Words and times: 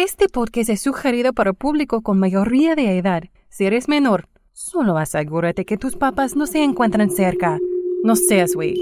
Este 0.00 0.28
podcast 0.28 0.70
es 0.70 0.80
sugerido 0.80 1.32
para 1.32 1.52
público 1.52 2.02
con 2.02 2.20
mayoría 2.20 2.76
de 2.76 2.98
edad. 2.98 3.24
Si 3.48 3.64
eres 3.64 3.88
menor, 3.88 4.28
solo 4.52 4.96
asegúrate 4.96 5.64
que 5.64 5.76
tus 5.76 5.96
papás 5.96 6.36
no 6.36 6.46
se 6.46 6.62
encuentran 6.62 7.10
cerca. 7.10 7.58
No 8.04 8.14
seas 8.14 8.54
güey. 8.54 8.76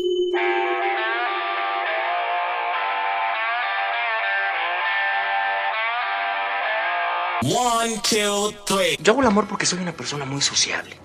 One, 7.44 7.94
two, 8.02 8.52
three. 8.66 8.98
Yo 9.02 9.12
hago 9.12 9.22
el 9.22 9.28
amor 9.28 9.46
porque 9.48 9.64
soy 9.64 9.78
una 9.78 9.92
persona 9.92 10.26
muy 10.26 10.42
sociable. 10.42 10.96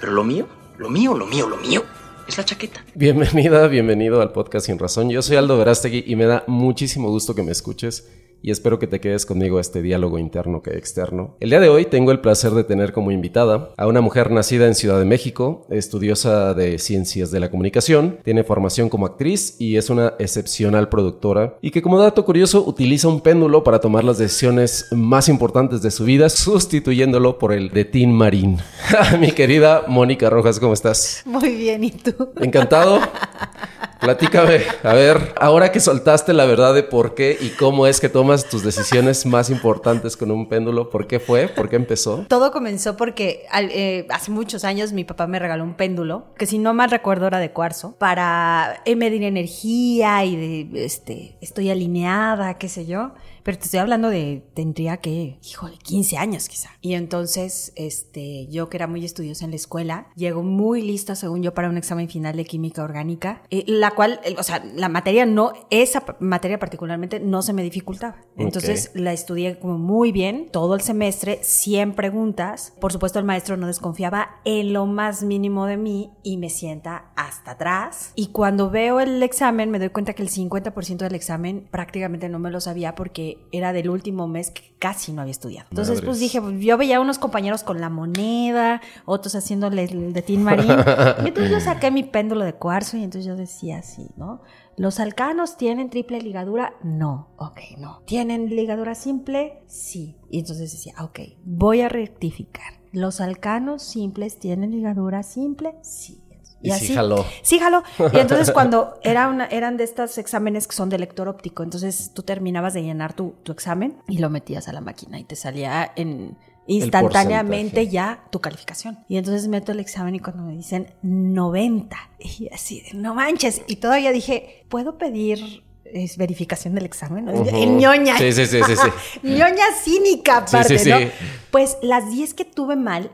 Pero 0.00 0.12
lo 0.12 0.24
mío, 0.24 0.48
lo 0.78 0.88
mío, 0.88 1.12
lo 1.12 1.26
mío, 1.26 1.46
lo 1.46 1.58
mío 1.58 1.84
es 2.26 2.38
la 2.38 2.46
chaqueta. 2.46 2.82
Bienvenida, 2.94 3.68
bienvenido 3.68 4.22
al 4.22 4.32
podcast 4.32 4.64
Sin 4.64 4.78
Razón. 4.78 5.10
Yo 5.10 5.20
soy 5.20 5.36
Aldo 5.36 5.58
Verástegui 5.58 6.04
y 6.06 6.16
me 6.16 6.24
da 6.24 6.44
muchísimo 6.46 7.10
gusto 7.10 7.34
que 7.34 7.42
me 7.42 7.52
escuches 7.52 8.08
y 8.42 8.50
espero 8.50 8.78
que 8.78 8.86
te 8.86 9.00
quedes 9.00 9.26
conmigo 9.26 9.58
a 9.58 9.60
este 9.60 9.82
diálogo 9.82 10.18
interno 10.18 10.62
que 10.62 10.70
externo. 10.70 11.36
El 11.40 11.50
día 11.50 11.60
de 11.60 11.68
hoy 11.68 11.84
tengo 11.84 12.12
el 12.12 12.20
placer 12.20 12.52
de 12.52 12.64
tener 12.64 12.92
como 12.92 13.10
invitada 13.10 13.70
a 13.76 13.86
una 13.86 14.00
mujer 14.00 14.30
nacida 14.30 14.66
en 14.66 14.74
Ciudad 14.74 14.98
de 14.98 15.04
México, 15.04 15.66
estudiosa 15.70 16.54
de 16.54 16.78
ciencias 16.78 17.30
de 17.30 17.40
la 17.40 17.50
comunicación, 17.50 18.18
tiene 18.24 18.44
formación 18.44 18.88
como 18.88 19.06
actriz 19.06 19.56
y 19.58 19.76
es 19.76 19.90
una 19.90 20.14
excepcional 20.18 20.88
productora 20.88 21.56
y 21.60 21.70
que 21.70 21.82
como 21.82 21.98
dato 21.98 22.24
curioso 22.24 22.64
utiliza 22.66 23.08
un 23.08 23.20
péndulo 23.20 23.64
para 23.64 23.80
tomar 23.80 24.04
las 24.04 24.18
decisiones 24.18 24.88
más 24.92 25.28
importantes 25.28 25.82
de 25.82 25.90
su 25.90 26.04
vida, 26.04 26.28
sustituyéndolo 26.28 27.38
por 27.38 27.52
el 27.52 27.70
de 27.70 27.84
Tin 27.84 28.12
Marín. 28.12 28.58
Mi 29.20 29.32
querida 29.32 29.84
Mónica 29.86 30.30
Rojas, 30.30 30.58
¿cómo 30.58 30.72
estás? 30.72 31.22
Muy 31.24 31.54
bien, 31.54 31.84
¿y 31.84 31.90
tú? 31.90 32.30
Encantado. 32.40 33.00
Platícame, 34.00 34.60
a 34.82 34.94
ver, 34.94 35.34
ahora 35.38 35.72
que 35.72 35.78
soltaste 35.78 36.32
la 36.32 36.46
verdad 36.46 36.74
de 36.74 36.82
por 36.82 37.14
qué 37.14 37.36
y 37.38 37.50
cómo 37.50 37.86
es 37.86 38.00
que 38.00 38.08
tomas 38.08 38.48
tus 38.48 38.62
decisiones 38.62 39.26
más 39.26 39.50
importantes 39.50 40.16
con 40.16 40.30
un 40.30 40.48
péndulo, 40.48 40.88
¿por 40.88 41.06
qué 41.06 41.20
fue? 41.20 41.48
¿Por 41.48 41.68
qué 41.68 41.76
empezó? 41.76 42.24
Todo 42.26 42.50
comenzó 42.50 42.96
porque 42.96 43.44
eh, 43.52 44.06
hace 44.08 44.30
muchos 44.30 44.64
años 44.64 44.92
mi 44.92 45.04
papá 45.04 45.26
me 45.26 45.38
regaló 45.38 45.64
un 45.64 45.74
péndulo, 45.74 46.24
que 46.38 46.46
si 46.46 46.58
no 46.58 46.72
mal 46.72 46.90
recuerdo 46.90 47.26
era 47.26 47.38
de 47.38 47.52
cuarzo, 47.52 47.94
para 47.98 48.80
eh, 48.86 48.96
medir 48.96 49.22
energía 49.22 50.24
y 50.24 50.36
de, 50.70 50.84
este, 50.84 51.36
estoy 51.42 51.70
alineada, 51.70 52.54
qué 52.54 52.70
sé 52.70 52.86
yo. 52.86 53.12
Pero 53.50 53.58
te 53.58 53.64
estoy 53.64 53.80
hablando 53.80 54.10
de, 54.10 54.44
tendría 54.54 54.98
que, 54.98 55.40
híjole, 55.42 55.76
15 55.78 56.18
años 56.18 56.48
quizá. 56.48 56.70
Y 56.80 56.94
entonces, 56.94 57.72
este, 57.74 58.46
yo 58.46 58.68
que 58.68 58.76
era 58.76 58.86
muy 58.86 59.04
estudiosa 59.04 59.44
en 59.44 59.50
la 59.50 59.56
escuela, 59.56 60.06
llego 60.14 60.44
muy 60.44 60.82
lista, 60.82 61.16
según 61.16 61.42
yo, 61.42 61.52
para 61.52 61.68
un 61.68 61.76
examen 61.76 62.08
final 62.08 62.36
de 62.36 62.44
química 62.44 62.84
orgánica, 62.84 63.42
eh, 63.50 63.64
la 63.66 63.90
cual, 63.90 64.20
o 64.38 64.42
sea, 64.44 64.62
la 64.76 64.88
materia 64.88 65.26
no, 65.26 65.52
esa 65.70 66.04
materia 66.20 66.60
particularmente 66.60 67.18
no 67.18 67.42
se 67.42 67.52
me 67.52 67.64
dificultaba. 67.64 68.18
Entonces 68.36 68.92
la 68.94 69.12
estudié 69.12 69.58
como 69.58 69.78
muy 69.78 70.12
bien, 70.12 70.48
todo 70.52 70.76
el 70.76 70.82
semestre, 70.82 71.40
100 71.42 71.94
preguntas. 71.94 72.72
Por 72.80 72.92
supuesto, 72.92 73.18
el 73.18 73.24
maestro 73.24 73.56
no 73.56 73.66
desconfiaba 73.66 74.40
en 74.44 74.72
lo 74.72 74.86
más 74.86 75.24
mínimo 75.24 75.66
de 75.66 75.76
mí 75.76 76.12
y 76.22 76.36
me 76.36 76.50
sienta 76.50 77.10
hasta 77.16 77.50
atrás. 77.50 78.12
Y 78.14 78.28
cuando 78.28 78.70
veo 78.70 79.00
el 79.00 79.20
examen, 79.24 79.72
me 79.72 79.80
doy 79.80 79.88
cuenta 79.88 80.12
que 80.12 80.22
el 80.22 80.30
50% 80.30 80.98
del 80.98 81.16
examen 81.16 81.66
prácticamente 81.68 82.28
no 82.28 82.38
me 82.38 82.52
lo 82.52 82.60
sabía 82.60 82.94
porque 82.94 83.39
era 83.52 83.72
del 83.72 83.90
último 83.90 84.28
mes 84.28 84.50
que 84.50 84.74
casi 84.78 85.12
no 85.12 85.22
había 85.22 85.32
estudiado. 85.32 85.68
Entonces, 85.70 86.00
pues 86.02 86.18
dije, 86.18 86.40
yo 86.58 86.78
veía 86.78 86.96
a 86.96 87.00
unos 87.00 87.18
compañeros 87.18 87.62
con 87.62 87.80
la 87.80 87.88
moneda, 87.90 88.80
otros 89.04 89.34
haciéndole 89.34 89.84
el 89.84 90.12
de 90.12 90.22
Tin 90.22 90.42
Marín. 90.42 90.70
y 91.24 91.28
entonces 91.28 91.50
yo 91.50 91.60
saqué 91.60 91.90
mi 91.90 92.02
péndulo 92.02 92.44
de 92.44 92.54
cuarzo 92.54 92.96
y 92.96 93.04
entonces 93.04 93.26
yo 93.26 93.36
decía 93.36 93.78
así, 93.78 94.08
¿no? 94.16 94.42
¿Los 94.76 94.98
alcanos 94.98 95.56
tienen 95.56 95.90
triple 95.90 96.20
ligadura? 96.20 96.74
No. 96.82 97.28
Ok, 97.36 97.60
no. 97.78 98.02
¿Tienen 98.06 98.48
ligadura 98.48 98.94
simple? 98.94 99.62
Sí. 99.66 100.16
Y 100.30 100.38
entonces 100.38 100.72
decía, 100.72 100.94
ok, 101.02 101.20
voy 101.44 101.82
a 101.82 101.88
rectificar. 101.88 102.80
¿Los 102.92 103.20
alcanos 103.20 103.82
simples 103.82 104.38
tienen 104.38 104.70
ligadura 104.70 105.22
simple? 105.22 105.74
Sí. 105.82 106.22
Y, 106.62 106.70
así, 106.70 106.88
sí 106.88 106.94
jaló. 106.94 107.26
Sí 107.42 107.58
jaló. 107.58 107.82
Y 108.12 108.18
entonces 108.18 108.50
cuando 108.54 108.98
era 109.02 109.28
una, 109.28 109.46
eran 109.46 109.76
de 109.76 109.84
estos 109.84 110.18
exámenes 110.18 110.66
que 110.66 110.76
son 110.76 110.88
de 110.88 110.98
lector 110.98 111.28
óptico, 111.28 111.62
entonces 111.62 112.12
tú 112.14 112.22
terminabas 112.22 112.74
de 112.74 112.82
llenar 112.82 113.14
tu, 113.14 113.34
tu 113.42 113.52
examen 113.52 113.96
y 114.08 114.18
lo 114.18 114.30
metías 114.30 114.68
a 114.68 114.72
la 114.72 114.80
máquina 114.80 115.18
y 115.18 115.24
te 115.24 115.36
salía 115.36 115.92
en 115.96 116.36
instantáneamente 116.66 117.88
ya 117.88 118.24
tu 118.30 118.40
calificación. 118.40 118.98
Y 119.08 119.16
entonces 119.16 119.48
meto 119.48 119.72
el 119.72 119.80
examen 119.80 120.14
y 120.14 120.20
cuando 120.20 120.42
me 120.44 120.56
dicen 120.56 120.94
90, 121.02 121.96
y 122.18 122.48
así 122.52 122.82
de 122.82 122.94
no 122.94 123.14
manches. 123.14 123.62
Y 123.66 123.76
todavía 123.76 124.12
dije, 124.12 124.64
¿puedo 124.68 124.96
pedir 124.96 125.64
es 125.92 126.16
verificación 126.16 126.76
del 126.76 126.84
examen, 126.84 127.24
¿no? 127.24 127.32
ñoña. 127.32 128.16
Sí, 128.16 128.32
sí, 128.32 128.46
sí, 128.46 128.60
sí, 128.64 128.74
sí. 128.76 129.18
ñoña 129.26 129.64
cínica, 129.82 130.38
aparte, 130.38 130.84
¿no? 130.84 131.10
Pues 131.50 131.78
las 131.82 132.10
10 132.10 132.34
que 132.34 132.44
tuve 132.44 132.76
mal 132.76 133.10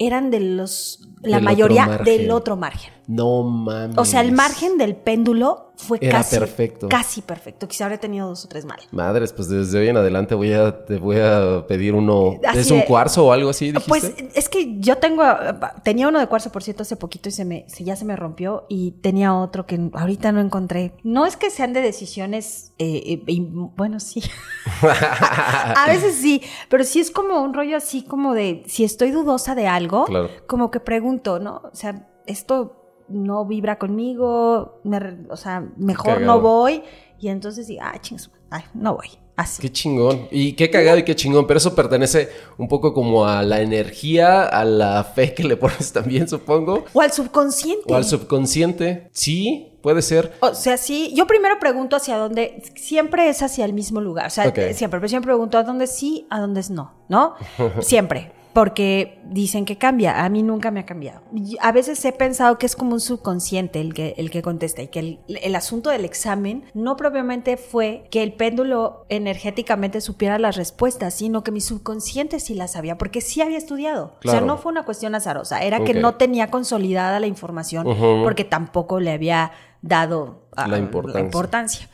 eran 0.00 0.30
de 0.30 0.40
los 0.40 1.06
la 1.22 1.40
mayoría 1.40 2.00
del 2.02 2.30
otro 2.30 2.56
margen. 2.56 2.92
No 3.06 3.42
mames. 3.42 3.98
O 3.98 4.04
sea, 4.04 4.22
el 4.22 4.32
margen 4.32 4.78
del 4.78 4.96
péndulo 4.96 5.69
fue 5.80 5.98
Era 6.00 6.18
casi 6.18 6.38
perfecto. 6.38 6.88
Casi 6.88 7.22
perfecto. 7.22 7.68
Quizá 7.68 7.84
habría 7.84 7.98
tenido 7.98 8.28
dos 8.28 8.44
o 8.44 8.48
tres 8.48 8.64
mal. 8.64 8.78
Madres, 8.90 9.32
pues 9.32 9.48
desde 9.48 9.78
hoy 9.78 9.88
en 9.88 9.96
adelante 9.96 10.34
voy 10.34 10.52
a, 10.52 10.84
te 10.84 10.98
voy 10.98 11.18
a 11.18 11.64
pedir 11.66 11.94
uno. 11.94 12.38
¿Es 12.54 12.70
un 12.70 12.82
cuarzo 12.82 13.26
o 13.26 13.32
algo 13.32 13.50
así? 13.50 13.72
Pues 13.88 14.14
es 14.34 14.48
que 14.48 14.78
yo 14.80 14.98
tengo. 14.98 15.22
Tenía 15.82 16.08
uno 16.08 16.18
de 16.18 16.26
cuarzo, 16.26 16.52
por 16.52 16.62
cierto, 16.62 16.82
hace 16.82 16.96
poquito 16.96 17.28
y 17.28 17.32
se 17.32 17.44
me, 17.44 17.66
ya 17.78 17.96
se 17.96 18.04
me 18.04 18.16
rompió. 18.16 18.66
Y 18.68 18.92
tenía 19.02 19.34
otro 19.34 19.66
que 19.66 19.90
ahorita 19.92 20.32
no 20.32 20.40
encontré. 20.40 20.92
No 21.02 21.26
es 21.26 21.36
que 21.36 21.50
sean 21.50 21.72
de 21.72 21.80
decisiones. 21.80 22.72
Eh, 22.78 23.22
eh, 23.26 23.38
bueno, 23.76 24.00
sí. 24.00 24.22
a 24.82 25.84
veces 25.88 26.16
sí. 26.16 26.42
Pero 26.68 26.84
sí 26.84 27.00
es 27.00 27.10
como 27.10 27.42
un 27.42 27.54
rollo 27.54 27.76
así 27.76 28.02
como 28.02 28.34
de. 28.34 28.62
Si 28.66 28.84
estoy 28.84 29.10
dudosa 29.10 29.54
de 29.54 29.66
algo, 29.66 30.06
como 30.46 30.70
que 30.70 30.80
pregunto, 30.80 31.38
¿no? 31.38 31.62
O 31.72 31.74
sea, 31.74 32.08
esto 32.26 32.79
no 33.10 33.44
vibra 33.44 33.78
conmigo, 33.78 34.80
o 35.28 35.36
sea, 35.36 35.66
mejor 35.76 36.20
no 36.20 36.40
voy. 36.40 36.82
Y 37.18 37.28
entonces 37.28 37.66
digo, 37.66 37.82
ah, 37.84 37.98
chingas, 38.00 38.30
ay, 38.50 38.64
no 38.74 38.96
voy. 38.96 39.08
Así. 39.36 39.62
Qué 39.62 39.72
chingón. 39.72 40.28
Y 40.30 40.52
qué 40.52 40.68
cagado 40.68 40.98
y 40.98 41.02
qué 41.02 41.14
chingón. 41.14 41.46
Pero 41.46 41.58
eso 41.58 41.74
pertenece 41.74 42.28
un 42.58 42.68
poco 42.68 42.92
como 42.92 43.26
a 43.26 43.42
la 43.42 43.62
energía, 43.62 44.44
a 44.44 44.64
la 44.66 45.02
fe 45.04 45.32
que 45.32 45.44
le 45.44 45.56
pones 45.56 45.92
también, 45.94 46.28
supongo. 46.28 46.84
O 46.92 47.00
al 47.00 47.12
subconsciente. 47.12 47.92
O 47.92 47.96
al 47.96 48.04
subconsciente. 48.04 49.08
Sí, 49.12 49.78
puede 49.82 50.02
ser. 50.02 50.32
O 50.40 50.54
sea, 50.54 50.76
sí. 50.76 51.12
Yo 51.14 51.26
primero 51.26 51.58
pregunto 51.58 51.96
hacia 51.96 52.18
dónde. 52.18 52.62
Siempre 52.76 53.30
es 53.30 53.42
hacia 53.42 53.64
el 53.64 53.72
mismo 53.72 54.00
lugar. 54.02 54.26
O 54.26 54.30
sea, 54.30 54.44
siempre. 54.44 54.98
Pero 55.00 55.08
siempre 55.08 55.28
pregunto 55.28 55.56
a 55.56 55.62
dónde 55.62 55.86
sí, 55.86 56.26
a 56.28 56.38
dónde 56.38 56.60
es 56.60 56.70
no. 56.70 56.92
¿No? 57.08 57.34
siempre 57.80 58.32
porque 58.52 59.20
dicen 59.24 59.64
que 59.64 59.78
cambia. 59.78 60.24
A 60.24 60.28
mí 60.28 60.42
nunca 60.42 60.70
me 60.70 60.80
ha 60.80 60.86
cambiado. 60.86 61.22
A 61.60 61.72
veces 61.72 62.04
he 62.04 62.12
pensado 62.12 62.58
que 62.58 62.66
es 62.66 62.76
como 62.76 62.94
un 62.94 63.00
subconsciente 63.00 63.80
el 63.80 63.94
que, 63.94 64.14
el 64.16 64.30
que 64.30 64.42
contesta 64.42 64.82
y 64.82 64.88
que 64.88 65.18
el, 65.26 65.56
asunto 65.56 65.90
del 65.90 66.04
examen 66.04 66.64
no 66.74 66.96
propiamente 66.96 67.56
fue 67.56 68.04
que 68.10 68.22
el 68.22 68.32
péndulo 68.32 69.06
energéticamente 69.08 70.00
supiera 70.00 70.38
las 70.38 70.56
respuestas, 70.56 71.14
sino 71.14 71.44
que 71.44 71.52
mi 71.52 71.60
subconsciente 71.60 72.40
sí 72.40 72.54
las 72.54 72.72
sabía, 72.72 72.98
porque 72.98 73.20
sí 73.20 73.40
había 73.40 73.58
estudiado. 73.58 74.14
O 74.24 74.30
sea, 74.30 74.40
no 74.40 74.58
fue 74.58 74.72
una 74.72 74.84
cuestión 74.84 75.14
azarosa, 75.14 75.62
era 75.62 75.84
que 75.84 75.94
no 75.94 76.14
tenía 76.14 76.50
consolidada 76.50 77.20
la 77.20 77.26
información 77.26 77.86
porque 78.22 78.44
tampoco 78.44 79.00
le 79.00 79.12
había 79.12 79.52
dado 79.82 80.49
la 80.66 80.78
importancia. 80.78 81.88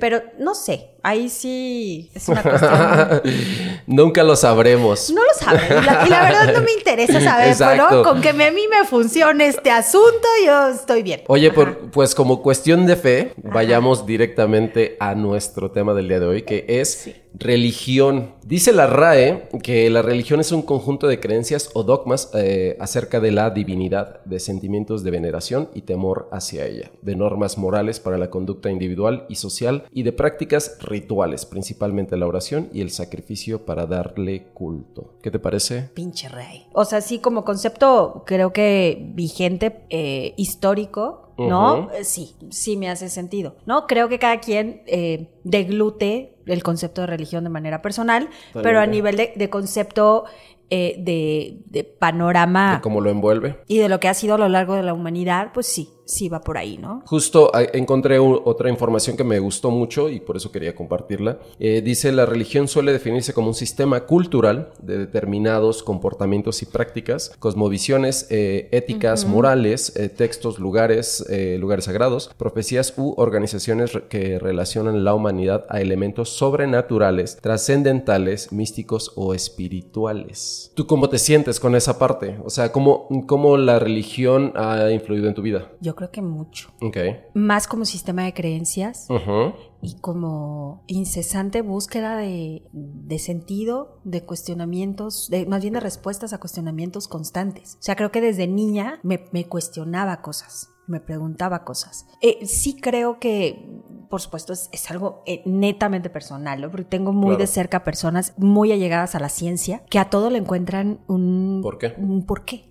Pero 0.00 0.22
no 0.38 0.54
sé, 0.54 0.90
ahí 1.02 1.28
sí 1.28 2.10
es 2.14 2.28
una 2.28 2.42
cuestión. 2.42 3.22
Nunca 3.86 4.22
lo 4.22 4.36
sabremos. 4.36 5.10
No 5.10 5.22
lo 5.22 5.34
sabremos. 5.38 5.84
Y 6.06 6.10
la, 6.10 6.22
verdad 6.22 6.52
no 6.54 6.62
me 6.62 6.72
interesa 6.72 7.20
saber, 7.20 7.56
pero 7.58 8.02
con 8.02 8.20
que 8.20 8.30
a 8.30 8.32
mí 8.32 8.62
me 8.68 8.86
funcione 8.86 9.46
este 9.46 9.70
asunto, 9.70 10.26
yo 10.44 10.68
estoy 10.68 11.02
bien. 11.02 11.22
Oye, 11.28 11.52
pues 11.92 12.14
como 12.14 12.42
cuestión 12.42 12.86
de 12.86 12.96
fe, 12.96 13.32
vayamos 13.42 14.06
directamente 14.06 14.96
a 15.00 15.14
nuestro 15.14 15.70
tema 15.70 15.94
del 15.94 16.08
día 16.08 16.20
de 16.20 16.26
hoy, 16.26 16.42
que 16.42 16.64
es 16.68 17.10
religión. 17.34 18.34
Dice 18.44 18.72
la 18.72 18.86
RAE 18.86 19.48
que 19.62 19.88
la 19.90 20.02
religión 20.02 20.40
es 20.40 20.52
un 20.52 20.62
conjunto 20.62 21.06
de 21.06 21.20
creencias 21.20 21.70
o 21.74 21.84
dogmas 21.84 22.30
eh, 22.34 22.76
acerca 22.80 23.20
de 23.20 23.30
la 23.30 23.50
divinidad, 23.50 24.22
de 24.24 24.40
sentimientos 24.40 25.04
de 25.04 25.10
veneración 25.10 25.68
y 25.74 25.82
temor 25.82 26.28
hacia 26.32 26.66
ella, 26.66 26.90
de 27.02 27.14
normas 27.14 27.58
morales 27.58 28.00
para 28.00 28.09
la 28.18 28.30
conducta 28.30 28.70
individual 28.70 29.26
y 29.28 29.36
social 29.36 29.84
y 29.92 30.02
de 30.02 30.12
prácticas 30.12 30.78
rituales, 30.80 31.46
principalmente 31.46 32.16
la 32.16 32.26
oración 32.26 32.68
y 32.72 32.80
el 32.80 32.90
sacrificio 32.90 33.64
para 33.64 33.86
darle 33.86 34.48
culto. 34.54 35.14
¿Qué 35.22 35.30
te 35.30 35.38
parece? 35.38 35.90
Pinche 35.94 36.28
rey. 36.28 36.66
O 36.72 36.84
sea, 36.84 37.00
sí, 37.00 37.18
como 37.18 37.44
concepto 37.44 38.24
creo 38.26 38.52
que 38.52 39.10
vigente, 39.14 39.84
eh, 39.90 40.34
histórico, 40.36 41.32
¿no? 41.38 41.90
Eh, 41.92 42.04
sí, 42.04 42.34
sí 42.50 42.76
me 42.76 42.90
hace 42.90 43.08
sentido, 43.08 43.56
¿no? 43.64 43.86
Creo 43.86 44.08
que 44.08 44.18
cada 44.18 44.40
quien 44.40 44.82
eh, 44.86 45.30
deglute 45.42 46.36
el 46.46 46.62
concepto 46.62 47.00
de 47.00 47.06
religión 47.06 47.44
de 47.44 47.50
manera 47.50 47.80
personal, 47.80 48.28
pero 48.52 48.80
a 48.80 48.86
nivel 48.86 49.16
de, 49.16 49.50
concepto 49.50 50.24
de, 50.68 51.96
panorama... 51.98 52.76
De 52.76 52.80
cómo 52.82 53.00
lo 53.00 53.10
envuelve. 53.10 53.58
Y 53.68 53.78
de 53.78 53.88
lo 53.88 54.00
que 54.00 54.08
ha 54.08 54.14
sido 54.14 54.34
a 54.34 54.38
lo 54.38 54.48
largo 54.48 54.74
de 54.74 54.82
la 54.82 54.92
humanidad, 54.92 55.52
pues 55.54 55.66
sí, 55.66 55.88
sí 56.10 56.28
va 56.28 56.40
por 56.40 56.58
ahí, 56.58 56.76
¿no? 56.76 57.02
Justo 57.06 57.50
encontré 57.72 58.18
otra 58.18 58.68
información 58.68 59.16
que 59.16 59.24
me 59.24 59.38
gustó 59.38 59.70
mucho 59.70 60.08
y 60.10 60.20
por 60.20 60.36
eso 60.36 60.50
quería 60.50 60.74
compartirla. 60.74 61.38
Eh, 61.58 61.80
dice, 61.82 62.10
la 62.12 62.26
religión 62.26 62.68
suele 62.68 62.92
definirse 62.92 63.32
como 63.32 63.48
un 63.48 63.54
sistema 63.54 64.06
cultural 64.06 64.72
de 64.82 64.98
determinados 64.98 65.82
comportamientos 65.82 66.62
y 66.62 66.66
prácticas, 66.66 67.32
cosmovisiones, 67.38 68.26
eh, 68.30 68.68
éticas, 68.72 69.24
morales, 69.24 69.94
eh, 69.96 70.08
textos, 70.08 70.58
lugares, 70.58 71.24
lugares 71.58 71.84
sagrados, 71.84 72.30
profecías 72.36 72.92
u 72.96 73.14
organizaciones 73.16 73.92
re- 73.92 74.02
que 74.08 74.38
relacionan 74.38 75.04
la 75.04 75.14
humanidad 75.14 75.64
a 75.68 75.80
elementos 75.80 76.30
sobrenaturales, 76.30 77.36
trascendentales, 77.40 78.52
místicos 78.52 79.12
o 79.14 79.32
espirituales. 79.34 80.72
¿Tú 80.74 80.86
cómo 80.86 81.08
te 81.08 81.18
sientes 81.18 81.60
con 81.60 81.74
esa 81.74 81.98
parte? 81.98 82.38
O 82.44 82.50
sea, 82.50 82.72
¿cómo, 82.72 83.08
cómo 83.26 83.56
la 83.56 83.78
religión 83.78 84.52
ha 84.56 84.90
influido 84.90 85.28
en 85.28 85.34
tu 85.34 85.42
vida? 85.42 85.70
Yo 85.80 85.94
creo 86.00 86.10
que 86.10 86.22
mucho. 86.22 86.70
Ok. 86.80 86.96
Más 87.34 87.66
como 87.66 87.84
sistema 87.84 88.24
de 88.24 88.32
creencias 88.32 89.06
Ujú. 89.10 89.52
y 89.82 89.96
como 90.00 90.82
incesante 90.86 91.60
búsqueda 91.60 92.16
de, 92.16 92.62
de 92.72 93.18
sentido, 93.18 94.00
de 94.04 94.24
cuestionamientos, 94.24 95.28
de, 95.28 95.44
más 95.44 95.60
bien 95.60 95.74
de 95.74 95.80
respuestas 95.80 96.32
a 96.32 96.38
cuestionamientos 96.40 97.06
constantes. 97.06 97.76
O 97.80 97.82
sea, 97.82 97.96
creo 97.96 98.10
que 98.10 98.22
desde 98.22 98.46
niña 98.46 98.98
me, 99.02 99.26
me 99.32 99.46
cuestionaba 99.46 100.22
cosas, 100.22 100.70
me 100.90 101.00
preguntaba 101.00 101.64
cosas. 101.64 102.06
Eh, 102.20 102.44
sí 102.46 102.76
creo 102.80 103.18
que, 103.18 103.80
por 104.10 104.20
supuesto, 104.20 104.52
es, 104.52 104.68
es 104.72 104.90
algo 104.90 105.22
eh, 105.24 105.42
netamente 105.46 106.10
personal, 106.10 106.60
¿no? 106.60 106.70
Porque 106.70 106.84
tengo 106.84 107.12
muy 107.12 107.30
Claro. 107.30 107.38
de 107.38 107.46
cerca 107.46 107.84
personas 107.84 108.34
muy 108.36 108.72
allegadas 108.72 109.14
a 109.14 109.20
la 109.20 109.28
ciencia 109.28 109.82
que 109.88 109.98
a 109.98 110.10
todo 110.10 110.28
le 110.30 110.38
encuentran 110.38 111.00
un 111.06 111.60
¿Por 111.62 111.78
qué? 111.78 111.94
Un 111.96 112.26
por 112.26 112.44
qué. 112.44 112.70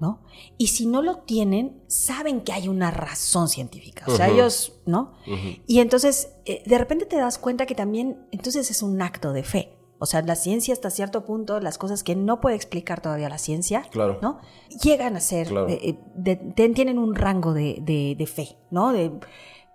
¿no? 0.00 0.22
Y 0.58 0.68
si 0.68 0.86
no 0.86 1.02
lo 1.02 1.18
tienen, 1.18 1.82
saben 1.86 2.40
que 2.40 2.52
hay 2.52 2.68
una 2.68 2.90
razón 2.90 3.48
científica. 3.48 4.04
O 4.08 4.16
sea, 4.16 4.28
ellos, 4.28 4.80
¿no? 4.86 5.12
Y 5.66 5.80
entonces, 5.80 6.32
eh, 6.46 6.62
de 6.66 6.78
repente 6.78 7.04
te 7.06 7.16
das 7.16 7.38
cuenta 7.38 7.66
que 7.66 7.74
también, 7.74 8.26
entonces 8.32 8.70
es 8.70 8.82
un 8.82 9.00
acto 9.02 9.32
de 9.32 9.42
fe. 9.44 9.76
O 10.02 10.06
sea, 10.06 10.22
la 10.22 10.34
ciencia 10.34 10.72
hasta 10.74 10.88
cierto 10.90 11.24
punto, 11.24 11.60
las 11.60 11.76
cosas 11.78 12.02
que 12.02 12.16
no 12.16 12.40
puede 12.40 12.56
explicar 12.56 13.00
todavía 13.02 13.28
la 13.28 13.38
ciencia, 13.38 13.82
Claro. 13.90 14.18
¿no? 14.22 14.38
Llegan 14.82 15.14
a 15.14 15.20
ser, 15.20 15.48
Claro. 15.48 15.68
eh, 15.68 15.78
eh, 15.82 15.98
de- 16.16 16.36
de- 16.56 16.68
tienen 16.70 16.98
un 16.98 17.14
rango 17.14 17.52
de, 17.52 17.78
de- 17.82 18.16
de 18.18 18.26
fe, 18.26 18.56
¿no? 18.70 18.92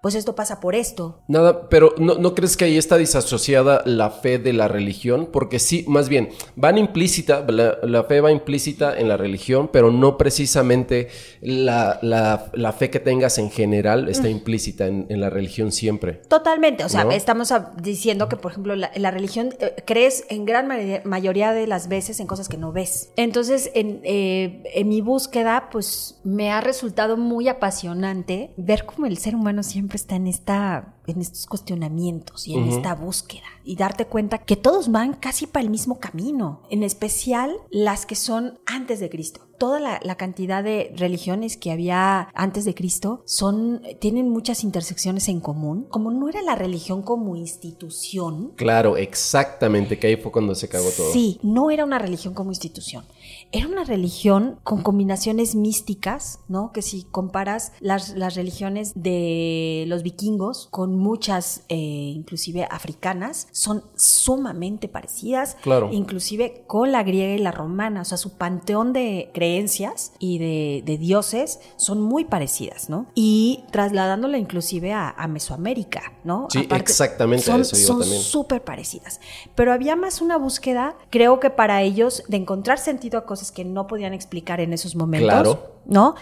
Pues 0.05 0.13
esto 0.13 0.35
pasa 0.35 0.59
por 0.59 0.75
esto. 0.75 1.23
Nada, 1.27 1.67
pero 1.67 1.95
¿no, 1.97 2.13
¿no 2.19 2.35
crees 2.35 2.55
que 2.55 2.65
ahí 2.65 2.77
está 2.77 2.95
disasociada 2.95 3.81
la 3.85 4.11
fe 4.11 4.37
de 4.37 4.53
la 4.53 4.67
religión? 4.67 5.29
Porque 5.33 5.57
sí, 5.57 5.83
más 5.87 6.09
bien, 6.09 6.29
van 6.55 6.77
implícita, 6.77 7.43
la, 7.47 7.79
la 7.81 8.03
fe 8.03 8.21
va 8.21 8.31
implícita 8.31 8.95
en 8.99 9.07
la 9.09 9.17
religión, 9.17 9.67
pero 9.73 9.89
no 9.89 10.15
precisamente 10.15 11.07
la, 11.41 11.97
la- 12.03 12.51
la 12.53 12.71
fe 12.71 12.91
que 12.91 12.99
tengas 12.99 13.39
en 13.39 13.49
general 13.49 14.07
está 14.07 14.29
implícita 14.29 14.85
en, 14.85 15.07
en 15.09 15.21
la 15.21 15.31
religión 15.31 15.71
siempre. 15.71 16.21
Totalmente, 16.29 16.83
o 16.83 16.89
sea, 16.89 17.05
¿No? 17.05 17.09
estamos 17.11 17.51
diciendo 17.81 18.29
que, 18.29 18.35
por 18.35 18.51
ejemplo, 18.51 18.75
la, 18.75 18.91
la 18.95 19.09
religión 19.09 19.55
eh, 19.59 19.73
crees 19.87 20.25
en 20.29 20.45
gran 20.45 20.67
ma- 20.67 20.77
mayoría 21.03 21.51
de 21.51 21.65
las 21.65 21.87
veces 21.87 22.19
en 22.19 22.27
cosas 22.27 22.47
que 22.47 22.57
no 22.57 22.71
ves. 22.71 23.09
Entonces, 23.15 23.71
en, 23.73 24.01
eh, 24.03 24.61
en 24.75 24.87
mi 24.87 25.01
búsqueda, 25.01 25.69
pues 25.71 26.19
me 26.23 26.51
ha 26.51 26.61
resultado 26.61 27.17
muy 27.17 27.47
apasionante 27.47 28.51
ver 28.55 28.85
cómo 28.85 29.07
el 29.07 29.17
ser 29.17 29.33
humano 29.33 29.63
siempre 29.63 29.94
está 29.95 30.15
en 30.15 30.27
esta, 30.27 30.95
en 31.07 31.21
estos 31.21 31.45
cuestionamientos 31.45 32.47
y 32.47 32.55
en 32.55 32.63
Ujú. 32.63 32.75
esta 32.77 32.95
búsqueda 32.95 33.43
y 33.63 33.75
darte 33.75 34.05
cuenta 34.05 34.37
que 34.39 34.55
todos 34.55 34.91
van 34.91 35.13
casi 35.13 35.47
para 35.47 35.63
el 35.63 35.69
mismo 35.69 35.99
camino, 35.99 36.61
en 36.69 36.83
especial 36.83 37.55
las 37.71 38.05
que 38.05 38.15
son 38.15 38.59
antes 38.65 38.99
de 38.99 39.09
Cristo. 39.09 39.41
Toda 39.57 39.79
la, 39.79 39.99
la 40.03 40.15
cantidad 40.15 40.63
de 40.63 40.93
religiones 40.97 41.55
que 41.55 41.71
había 41.71 42.27
antes 42.33 42.65
de 42.65 42.75
Cristo 42.75 43.23
son, 43.25 43.81
tienen 43.99 44.29
muchas 44.29 44.63
intersecciones 44.65 45.29
en 45.29 45.39
común. 45.39 45.87
Como 45.89 46.11
no 46.11 46.27
era 46.27 46.41
la 46.41 46.55
religión 46.55 47.01
como 47.01 47.37
institución, 47.37 48.51
Claro, 48.57 48.97
exactamente, 48.97 49.97
que 49.97 50.07
ahí 50.07 50.15
fue 50.17 50.31
cuando 50.31 50.55
se 50.55 50.67
cagó 50.67 50.89
todo. 50.91 51.11
Sí, 51.13 51.39
no 51.41 51.71
era 51.71 51.85
una 51.85 51.99
religión 51.99 52.33
como 52.33 52.51
institución. 52.51 53.05
Era 53.51 53.67
una 53.67 53.83
religión 53.83 54.59
con 54.63 54.81
combinaciones 54.81 55.55
místicas, 55.55 56.39
¿no? 56.47 56.71
Que 56.73 56.81
si 56.81 57.03
comparas 57.03 57.71
las, 57.79 58.09
las 58.15 58.35
religiones 58.35 58.91
de 58.95 59.85
los 59.87 60.03
vikingos 60.03 60.67
con 60.71 60.95
muchas, 60.95 61.63
eh, 61.69 61.75
inclusive 61.77 62.67
africanas, 62.69 63.47
son 63.51 63.83
sumamente 63.95 64.87
parecidas. 64.89 65.55
Claro. 65.61 65.89
Inclusive 65.91 66.63
con 66.67 66.91
la 66.91 67.03
griega 67.03 67.33
y 67.33 67.37
la 67.37 67.51
romana. 67.51 68.01
O 68.01 68.05
sea, 68.05 68.17
su 68.17 68.31
panteón 68.37 68.91
de 68.91 69.29
creencias 69.33 70.11
y 70.19 70.39
de, 70.39 70.83
de 70.85 70.97
dioses 70.97 71.59
son 71.77 72.01
muy 72.01 72.25
parecidas, 72.25 72.89
¿no? 72.89 73.05
Y 73.15 73.63
trasladándola 73.71 74.37
inclusive 74.37 74.91
a, 74.91 75.11
a 75.11 75.27
Mesoamérica, 75.27 76.13
¿no? 76.23 76.47
Sí, 76.49 76.67
exactamente, 76.71 77.43
a 77.43 77.53
son, 77.53 77.61
eso 77.61 77.77
iba 77.77 77.87
son 77.87 77.99
también. 78.01 78.21
súper 78.21 78.63
parecidas. 78.63 79.21
Pero 79.55 79.71
había 79.71 79.95
más 79.95 80.21
una 80.21 80.37
búsqueda, 80.37 80.97
creo 81.09 81.39
que 81.39 81.49
para 81.49 81.81
ellos, 81.81 82.23
de 82.27 82.37
encontrar 82.37 82.79
sentido 82.79 83.19
a 83.19 83.25
cosas 83.25 83.34
que 83.51 83.65
no 83.65 83.87
podían 83.87 84.13
explicar 84.13 84.59
en 84.59 84.73
esos 84.73 84.95
momentos. 84.95 85.29
Claro. 85.29 85.71
¿No? 85.85 86.15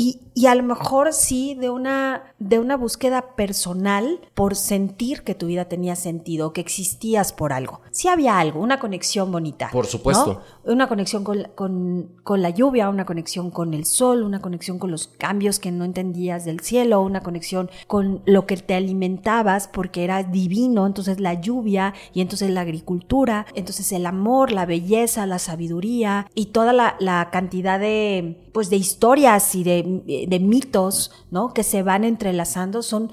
Y, 0.00 0.20
y 0.34 0.46
a 0.46 0.54
lo 0.54 0.62
mejor 0.62 1.12
sí 1.12 1.54
de 1.56 1.70
una, 1.70 2.22
de 2.38 2.60
una 2.60 2.76
búsqueda 2.76 3.34
personal 3.34 4.20
por 4.34 4.54
sentir 4.54 5.22
que 5.24 5.34
tu 5.34 5.46
vida 5.46 5.64
tenía 5.64 5.96
sentido, 5.96 6.52
que 6.52 6.60
existías 6.60 7.32
por 7.32 7.52
algo. 7.52 7.80
Sí 7.90 8.06
había 8.06 8.38
algo, 8.38 8.60
una 8.60 8.78
conexión 8.78 9.32
bonita. 9.32 9.70
Por 9.72 9.86
supuesto. 9.86 10.40
¿no? 10.64 10.72
Una 10.72 10.86
conexión 10.86 11.24
con, 11.24 11.42
la- 11.42 11.48
con, 11.48 12.12
con 12.22 12.42
la 12.42 12.50
lluvia, 12.50 12.88
una 12.90 13.04
conexión 13.06 13.50
con 13.50 13.74
el 13.74 13.86
sol, 13.86 14.22
una 14.22 14.40
conexión 14.40 14.78
con 14.78 14.92
los 14.92 15.08
cambios 15.08 15.58
que 15.58 15.72
no 15.72 15.84
entendías 15.84 16.44
del 16.44 16.60
cielo, 16.60 17.00
una 17.00 17.22
conexión 17.22 17.68
con 17.88 18.22
lo 18.24 18.46
que 18.46 18.56
te 18.56 18.74
alimentabas 18.74 19.66
porque 19.66 20.04
era 20.04 20.22
divino, 20.22 20.86
entonces 20.86 21.18
la 21.18 21.34
lluvia 21.34 21.92
y 22.14 22.20
entonces 22.20 22.50
la 22.50 22.60
agricultura, 22.60 23.46
entonces 23.56 23.90
el 23.90 24.06
amor, 24.06 24.52
la 24.52 24.64
belleza, 24.66 25.26
la 25.26 25.40
sabiduría 25.40 26.26
y 26.36 26.46
toda 26.46 26.72
la, 26.72 26.94
la 27.00 27.30
cantidad 27.32 27.80
de 27.80 28.44
pues 28.52 28.70
de 28.70 28.76
historias 28.76 29.54
y 29.54 29.62
de, 29.62 29.84
de 30.06 30.40
mitos, 30.40 31.10
¿no? 31.30 31.52
Que 31.54 31.62
se 31.62 31.82
van 31.82 32.04
entrelazando 32.04 32.82
son, 32.82 33.10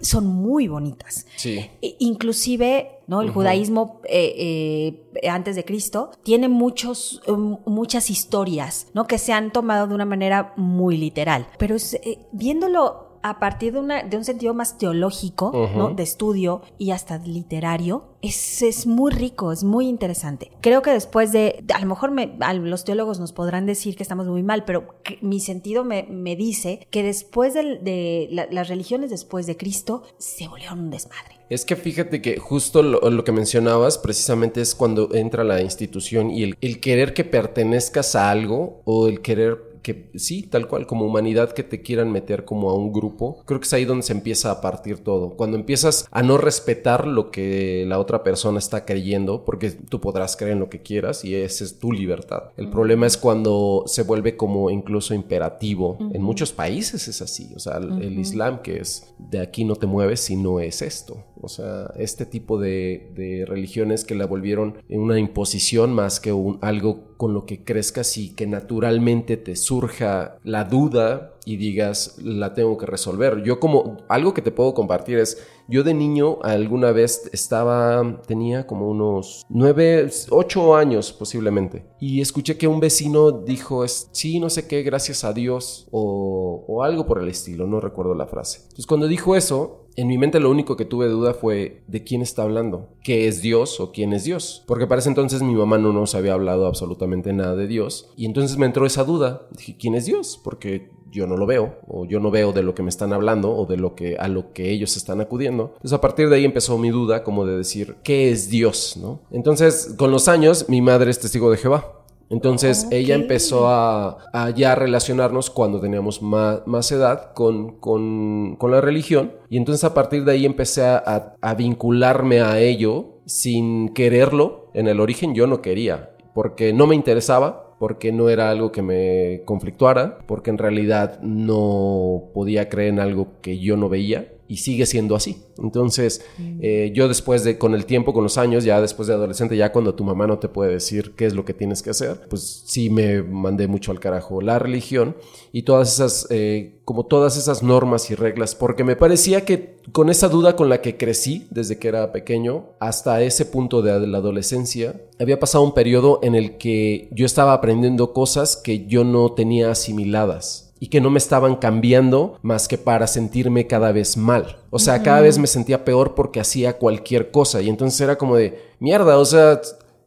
son 0.00 0.26
muy 0.26 0.68
bonitas. 0.68 1.26
Sí. 1.36 1.58
E- 1.82 1.96
Inclusive, 1.98 2.90
¿no? 3.06 3.20
El 3.20 3.30
judaísmo 3.30 4.00
eh, 4.04 5.04
eh, 5.22 5.28
antes 5.28 5.56
de 5.56 5.64
Cristo 5.64 6.10
tiene 6.22 6.48
muchos, 6.48 7.22
um, 7.26 7.58
muchas 7.66 8.10
historias, 8.10 8.86
¿no? 8.94 9.06
Que 9.06 9.18
se 9.18 9.32
han 9.32 9.52
tomado 9.52 9.86
de 9.86 9.94
una 9.94 10.04
manera 10.06 10.52
muy 10.56 10.96
literal. 10.96 11.46
Pero 11.58 11.76
es, 11.76 11.94
eh, 11.94 12.18
viéndolo 12.32 13.03
a 13.26 13.38
partir 13.40 13.72
de, 13.72 13.78
una, 13.80 14.02
de 14.02 14.18
un 14.18 14.24
sentido 14.24 14.52
más 14.52 14.76
teológico, 14.76 15.50
¿no? 15.74 15.88
De 15.94 16.02
estudio 16.02 16.60
y 16.76 16.90
hasta 16.90 17.16
literario, 17.16 18.04
es, 18.20 18.60
es 18.60 18.86
muy 18.86 19.10
rico, 19.10 19.50
es 19.50 19.64
muy 19.64 19.88
interesante. 19.88 20.50
Creo 20.60 20.82
que 20.82 20.90
después 20.90 21.32
de, 21.32 21.64
a 21.74 21.80
lo 21.80 21.86
mejor 21.86 22.10
me- 22.10 22.36
a 22.40 22.52
los 22.52 22.84
teólogos 22.84 23.18
nos 23.20 23.32
podrán 23.32 23.64
decir 23.64 23.96
que 23.96 24.02
estamos 24.02 24.26
muy 24.26 24.42
mal, 24.42 24.64
pero 24.66 24.96
mi 25.22 25.40
sentido 25.40 25.84
me, 25.84 26.02
me 26.10 26.36
dice 26.36 26.86
que 26.90 27.02
después 27.02 27.54
de, 27.54 28.28
la- 28.30 28.46
las 28.50 28.68
religiones 28.68 29.08
después 29.08 29.46
de 29.46 29.56
Cristo 29.56 30.02
se 30.18 30.46
volvieron 30.46 30.80
un 30.80 30.90
desmadre. 30.90 31.40
Es 31.48 31.64
que 31.64 31.76
fíjate 31.76 32.20
que 32.20 32.38
justo 32.38 32.82
lo, 32.82 33.00
lo 33.10 33.24
que 33.24 33.32
mencionabas 33.32 33.96
precisamente 33.96 34.60
es 34.60 34.74
cuando 34.74 35.14
entra 35.14 35.44
la 35.44 35.62
institución 35.62 36.30
y 36.30 36.42
el, 36.42 36.56
el 36.60 36.78
querer 36.78 37.14
que 37.14 37.24
pertenezcas 37.24 38.14
a 38.16 38.30
algo 38.30 38.82
o 38.84 39.06
el 39.08 39.22
querer 39.22 39.73
que 39.84 40.10
sí, 40.16 40.42
tal 40.42 40.66
cual, 40.66 40.86
como 40.86 41.04
humanidad 41.04 41.52
que 41.52 41.62
te 41.62 41.82
quieran 41.82 42.10
meter 42.10 42.44
como 42.44 42.70
a 42.70 42.74
un 42.74 42.92
grupo, 42.92 43.42
creo 43.44 43.60
que 43.60 43.66
es 43.66 43.72
ahí 43.74 43.84
donde 43.84 44.02
se 44.02 44.14
empieza 44.14 44.50
a 44.50 44.60
partir 44.62 44.98
todo. 44.98 45.36
Cuando 45.36 45.56
empiezas 45.56 46.08
a 46.10 46.22
no 46.22 46.38
respetar 46.38 47.06
lo 47.06 47.30
que 47.30 47.84
la 47.86 47.98
otra 47.98 48.24
persona 48.24 48.58
está 48.58 48.86
creyendo, 48.86 49.44
porque 49.44 49.70
tú 49.70 50.00
podrás 50.00 50.36
creer 50.36 50.54
en 50.54 50.60
lo 50.60 50.70
que 50.70 50.82
quieras 50.82 51.24
y 51.24 51.34
esa 51.34 51.64
es 51.64 51.78
tu 51.78 51.92
libertad. 51.92 52.44
El 52.56 52.70
problema 52.70 53.06
es 53.06 53.18
cuando 53.18 53.84
se 53.86 54.02
vuelve 54.02 54.36
como 54.36 54.70
incluso 54.70 55.12
imperativo. 55.12 55.98
En 56.12 56.22
muchos 56.22 56.52
países 56.52 57.06
es 57.06 57.20
así, 57.20 57.52
o 57.54 57.58
sea, 57.58 57.76
el, 57.76 58.02
el 58.02 58.18
Islam 58.18 58.62
que 58.62 58.78
es 58.78 59.14
de 59.18 59.40
aquí 59.40 59.64
no 59.64 59.76
te 59.76 59.86
mueves 59.86 60.20
si 60.20 60.36
no 60.36 60.60
es 60.60 60.80
esto. 60.80 61.18
O 61.40 61.48
sea, 61.48 61.92
este 61.98 62.24
tipo 62.24 62.58
de, 62.58 63.10
de 63.14 63.44
religiones 63.46 64.04
que 64.04 64.14
la 64.14 64.24
volvieron 64.24 64.78
una 64.88 65.18
imposición 65.18 65.92
más 65.92 66.18
que 66.18 66.32
un, 66.32 66.58
algo 66.62 67.13
con 67.24 67.32
lo 67.32 67.46
que 67.46 67.64
crezcas 67.64 68.18
y 68.18 68.34
que 68.34 68.46
naturalmente 68.46 69.38
te 69.38 69.56
surja 69.56 70.36
la 70.44 70.64
duda 70.64 71.38
y 71.46 71.56
digas, 71.56 72.18
la 72.22 72.52
tengo 72.52 72.76
que 72.76 72.84
resolver. 72.84 73.42
Yo 73.42 73.58
como 73.60 73.96
algo 74.10 74.34
que 74.34 74.42
te 74.42 74.50
puedo 74.50 74.74
compartir 74.74 75.18
es, 75.18 75.42
yo 75.66 75.82
de 75.82 75.94
niño 75.94 76.38
alguna 76.42 76.92
vez 76.92 77.30
estaba, 77.32 78.20
tenía 78.26 78.66
como 78.66 78.90
unos 78.90 79.46
nueve, 79.48 80.10
ocho 80.28 80.76
años 80.76 81.14
posiblemente, 81.14 81.86
y 81.98 82.20
escuché 82.20 82.58
que 82.58 82.68
un 82.68 82.78
vecino 82.78 83.32
dijo, 83.32 83.88
sí, 83.88 84.38
no 84.38 84.50
sé 84.50 84.68
qué, 84.68 84.82
gracias 84.82 85.24
a 85.24 85.32
Dios, 85.32 85.88
o, 85.92 86.62
o 86.68 86.82
algo 86.82 87.06
por 87.06 87.22
el 87.22 87.28
estilo, 87.30 87.66
no 87.66 87.80
recuerdo 87.80 88.14
la 88.14 88.26
frase. 88.26 88.58
Entonces 88.64 88.86
cuando 88.86 89.08
dijo 89.08 89.34
eso, 89.34 89.83
en 89.96 90.08
mi 90.08 90.18
mente 90.18 90.40
lo 90.40 90.50
único 90.50 90.76
que 90.76 90.84
tuve 90.84 91.08
duda 91.08 91.34
fue 91.34 91.82
de 91.86 92.04
quién 92.04 92.22
está 92.22 92.42
hablando, 92.42 92.88
qué 93.02 93.28
es 93.28 93.42
Dios 93.42 93.80
o 93.80 93.92
quién 93.92 94.12
es 94.12 94.24
Dios. 94.24 94.64
Porque 94.66 94.86
para 94.86 95.00
ese 95.00 95.08
entonces 95.08 95.42
mi 95.42 95.54
mamá 95.54 95.78
no 95.78 95.92
nos 95.92 96.14
había 96.14 96.34
hablado 96.34 96.66
absolutamente 96.66 97.32
nada 97.32 97.54
de 97.54 97.66
Dios. 97.66 98.10
Y 98.16 98.26
entonces 98.26 98.56
me 98.56 98.66
entró 98.66 98.86
esa 98.86 99.04
duda, 99.04 99.46
dije, 99.56 99.76
¿quién 99.78 99.94
es 99.94 100.06
Dios? 100.06 100.40
Porque 100.42 100.90
yo 101.10 101.28
no 101.28 101.36
lo 101.36 101.46
veo, 101.46 101.78
o 101.86 102.04
yo 102.06 102.18
no 102.18 102.32
veo 102.32 102.52
de 102.52 102.64
lo 102.64 102.74
que 102.74 102.82
me 102.82 102.88
están 102.88 103.12
hablando, 103.12 103.54
o 103.54 103.66
de 103.66 103.76
lo 103.76 103.94
que 103.94 104.16
a 104.18 104.26
lo 104.26 104.52
que 104.52 104.70
ellos 104.70 104.96
están 104.96 105.20
acudiendo. 105.20 105.72
Entonces 105.76 105.92
a 105.92 106.00
partir 106.00 106.28
de 106.28 106.36
ahí 106.36 106.44
empezó 106.44 106.76
mi 106.76 106.90
duda 106.90 107.22
como 107.22 107.46
de 107.46 107.56
decir, 107.56 107.96
¿qué 108.02 108.30
es 108.30 108.50
Dios? 108.50 108.96
¿no? 109.00 109.20
Entonces, 109.30 109.94
con 109.96 110.10
los 110.10 110.26
años, 110.26 110.68
mi 110.68 110.82
madre 110.82 111.10
es 111.10 111.20
testigo 111.20 111.50
de 111.50 111.56
Jehová. 111.56 112.03
Entonces 112.30 112.88
ella 112.90 113.14
empezó 113.14 113.68
a, 113.68 114.18
a, 114.32 114.50
ya 114.50 114.74
relacionarnos 114.74 115.50
cuando 115.50 115.80
teníamos 115.80 116.22
más, 116.22 116.60
más 116.66 116.90
edad 116.92 117.32
con, 117.34 117.78
con, 117.78 118.56
con, 118.56 118.70
la 118.70 118.80
religión. 118.80 119.32
Y 119.50 119.56
entonces 119.56 119.84
a 119.84 119.94
partir 119.94 120.24
de 120.24 120.32
ahí 120.32 120.46
empecé 120.46 120.82
a, 120.84 121.36
a, 121.40 121.54
vincularme 121.54 122.40
a 122.40 122.58
ello 122.60 123.20
sin 123.26 123.90
quererlo. 123.94 124.70
En 124.74 124.88
el 124.88 125.00
origen 125.00 125.34
yo 125.34 125.46
no 125.46 125.62
quería, 125.62 126.10
porque 126.34 126.72
no 126.72 126.86
me 126.86 126.94
interesaba, 126.94 127.76
porque 127.78 128.12
no 128.12 128.28
era 128.28 128.50
algo 128.50 128.72
que 128.72 128.82
me 128.82 129.42
conflictuara, 129.44 130.18
porque 130.26 130.50
en 130.50 130.58
realidad 130.58 131.20
no 131.20 132.30
podía 132.32 132.68
creer 132.68 132.94
en 132.94 133.00
algo 133.00 133.40
que 133.40 133.58
yo 133.58 133.76
no 133.76 133.88
veía 133.88 134.33
y 134.54 134.56
sigue 134.56 134.86
siendo 134.86 135.16
así. 135.16 135.42
Entonces, 135.58 136.24
eh, 136.60 136.92
yo 136.94 137.08
después 137.08 137.42
de, 137.42 137.58
con 137.58 137.74
el 137.74 137.86
tiempo, 137.86 138.12
con 138.12 138.22
los 138.22 138.38
años, 138.38 138.62
ya 138.62 138.80
después 138.80 139.08
de 139.08 139.14
adolescente, 139.14 139.56
ya 139.56 139.72
cuando 139.72 139.96
tu 139.96 140.04
mamá 140.04 140.28
no 140.28 140.38
te 140.38 140.48
puede 140.48 140.70
decir 140.70 141.16
qué 141.16 141.26
es 141.26 141.34
lo 141.34 141.44
que 141.44 141.54
tienes 141.54 141.82
que 141.82 141.90
hacer, 141.90 142.28
pues 142.30 142.62
sí 142.64 142.88
me 142.88 143.20
mandé 143.24 143.66
mucho 143.66 143.90
al 143.90 143.98
carajo 143.98 144.40
la 144.40 144.60
religión 144.60 145.16
y 145.50 145.62
todas 145.62 145.92
esas, 145.92 146.28
eh, 146.30 146.76
como 146.84 147.06
todas 147.06 147.36
esas 147.36 147.64
normas 147.64 148.12
y 148.12 148.14
reglas, 148.14 148.54
porque 148.54 148.84
me 148.84 148.94
parecía 148.94 149.44
que 149.44 149.74
con 149.90 150.08
esa 150.08 150.28
duda 150.28 150.54
con 150.54 150.68
la 150.68 150.80
que 150.80 150.96
crecí 150.96 151.48
desde 151.50 151.80
que 151.80 151.88
era 151.88 152.12
pequeño 152.12 152.66
hasta 152.78 153.22
ese 153.22 153.46
punto 153.46 153.82
de 153.82 154.06
la 154.06 154.18
adolescencia, 154.18 155.00
había 155.18 155.40
pasado 155.40 155.64
un 155.64 155.74
periodo 155.74 156.20
en 156.22 156.36
el 156.36 156.58
que 156.58 157.08
yo 157.10 157.26
estaba 157.26 157.54
aprendiendo 157.54 158.12
cosas 158.12 158.56
que 158.56 158.86
yo 158.86 159.02
no 159.02 159.32
tenía 159.32 159.72
asimiladas 159.72 160.73
y 160.84 160.88
que 160.88 161.00
no 161.00 161.08
me 161.08 161.16
estaban 161.16 161.56
cambiando 161.56 162.38
más 162.42 162.68
que 162.68 162.76
para 162.76 163.06
sentirme 163.06 163.66
cada 163.66 163.90
vez 163.90 164.18
mal. 164.18 164.58
O 164.68 164.78
sea, 164.78 165.02
cada 165.02 165.22
vez 165.22 165.38
me 165.38 165.46
sentía 165.46 165.82
peor 165.82 166.14
porque 166.14 166.40
hacía 166.40 166.76
cualquier 166.76 167.30
cosa 167.30 167.62
y 167.62 167.70
entonces 167.70 167.98
era 168.02 168.18
como 168.18 168.36
de 168.36 168.60
mierda, 168.80 169.16
o 169.16 169.24
sea, 169.24 169.62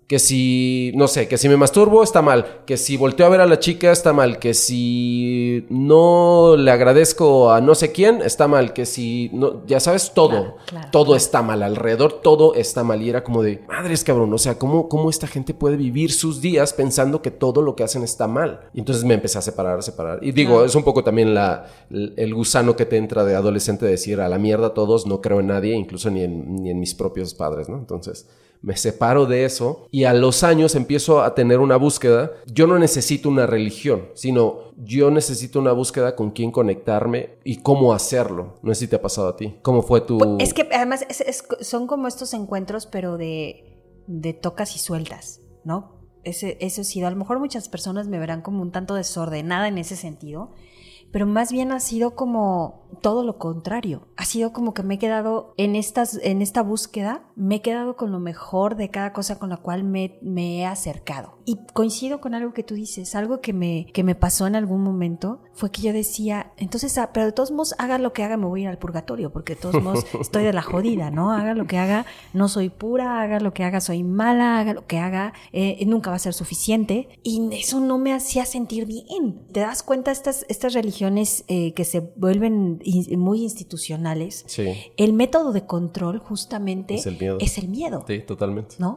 que 0.07 0.19
si, 0.19 0.93
no 0.95 1.09
sé, 1.09 1.27
que 1.27 1.37
si 1.37 1.49
me 1.49 1.57
masturbo 1.57 2.01
está 2.01 2.21
mal, 2.21 2.61
que 2.65 2.77
si 2.77 2.95
volteo 2.95 3.25
a 3.25 3.29
ver 3.29 3.41
a 3.41 3.45
la 3.45 3.59
chica 3.59 3.91
está 3.91 4.13
mal, 4.13 4.39
que 4.39 4.53
si 4.53 5.65
no 5.69 6.55
le 6.55 6.71
agradezco 6.71 7.51
a 7.51 7.59
no 7.59 7.75
sé 7.75 7.91
quién 7.91 8.21
está 8.21 8.47
mal, 8.47 8.71
que 8.71 8.85
si, 8.85 9.29
no, 9.33 9.65
ya 9.65 9.81
sabes, 9.81 10.13
todo, 10.13 10.55
todo 10.93 11.17
está 11.17 11.41
mal, 11.41 11.61
alrededor 11.61 12.21
todo 12.21 12.55
está 12.55 12.85
mal. 12.85 13.01
Y 13.01 13.09
era 13.09 13.21
como 13.21 13.43
de, 13.43 13.61
madres 13.67 14.05
cabrón, 14.05 14.33
o 14.33 14.37
sea, 14.37 14.57
¿cómo, 14.57 14.87
¿cómo 14.87 15.09
esta 15.09 15.27
gente 15.27 15.53
puede 15.53 15.75
vivir 15.75 16.13
sus 16.13 16.39
días 16.39 16.71
pensando 16.71 17.21
que 17.21 17.29
todo 17.29 17.61
lo 17.61 17.75
que 17.75 17.83
hacen 17.83 18.03
está 18.03 18.29
mal? 18.29 18.61
Y 18.73 18.79
entonces 18.79 19.03
me 19.03 19.15
empecé 19.15 19.39
a 19.39 19.41
separar, 19.41 19.79
a 19.79 19.81
separar. 19.81 20.19
Y 20.21 20.31
digo, 20.31 20.63
es 20.63 20.73
un 20.73 20.85
poco 20.85 21.03
también 21.03 21.33
la, 21.33 21.67
el 21.89 22.33
gusano 22.33 22.77
que 22.77 22.85
te 22.85 22.95
entra 22.95 23.25
de 23.25 23.35
adolescente 23.35 23.83
de 23.83 23.91
decir 23.91 24.21
a 24.21 24.29
la 24.29 24.39
mierda 24.39 24.73
todos, 24.73 25.05
no 25.05 25.19
creo 25.19 25.41
en 25.41 25.47
nadie, 25.47 25.75
incluso 25.75 26.09
ni 26.09 26.23
en, 26.23 26.63
ni 26.63 26.69
en 26.69 26.79
mis 26.79 26.95
propios 26.95 27.33
padres, 27.33 27.67
¿no? 27.67 27.77
Entonces 27.77 28.25
me 28.61 28.75
separo 28.75 29.25
de 29.25 29.45
eso 29.45 29.87
y 29.91 30.05
a 30.05 30.13
los 30.13 30.43
años 30.43 30.75
empiezo 30.75 31.21
a 31.21 31.35
tener 31.35 31.59
una 31.59 31.77
búsqueda. 31.77 32.31
Yo 32.45 32.67
no 32.67 32.77
necesito 32.79 33.29
una 33.29 33.45
religión, 33.45 34.09
sino 34.13 34.73
yo 34.77 35.11
necesito 35.11 35.59
una 35.59 35.71
búsqueda 35.71 36.15
con 36.15 36.31
quién 36.31 36.51
conectarme 36.51 37.37
y 37.43 37.61
cómo 37.61 37.93
hacerlo. 37.93 38.55
No 38.61 38.73
sé 38.73 38.81
si 38.81 38.87
te 38.87 38.97
ha 38.97 39.01
pasado 39.01 39.29
a 39.29 39.35
ti. 39.35 39.55
¿Cómo 39.61 39.81
fue 39.81 40.01
tu...? 40.01 40.17
Pues, 40.17 40.31
es 40.39 40.53
que 40.53 40.67
además 40.71 41.05
son 41.61 41.87
como 41.87 42.07
estos 42.07 42.33
encuentros, 42.33 42.85
pero 42.85 43.17
de, 43.17 43.83
de 44.07 44.33
tocas 44.33 44.75
y 44.75 44.79
sueltas, 44.79 45.41
¿no? 45.63 45.97
Ese, 46.23 46.57
eso 46.59 46.83
sí, 46.83 47.01
a 47.01 47.09
lo 47.09 47.15
mejor 47.15 47.39
muchas 47.39 47.69
personas 47.69 48.07
me 48.07 48.19
verán 48.19 48.41
como 48.41 48.61
un 48.61 48.71
tanto 48.71 48.95
desordenada 48.95 49.67
en 49.67 49.77
ese 49.77 49.95
sentido, 49.95 50.51
pero 51.11 51.25
más 51.25 51.51
bien 51.51 51.71
ha 51.71 51.79
sido 51.79 52.15
como 52.15 52.87
todo 53.01 53.23
lo 53.23 53.37
contrario. 53.37 54.07
Ha 54.17 54.25
sido 54.25 54.53
como 54.53 54.73
que 54.73 54.83
me 54.83 54.95
he 54.95 54.99
quedado 54.99 55.53
en, 55.57 55.75
estas, 55.75 56.19
en 56.23 56.41
esta 56.41 56.61
búsqueda, 56.61 57.23
me 57.35 57.55
he 57.55 57.61
quedado 57.61 57.95
con 57.95 58.11
lo 58.11 58.19
mejor 58.19 58.75
de 58.75 58.89
cada 58.89 59.13
cosa 59.13 59.39
con 59.39 59.49
la 59.49 59.57
cual 59.57 59.83
me, 59.83 60.17
me 60.21 60.59
he 60.59 60.65
acercado. 60.65 61.37
Y 61.45 61.59
coincido 61.73 62.19
con 62.19 62.33
algo 62.33 62.53
que 62.53 62.63
tú 62.63 62.75
dices, 62.75 63.15
algo 63.15 63.39
que 63.39 63.53
me, 63.53 63.87
que 63.93 64.03
me 64.03 64.15
pasó 64.15 64.47
en 64.47 64.55
algún 64.55 64.81
momento, 64.81 65.41
fue 65.53 65.71
que 65.71 65.81
yo 65.81 65.93
decía, 65.93 66.51
entonces, 66.57 66.97
ah, 66.97 67.11
pero 67.13 67.25
de 67.25 67.31
todos 67.31 67.51
modos, 67.51 67.75
haga 67.77 67.97
lo 67.97 68.13
que 68.13 68.23
haga, 68.23 68.37
me 68.37 68.45
voy 68.45 68.61
a 68.61 68.63
ir 68.63 68.69
al 68.69 68.77
purgatorio, 68.77 69.31
porque 69.31 69.55
de 69.55 69.61
todos 69.61 69.81
modos 69.81 70.05
estoy 70.19 70.43
de 70.43 70.53
la 70.53 70.61
jodida, 70.61 71.09
¿no? 71.09 71.31
Haga 71.31 71.53
lo 71.53 71.65
que 71.67 71.77
haga, 71.77 72.05
no 72.33 72.49
soy 72.49 72.69
pura, 72.69 73.21
haga 73.21 73.39
lo 73.39 73.53
que 73.53 73.63
haga, 73.63 73.79
soy 73.79 74.03
mala, 74.03 74.59
haga 74.59 74.73
lo 74.73 74.85
que 74.85 74.97
haga, 74.97 75.33
eh, 75.51 75.83
nunca 75.85 76.09
va 76.09 76.17
a 76.17 76.19
ser 76.19 76.33
suficiente. 76.33 77.09
Y 77.23 77.49
eso 77.53 77.79
no 77.79 77.97
me 77.97 78.13
hacía 78.13 78.45
sentir 78.45 78.85
bien. 78.85 79.47
¿Te 79.51 79.61
das 79.61 79.83
cuenta 79.83 80.11
estas, 80.11 80.45
estas 80.49 80.73
religiones 80.73 80.96
eh, 81.01 81.73
que 81.73 81.85
se 81.85 81.99
vuelven 82.15 82.79
muy 83.17 83.43
institucionales, 83.43 84.45
el 84.97 85.13
método 85.13 85.53
de 85.53 85.65
control 85.65 86.19
justamente 86.19 86.95
es 86.95 87.05
el 87.05 87.17
miedo. 87.17 87.37
Es 87.39 87.57
el 87.57 87.67
miedo 87.69 88.05
sí, 88.07 88.19
totalmente. 88.19 88.75
¿No? 88.79 88.95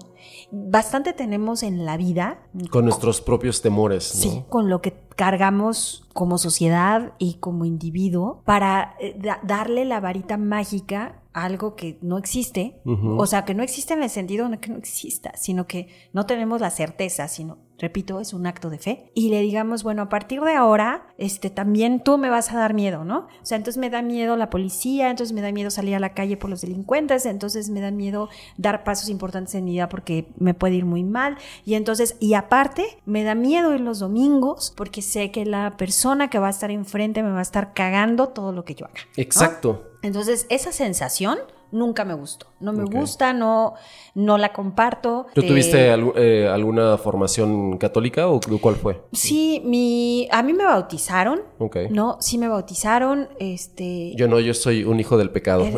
Bastante 0.51 1.13
tenemos 1.13 1.63
en 1.63 1.85
la 1.85 1.97
vida. 1.97 2.43
Con 2.71 2.85
nuestros 2.85 3.21
propios 3.21 3.63
temores. 3.63 4.05
Sí, 4.05 4.43
con 4.49 4.69
lo 4.69 4.81
que 4.81 4.95
cargamos 5.17 6.07
como 6.13 6.39
sociedad 6.39 7.13
y 7.19 7.35
como 7.35 7.65
individuo 7.65 8.43
para 8.45 8.95
eh, 9.01 9.19
darle 9.43 9.85
la 9.85 10.01
varita 10.01 10.37
mágica 10.37 11.23
a 11.33 11.45
algo 11.45 11.77
que 11.77 11.99
no 12.03 12.19
existe. 12.19 12.81
O 12.85 13.27
sea, 13.27 13.45
que 13.45 13.55
no 13.55 13.63
existe 13.63 13.95
en 13.95 14.03
el 14.03 14.11
sentido 14.11 14.49
de 14.49 14.59
que 14.59 14.71
no 14.71 14.79
exista, 14.79 15.33
sino 15.37 15.67
que 15.67 15.89
no 16.13 16.27
tenemos 16.27 16.61
la 16.61 16.71
certeza, 16.71 17.29
sino 17.29 17.59
repito, 17.81 18.21
es 18.21 18.33
un 18.33 18.47
acto 18.47 18.71
de 18.71 18.79
fe, 18.79 19.11
y 19.15 19.31
le 19.31 19.41
digamos, 19.41 19.83
bueno, 19.83 20.03
a 20.03 20.09
partir 20.09 20.41
de 20.41 20.55
ahora, 20.55 21.09
este, 21.19 21.51
también 21.51 22.03
tú 22.05 22.19
me 22.19 22.31
vas 22.31 22.53
a 22.53 22.59
dar 22.59 22.75
miedo, 22.75 23.05
¿no? 23.05 23.29
O 23.43 23.47
sea, 23.47 23.57
entonces 23.57 23.79
me 23.79 23.91
da 23.91 24.03
miedo 24.03 24.37
la 24.37 24.51
policía, 24.51 25.11
entonces 25.11 25.35
me 25.35 25.41
da 25.41 25.51
miedo 25.51 25.71
salir 25.71 25.95
a 25.95 26.01
la 26.01 26.15
calle 26.15 26.37
por 26.37 26.51
los 26.51 26.61
delincuentes, 26.61 27.27
entonces 27.27 27.71
me 27.71 27.81
da 27.81 27.91
miedo 27.91 28.29
dar 28.57 28.85
pasos 28.85 29.09
importantes 29.09 29.55
en 29.55 29.65
mi 29.65 29.73
vida 29.73 29.89
porque 29.89 30.29
me 30.39 30.55
puede 30.55 30.75
ir 30.75 30.85
muy 30.85 31.03
mal, 31.03 31.39
y 31.65 31.75
entonces, 31.75 32.17
y 32.21 32.35
aparte, 32.35 32.99
me 33.07 33.25
da 33.25 33.35
miedo 33.35 33.75
ir 33.75 33.81
los 33.81 33.99
domingos 33.99 34.73
porque 34.77 35.03
sé 35.03 35.31
que 35.31 35.45
la 35.45 35.77
persona 35.77 36.29
que 36.29 36.39
va 36.39 36.49
a 36.49 36.51
estar 36.51 36.71
enfrente 36.71 37.23
me 37.23 37.31
va 37.31 37.41
a 37.41 37.43
estar 37.43 37.73
cagando 37.73 38.29
todo 38.29 38.53
lo 38.53 38.65
que 38.65 38.75
yo 38.75 38.87
haga. 38.87 39.01
Exacto. 39.17 39.87
Entonces, 40.03 40.47
esa 40.49 40.73
sensación 40.73 41.39
nunca 41.73 42.05
me 42.05 42.15
gustó. 42.15 42.47
No 42.61 42.73
me 42.73 42.85
gusta, 42.85 43.33
no, 43.33 43.75
no 44.15 44.37
la 44.37 44.53
comparto. 44.53 45.27
¿Tú 45.35 45.43
tuviste 45.43 45.95
eh, 46.17 46.49
alguna 46.49 46.99
formación 46.99 47.79
católica 47.79 48.29
o 48.29 48.41
cuál 48.61 48.77
fue? 48.77 49.03
Sí, 49.13 49.63
mi, 49.65 50.29
a 50.31 50.43
mí 50.43 50.53
me 50.53 50.65
bautizaron. 50.65 51.41
Ok. 51.59 51.77
No, 51.91 52.19
sí 52.21 52.37
me 52.37 52.49
bautizaron. 52.49 53.29
Este. 53.39 54.15
Yo 54.17 54.29
no, 54.29 54.41
yo 54.41 54.53
soy 54.53 54.85
un 54.85 55.01
hijo 55.01 55.17
del 55.17 55.31
pecado. 55.31 55.65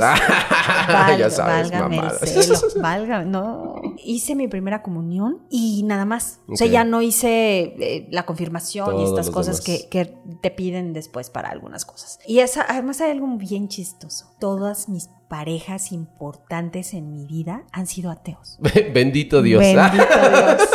ya 1.19 1.31
sabes, 1.31 1.71
válgame, 2.81 3.27
no. 3.27 3.81
Hice 4.05 4.35
mi 4.35 4.49
primera 4.49 4.83
comunión 4.83 5.43
y 5.49 5.83
nada 5.85 6.05
más. 6.05 6.41
O 6.49 6.57
sea, 6.57 6.67
ya 6.67 6.85
no 6.85 7.03
hice 7.03 7.75
eh, 7.79 8.09
la 8.11 8.25
confirmación 8.25 8.99
y 9.01 9.05
estas 9.05 9.31
cosas 9.31 9.61
que, 9.61 9.89
que, 9.89 10.17
te 10.41 10.51
piden 10.51 10.93
después 10.93 11.31
para 11.31 11.51
algunas 11.51 11.85
cosas. 11.85 12.19
Y 12.27 12.41
esa, 12.41 12.67
además 12.69 13.01
hay 13.01 13.13
algo 13.13 13.27
bien 13.37 13.69
chistoso. 13.69 14.27
Todas 14.41 14.89
mis 14.89 15.09
parejas 15.33 15.93
importantes 15.93 16.93
en 16.93 17.11
mi 17.11 17.25
vida 17.25 17.65
han 17.73 17.87
sido 17.87 18.11
ateos. 18.11 18.59
Bendito 18.93 19.41
Dios. 19.41 19.63
Bendito 19.63 20.05
Dios. 20.31 20.69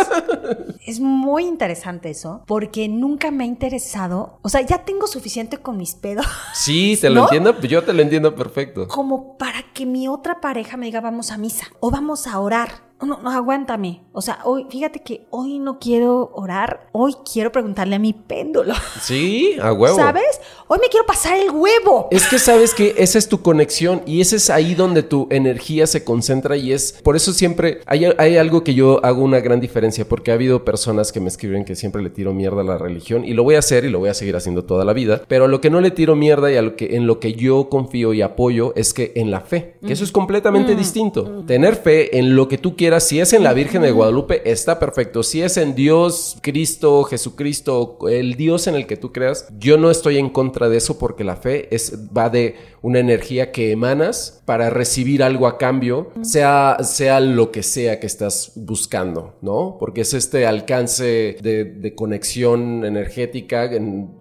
es 0.84 1.00
muy 1.00 1.46
interesante 1.46 2.10
eso, 2.10 2.42
porque 2.48 2.88
nunca 2.88 3.30
me 3.30 3.44
ha 3.44 3.48
interesado, 3.48 4.40
o 4.42 4.50
sea, 4.50 4.62
ya 4.62 4.80
tengo 4.80 5.06
suficiente 5.06 5.58
con 5.58 5.78
mis 5.78 5.94
pedos. 5.94 6.26
Sí, 6.56 6.98
te 7.00 7.08
lo 7.12 7.26
entiendo, 7.26 7.62
yo 7.62 7.84
te 7.84 7.94
lo 7.94 8.02
entiendo 8.02 8.34
perfecto. 8.34 8.88
Como 8.88 9.38
para 9.38 9.62
que 9.76 9.86
mi 9.86 10.08
otra 10.08 10.42
pareja 10.42 10.76
me 10.76 10.88
diga 10.88 11.02
vamos 11.02 11.30
a 11.30 11.38
misa 11.38 11.68
o 11.80 11.92
vamos 11.92 12.26
a 12.26 12.40
orar 12.40 12.87
no, 13.06 13.20
no, 13.22 13.30
aguántame. 13.30 14.01
O 14.12 14.22
sea, 14.22 14.39
hoy, 14.44 14.66
fíjate 14.70 15.01
que 15.01 15.27
hoy 15.30 15.60
no 15.60 15.77
quiero 15.80 16.32
orar, 16.34 16.88
hoy 16.92 17.13
quiero 17.32 17.51
preguntarle 17.51 17.96
a 17.96 18.00
mi 18.00 18.13
péndulo. 18.13 18.74
Sí, 19.01 19.58
a 19.62 19.72
huevo. 19.72 19.96
¿Sabes? 19.96 20.42
Hoy 20.68 20.80
me 20.82 20.89
quiero 20.89 21.06
pasar 21.06 21.39
el 21.39 21.51
huevo. 21.51 22.08
Es 22.12 22.27
que 22.27 22.39
sabes 22.39 22.74
que 22.74 22.96
esa 22.98 23.18
es 23.18 23.30
tu 23.30 23.42
conexión 23.42 24.01
y 24.06 24.22
ese 24.22 24.38
es 24.38 24.50
ahí 24.50 24.75
donde 24.75 25.04
tu 25.04 25.27
energía 25.30 25.88
se 25.88 26.04
concentra 26.04 26.58
y 26.58 26.74
es, 26.74 26.94
por 27.04 27.16
eso 27.16 27.32
siempre 27.32 27.82
hay, 27.86 28.06
hay 28.18 28.38
algo 28.38 28.63
que 28.63 28.74
yo 28.74 29.04
hago 29.06 29.24
una 29.24 29.39
gran 29.39 29.60
diferencia 29.60 30.08
porque 30.08 30.32
ha 30.32 30.34
habido 30.34 30.66
personas 30.66 31.12
que 31.12 31.20
me 31.20 31.27
escriben 31.27 31.63
que 31.63 31.75
siempre 31.75 32.01
le 32.01 32.10
tiro 32.10 32.34
mierda 32.34 32.62
a 32.62 32.66
la 32.66 32.77
religión 32.77 33.24
y 33.24 33.34
lo 33.34 33.44
voy 33.44 33.56
a 33.56 33.60
hacer 33.60 33.86
y 33.86 33.89
lo 33.89 34.00
voy 34.00 34.10
a 34.10 34.13
seguir 34.13 34.36
haciendo 34.36 34.66
toda 34.66 34.84
la 34.84 34.94
vida, 34.94 35.22
pero 35.27 35.46
a 35.46 35.48
lo 35.48 35.62
que 35.62 35.70
no 35.70 35.80
le 35.82 35.92
tiro 35.92 36.16
mierda 36.16 36.51
y 36.51 36.58
a 36.58 36.62
lo 36.62 36.75
que, 36.75 36.96
en 36.96 37.08
lo 37.08 37.20
que 37.20 37.34
yo 37.34 37.70
confío 37.70 38.13
y 38.13 38.22
apoyo 38.22 38.74
es 38.75 38.94
que 38.94 39.13
en 39.16 39.32
la 39.32 39.42
fe, 39.42 39.75
que 39.86 39.94
eso 39.94 40.04
es 40.04 40.12
completamente 40.12 40.75
distinto. 40.75 41.44
Tener 41.46 41.75
fe 41.75 42.18
en 42.18 42.36
lo 42.36 42.48
que 42.48 42.58
tú 42.58 42.75
quieras, 42.88 43.06
si 43.06 43.20
es 43.20 43.34
en 43.34 43.44
la 43.44 43.51
Virgen 43.51 43.82
de 43.82 43.91
Guadalupe, 43.91 44.50
está 44.50 44.79
perfecto. 44.79 45.22
Si 45.22 45.41
es 45.41 45.58
en 45.58 45.75
Dios, 45.75 46.38
Cristo, 46.41 47.03
Jesucristo, 47.03 47.98
el 48.10 48.36
Dios 48.36 48.65
en 48.67 48.75
el 48.75 48.88
que 48.88 48.96
tú 48.96 49.12
creas, 49.12 49.46
yo 49.60 49.77
no 49.77 49.91
estoy 49.91 50.17
en 50.17 50.29
contra 50.29 50.70
de 50.70 50.77
eso 50.77 50.98
porque 50.98 51.25
la 51.25 51.36
fe 51.36 51.67
es, 51.75 52.08
va 52.15 52.29
de 52.29 52.56
una 52.82 53.00
energía 53.00 53.51
que 53.51 53.72
emanas 53.72 54.41
para 54.46 54.70
recibir 54.70 55.22
algo 55.22 55.48
a 55.48 55.58
cambio, 55.58 56.12
sea, 56.22 56.77
sea 56.82 57.20
lo 57.20 57.51
que 57.51 57.62
sea 57.62 58.00
que 58.00 58.08
estás 58.08 58.53
buscando, 58.56 59.36
¿no? 59.41 59.75
Porque 59.77 60.00
es 60.00 60.13
este 60.13 60.46
alcance 60.46 61.36
de, 61.41 61.94
conexión 61.98 62.86
energética 62.86 63.70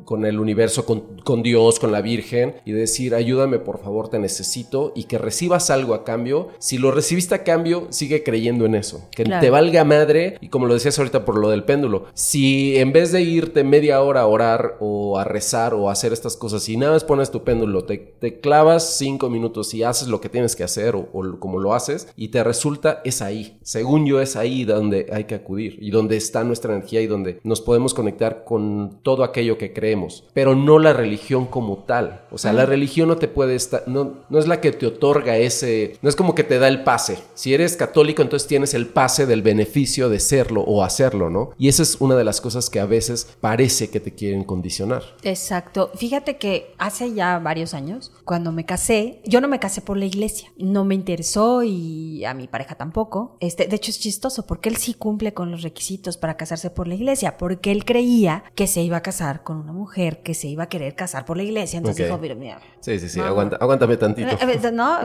con 0.07 0.25
el 0.25 0.41
universo, 0.41 0.87
con, 0.87 1.43
Dios, 1.43 1.79
con 1.79 1.93
la 1.93 2.01
Virgen, 2.01 2.55
y 2.65 2.73
decir, 2.73 3.15
ayúdame 3.15 3.59
por 3.59 3.83
favor, 3.83 4.09
te 4.09 4.19
necesito, 4.19 4.93
y 4.97 5.05
que 5.05 5.19
recibas 5.19 5.69
algo 5.69 5.93
a 5.93 6.05
cambio. 6.05 6.49
Si 6.59 6.79
lo 6.79 6.91
recibiste 6.93 7.35
a 7.35 7.45
cambio, 7.45 7.89
sigue 7.91 8.23
creyendo 8.23 8.65
en 8.65 8.77
eso. 8.77 9.09
Que 9.11 9.25
te 9.25 9.51
valga 9.51 9.85
madre, 9.85 10.39
y 10.41 10.49
como 10.49 10.67
lo 10.67 10.73
decías 10.73 10.99
ahorita 10.99 11.27
por 11.27 11.37
lo 11.37 11.51
del 11.51 11.65
péndulo, 11.65 12.07
si 12.15 12.79
en 12.79 12.93
vez 12.93 13.13
de 13.13 13.21
irte 13.21 13.65
media 13.65 14.01
hora 14.01 14.23
a 14.23 14.27
orar 14.27 14.77
o 14.81 15.19
a 15.19 15.25
rezar 15.25 15.75
o 15.75 15.91
a 15.91 15.93
hacer 15.93 16.15
estas 16.15 16.37
cosas, 16.37 16.67
y 16.69 16.77
nada 16.79 16.93
más 16.93 17.05
pones 17.05 17.31
tu 17.31 17.45
péndulo, 17.45 17.85
te, 17.85 17.99
te 17.99 18.41
clavas 18.41 18.97
cinco 18.97 19.29
minutos 19.29 19.75
y 19.75 19.83
haces 19.83 20.09
lo 20.09 20.21
que 20.21 20.29
tienes 20.29 20.57
que 20.57 20.65
hacer 20.65 20.97
o, 20.97 21.09
o 21.13 21.39
como 21.39 21.59
lo 21.59 21.75
haces, 21.75 22.09
y 22.17 22.29
te 22.29 22.43
resulta, 22.43 23.03
es 23.05 23.21
ahí. 23.21 23.59
Según 23.63 24.07
yo, 24.07 24.21
es 24.21 24.37
ahí 24.37 24.65
donde 24.65 25.09
hay 25.13 25.25
que 25.25 25.35
acudir 25.35 25.79
y 25.81 25.91
donde 25.91 26.17
está 26.17 26.45
nuestra 26.45 26.75
energía 26.75 27.01
y 27.01 27.07
donde 27.07 27.41
nos 27.43 27.61
podemos 27.61 27.93
conectar 27.93 28.45
con 28.45 29.01
todo 29.03 29.25
aquello 29.25 29.59
que 29.59 29.73
creemos, 29.73 29.96
pero 30.33 30.55
no 30.55 30.79
la 30.79 30.93
religión 30.93 31.47
como 31.47 31.79
tal. 31.79 32.23
O 32.31 32.39
sea, 32.39 32.53
la 32.53 32.67
religión 32.67 33.09
no 33.09 33.17
te 33.17 33.29
puede 33.29 33.55
estar, 33.55 33.85
no, 33.87 34.15
no 34.29 34.39
es 34.39 34.47
la 34.47 34.61
que 34.61 34.73
te 34.73 34.87
otorga 34.87 35.37
ese, 35.37 35.99
no 36.03 36.09
es 36.09 36.17
como 36.17 36.35
que 36.35 36.45
te 36.45 36.59
da 36.59 36.69
el 36.69 36.85
pase. 36.85 37.19
Si 37.35 37.55
eres 37.55 37.77
católico, 37.77 38.23
entonces 38.23 38.49
tienes 38.49 38.75
el 38.75 38.87
pase 38.87 39.27
del 39.27 39.43
beneficio 39.43 40.09
de 40.09 40.21
serlo 40.21 40.63
o 40.63 40.83
hacerlo, 40.83 41.31
¿no? 41.31 41.51
Y 41.59 41.69
esa 41.69 41.83
es 41.83 42.01
una 42.01 42.17
de 42.17 42.25
las 42.25 42.41
cosas 42.41 42.71
que 42.71 42.81
a 42.81 42.87
veces 42.87 43.29
parece 43.41 43.91
que 43.91 44.01
te 44.01 44.15
quieren 44.15 44.45
condicionar. 44.45 45.03
Exacto. 45.23 45.91
Fíjate 45.95 46.37
que 46.37 46.75
hace 46.79 47.15
ya 47.15 47.39
varios 47.39 47.75
años, 47.75 48.13
cuando 48.25 48.53
me 48.53 48.65
casé, 48.65 49.21
yo 49.25 49.41
no 49.41 49.49
me 49.49 49.61
casé 49.61 49.81
por 49.81 49.97
la 49.97 50.05
iglesia, 50.05 50.53
no 50.59 50.85
me 50.85 50.95
interesó 50.95 51.63
y 51.63 52.25
a 52.25 52.35
mi 52.35 52.49
pareja 52.49 52.75
tampoco. 52.75 53.37
Este, 53.41 53.67
de 53.67 53.77
hecho 53.77 53.91
es 53.91 54.01
chistoso 54.01 54.47
porque 54.47 54.69
él 54.69 54.77
sí 54.77 54.95
cumple 54.95 55.35
con 55.35 55.51
los 55.51 55.63
requisitos 55.63 56.17
para 56.17 56.37
casarse 56.37 56.71
por 56.71 56.89
la 56.89 56.95
iglesia, 56.95 57.37
porque 57.37 57.73
él 57.73 57.85
creía 57.85 58.45
que 58.55 58.67
se 58.67 58.83
iba 58.83 58.99
a 58.99 59.03
casar 59.03 59.43
con 59.43 59.59
una 59.59 59.73
mujer 59.73 59.86
que 59.95 60.35
se 60.35 60.49
iba 60.49 60.65
a 60.65 60.69
querer 60.69 60.95
casar 60.95 61.25
por 61.25 61.37
la 61.37 61.43
iglesia. 61.43 61.79
Entonces 61.79 62.07
dijo, 62.07 62.19
mira, 62.37 62.59
Sí, 62.81 62.99
sí, 62.99 63.09
sí, 63.09 63.21
aguántame 63.21 63.97
tantito. 63.97 64.29
Eh, 64.29 64.61
eh, 64.63 64.73
no, 64.73 64.99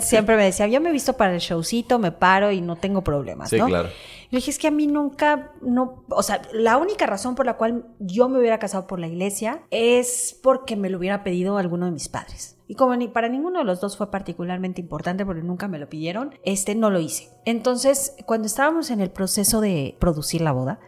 siempre 0.00 0.36
me 0.36 0.44
decía, 0.44 0.66
yo 0.66 0.80
me 0.80 0.90
he 0.90 0.92
visto 0.92 1.14
para 1.14 1.34
el 1.34 1.40
showcito, 1.40 1.98
me 1.98 2.12
paro 2.12 2.50
y 2.50 2.60
no 2.60 2.76
tengo 2.76 3.02
problemas, 3.02 3.50
sí, 3.50 3.58
claro. 3.58 3.88
Le 4.30 4.36
dije, 4.38 4.50
es 4.50 4.58
que 4.58 4.68
a 4.68 4.70
mí 4.70 4.86
nunca, 4.86 5.52
no, 5.62 6.04
o 6.10 6.22
sea, 6.22 6.42
la 6.52 6.76
única 6.76 7.06
razón 7.06 7.34
por 7.34 7.46
la 7.46 7.56
cual 7.56 7.86
yo 7.98 8.28
me 8.28 8.38
hubiera 8.38 8.58
casado 8.58 8.86
por 8.86 8.98
la 8.98 9.06
iglesia 9.06 9.62
es 9.70 10.38
porque 10.42 10.76
me 10.76 10.90
lo 10.90 10.98
hubiera 10.98 11.24
pedido 11.24 11.56
alguno 11.56 11.86
de 11.86 11.92
mis 11.92 12.08
padres. 12.08 12.58
Y 12.66 12.74
como 12.74 12.94
ni 12.94 13.08
para 13.08 13.30
ninguno 13.30 13.60
de 13.60 13.64
los 13.64 13.80
dos 13.80 13.96
fue 13.96 14.10
particularmente 14.10 14.82
importante 14.82 15.24
porque 15.24 15.42
nunca 15.42 15.66
me 15.66 15.78
lo 15.78 15.88
pidieron, 15.88 16.34
este 16.44 16.74
no 16.74 16.90
lo 16.90 17.00
hice. 17.00 17.30
Entonces, 17.46 18.14
cuando 18.26 18.46
estábamos 18.46 18.90
en 18.90 19.00
el 19.00 19.10
proceso 19.10 19.62
de 19.62 19.96
producir 19.98 20.42
la 20.42 20.52
boda, 20.52 20.78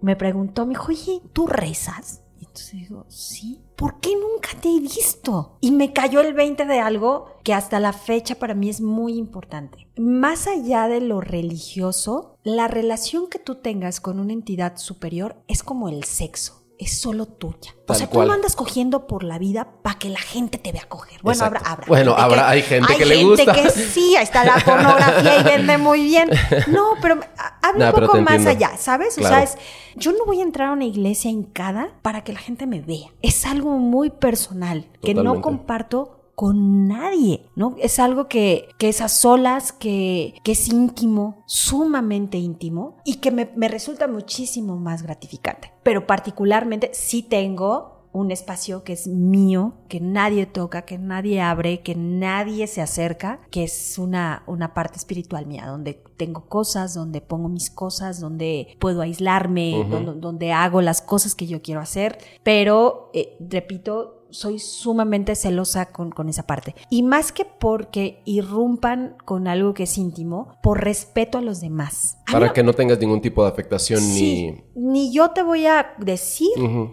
me 0.00 0.16
preguntó, 0.16 0.66
me 0.66 0.70
dijo, 0.70 0.88
oye, 0.88 1.22
¿tú 1.32 1.46
rezas? 1.46 2.21
Entonces 2.52 2.72
digo, 2.72 3.06
sí. 3.08 3.62
¿Por 3.76 3.98
qué 4.00 4.10
nunca 4.14 4.50
te 4.60 4.68
he 4.68 4.78
visto? 4.78 5.56
Y 5.62 5.70
me 5.70 5.94
cayó 5.94 6.20
el 6.20 6.34
20 6.34 6.66
de 6.66 6.80
algo 6.80 7.38
que 7.44 7.54
hasta 7.54 7.80
la 7.80 7.94
fecha 7.94 8.34
para 8.34 8.52
mí 8.52 8.68
es 8.68 8.82
muy 8.82 9.14
importante. 9.14 9.88
Más 9.96 10.46
allá 10.46 10.86
de 10.86 11.00
lo 11.00 11.22
religioso, 11.22 12.36
la 12.42 12.68
relación 12.68 13.30
que 13.30 13.38
tú 13.38 13.54
tengas 13.54 14.02
con 14.02 14.20
una 14.20 14.34
entidad 14.34 14.76
superior 14.76 15.42
es 15.48 15.62
como 15.62 15.88
el 15.88 16.04
sexo 16.04 16.61
es 16.82 16.98
solo 16.98 17.26
tuya. 17.26 17.74
o 17.86 17.94
sea, 17.94 18.08
tú 18.08 18.22
no 18.22 18.32
andas 18.32 18.56
cogiendo 18.56 19.06
por 19.06 19.24
la 19.24 19.38
vida 19.38 19.68
para 19.82 19.98
que 19.98 20.08
la 20.08 20.18
gente 20.18 20.58
te 20.58 20.72
vea 20.72 20.84
coger. 20.88 21.20
Bueno, 21.22 21.44
habrá, 21.44 21.60
habrá. 21.60 21.86
Bueno, 21.86 22.14
habrá, 22.16 22.48
hay 22.48 22.62
gente 22.62 22.96
que 22.96 23.04
le 23.04 23.24
gusta. 23.24 23.52
Hay 23.52 23.58
gente 23.58 23.72
que 23.74 23.80
sí, 23.80 24.16
ahí 24.16 24.24
está 24.24 24.44
la 24.44 24.56
pornografía 24.64 25.40
y 25.40 25.42
vende 25.44 25.78
muy 25.78 26.02
bien. 26.04 26.30
No, 26.68 26.94
pero 27.00 27.20
habla 27.62 27.92
un 27.92 28.00
poco 28.00 28.20
más 28.20 28.46
allá, 28.46 28.76
¿sabes? 28.76 29.16
O 29.18 29.22
sea, 29.22 29.42
es, 29.42 29.56
yo 29.96 30.12
no 30.12 30.24
voy 30.24 30.40
a 30.40 30.42
entrar 30.42 30.68
a 30.68 30.72
una 30.72 30.84
iglesia 30.84 31.30
hincada 31.30 31.90
para 32.02 32.24
que 32.24 32.32
la 32.32 32.40
gente 32.40 32.66
me 32.66 32.80
vea. 32.80 33.08
Es 33.22 33.46
algo 33.46 33.78
muy 33.78 34.10
personal 34.10 34.86
que 35.02 35.14
no 35.14 35.40
comparto 35.40 36.21
con 36.42 36.88
nadie, 36.88 37.48
¿no? 37.54 37.76
Es 37.78 38.00
algo 38.00 38.26
que, 38.26 38.68
que 38.76 38.88
es 38.88 39.00
a 39.00 39.08
solas, 39.08 39.70
que, 39.70 40.34
que, 40.42 40.50
es 40.50 40.66
íntimo, 40.66 41.44
sumamente 41.46 42.36
íntimo 42.36 42.96
y 43.04 43.18
que 43.18 43.30
me, 43.30 43.52
me 43.54 43.68
resulta 43.68 44.08
muchísimo 44.08 44.74
más 44.74 45.04
gratificante. 45.04 45.72
Pero 45.84 46.04
particularmente 46.04 46.90
sí 46.94 47.22
tengo 47.22 48.08
un 48.12 48.32
espacio 48.32 48.82
que 48.82 48.92
es 48.92 49.06
mío, 49.06 49.74
que 49.88 50.00
nadie 50.00 50.46
toca, 50.46 50.82
que 50.82 50.98
nadie 50.98 51.40
abre, 51.40 51.80
que 51.80 51.94
nadie 51.94 52.66
se 52.66 52.82
acerca, 52.82 53.40
que 53.50 53.62
es 53.62 53.96
una, 53.98 54.42
una 54.46 54.74
parte 54.74 54.98
espiritual 54.98 55.46
mía, 55.46 55.66
donde 55.66 56.02
tengo 56.16 56.46
cosas, 56.46 56.92
donde 56.92 57.20
pongo 57.20 57.48
mis 57.48 57.70
cosas, 57.70 58.20
donde 58.20 58.76
puedo 58.80 59.00
aislarme, 59.00 59.86
donde, 59.88 60.20
donde, 60.20 60.52
hago 60.52 60.82
las 60.82 61.00
cosas 61.02 61.34
que 61.34 61.46
yo 61.46 61.62
quiero 61.62 61.80
hacer. 61.80 62.18
Pero, 62.42 63.10
eh, 63.14 63.36
repito, 63.40 64.21
soy 64.32 64.58
sumamente 64.58 65.34
celosa 65.36 65.86
con, 65.86 66.10
con, 66.10 66.28
esa 66.28 66.44
parte. 66.44 66.74
Y 66.90 67.02
más 67.02 67.32
que 67.32 67.44
porque 67.44 68.22
irrumpan 68.24 69.16
con 69.24 69.46
algo 69.46 69.74
que 69.74 69.84
es 69.84 69.98
íntimo, 69.98 70.56
por 70.62 70.82
respeto 70.82 71.38
a 71.38 71.40
los 71.40 71.60
demás. 71.60 72.18
Para 72.30 72.52
que 72.52 72.62
no 72.62 72.72
tengas 72.72 72.98
ningún 72.98 73.20
tipo 73.20 73.42
de 73.44 73.50
afectación 73.50 74.00
ni... 74.14 74.64
Ni 74.74 75.12
yo 75.12 75.30
te 75.30 75.42
voy 75.42 75.66
a 75.66 75.94
decir, 75.98 76.48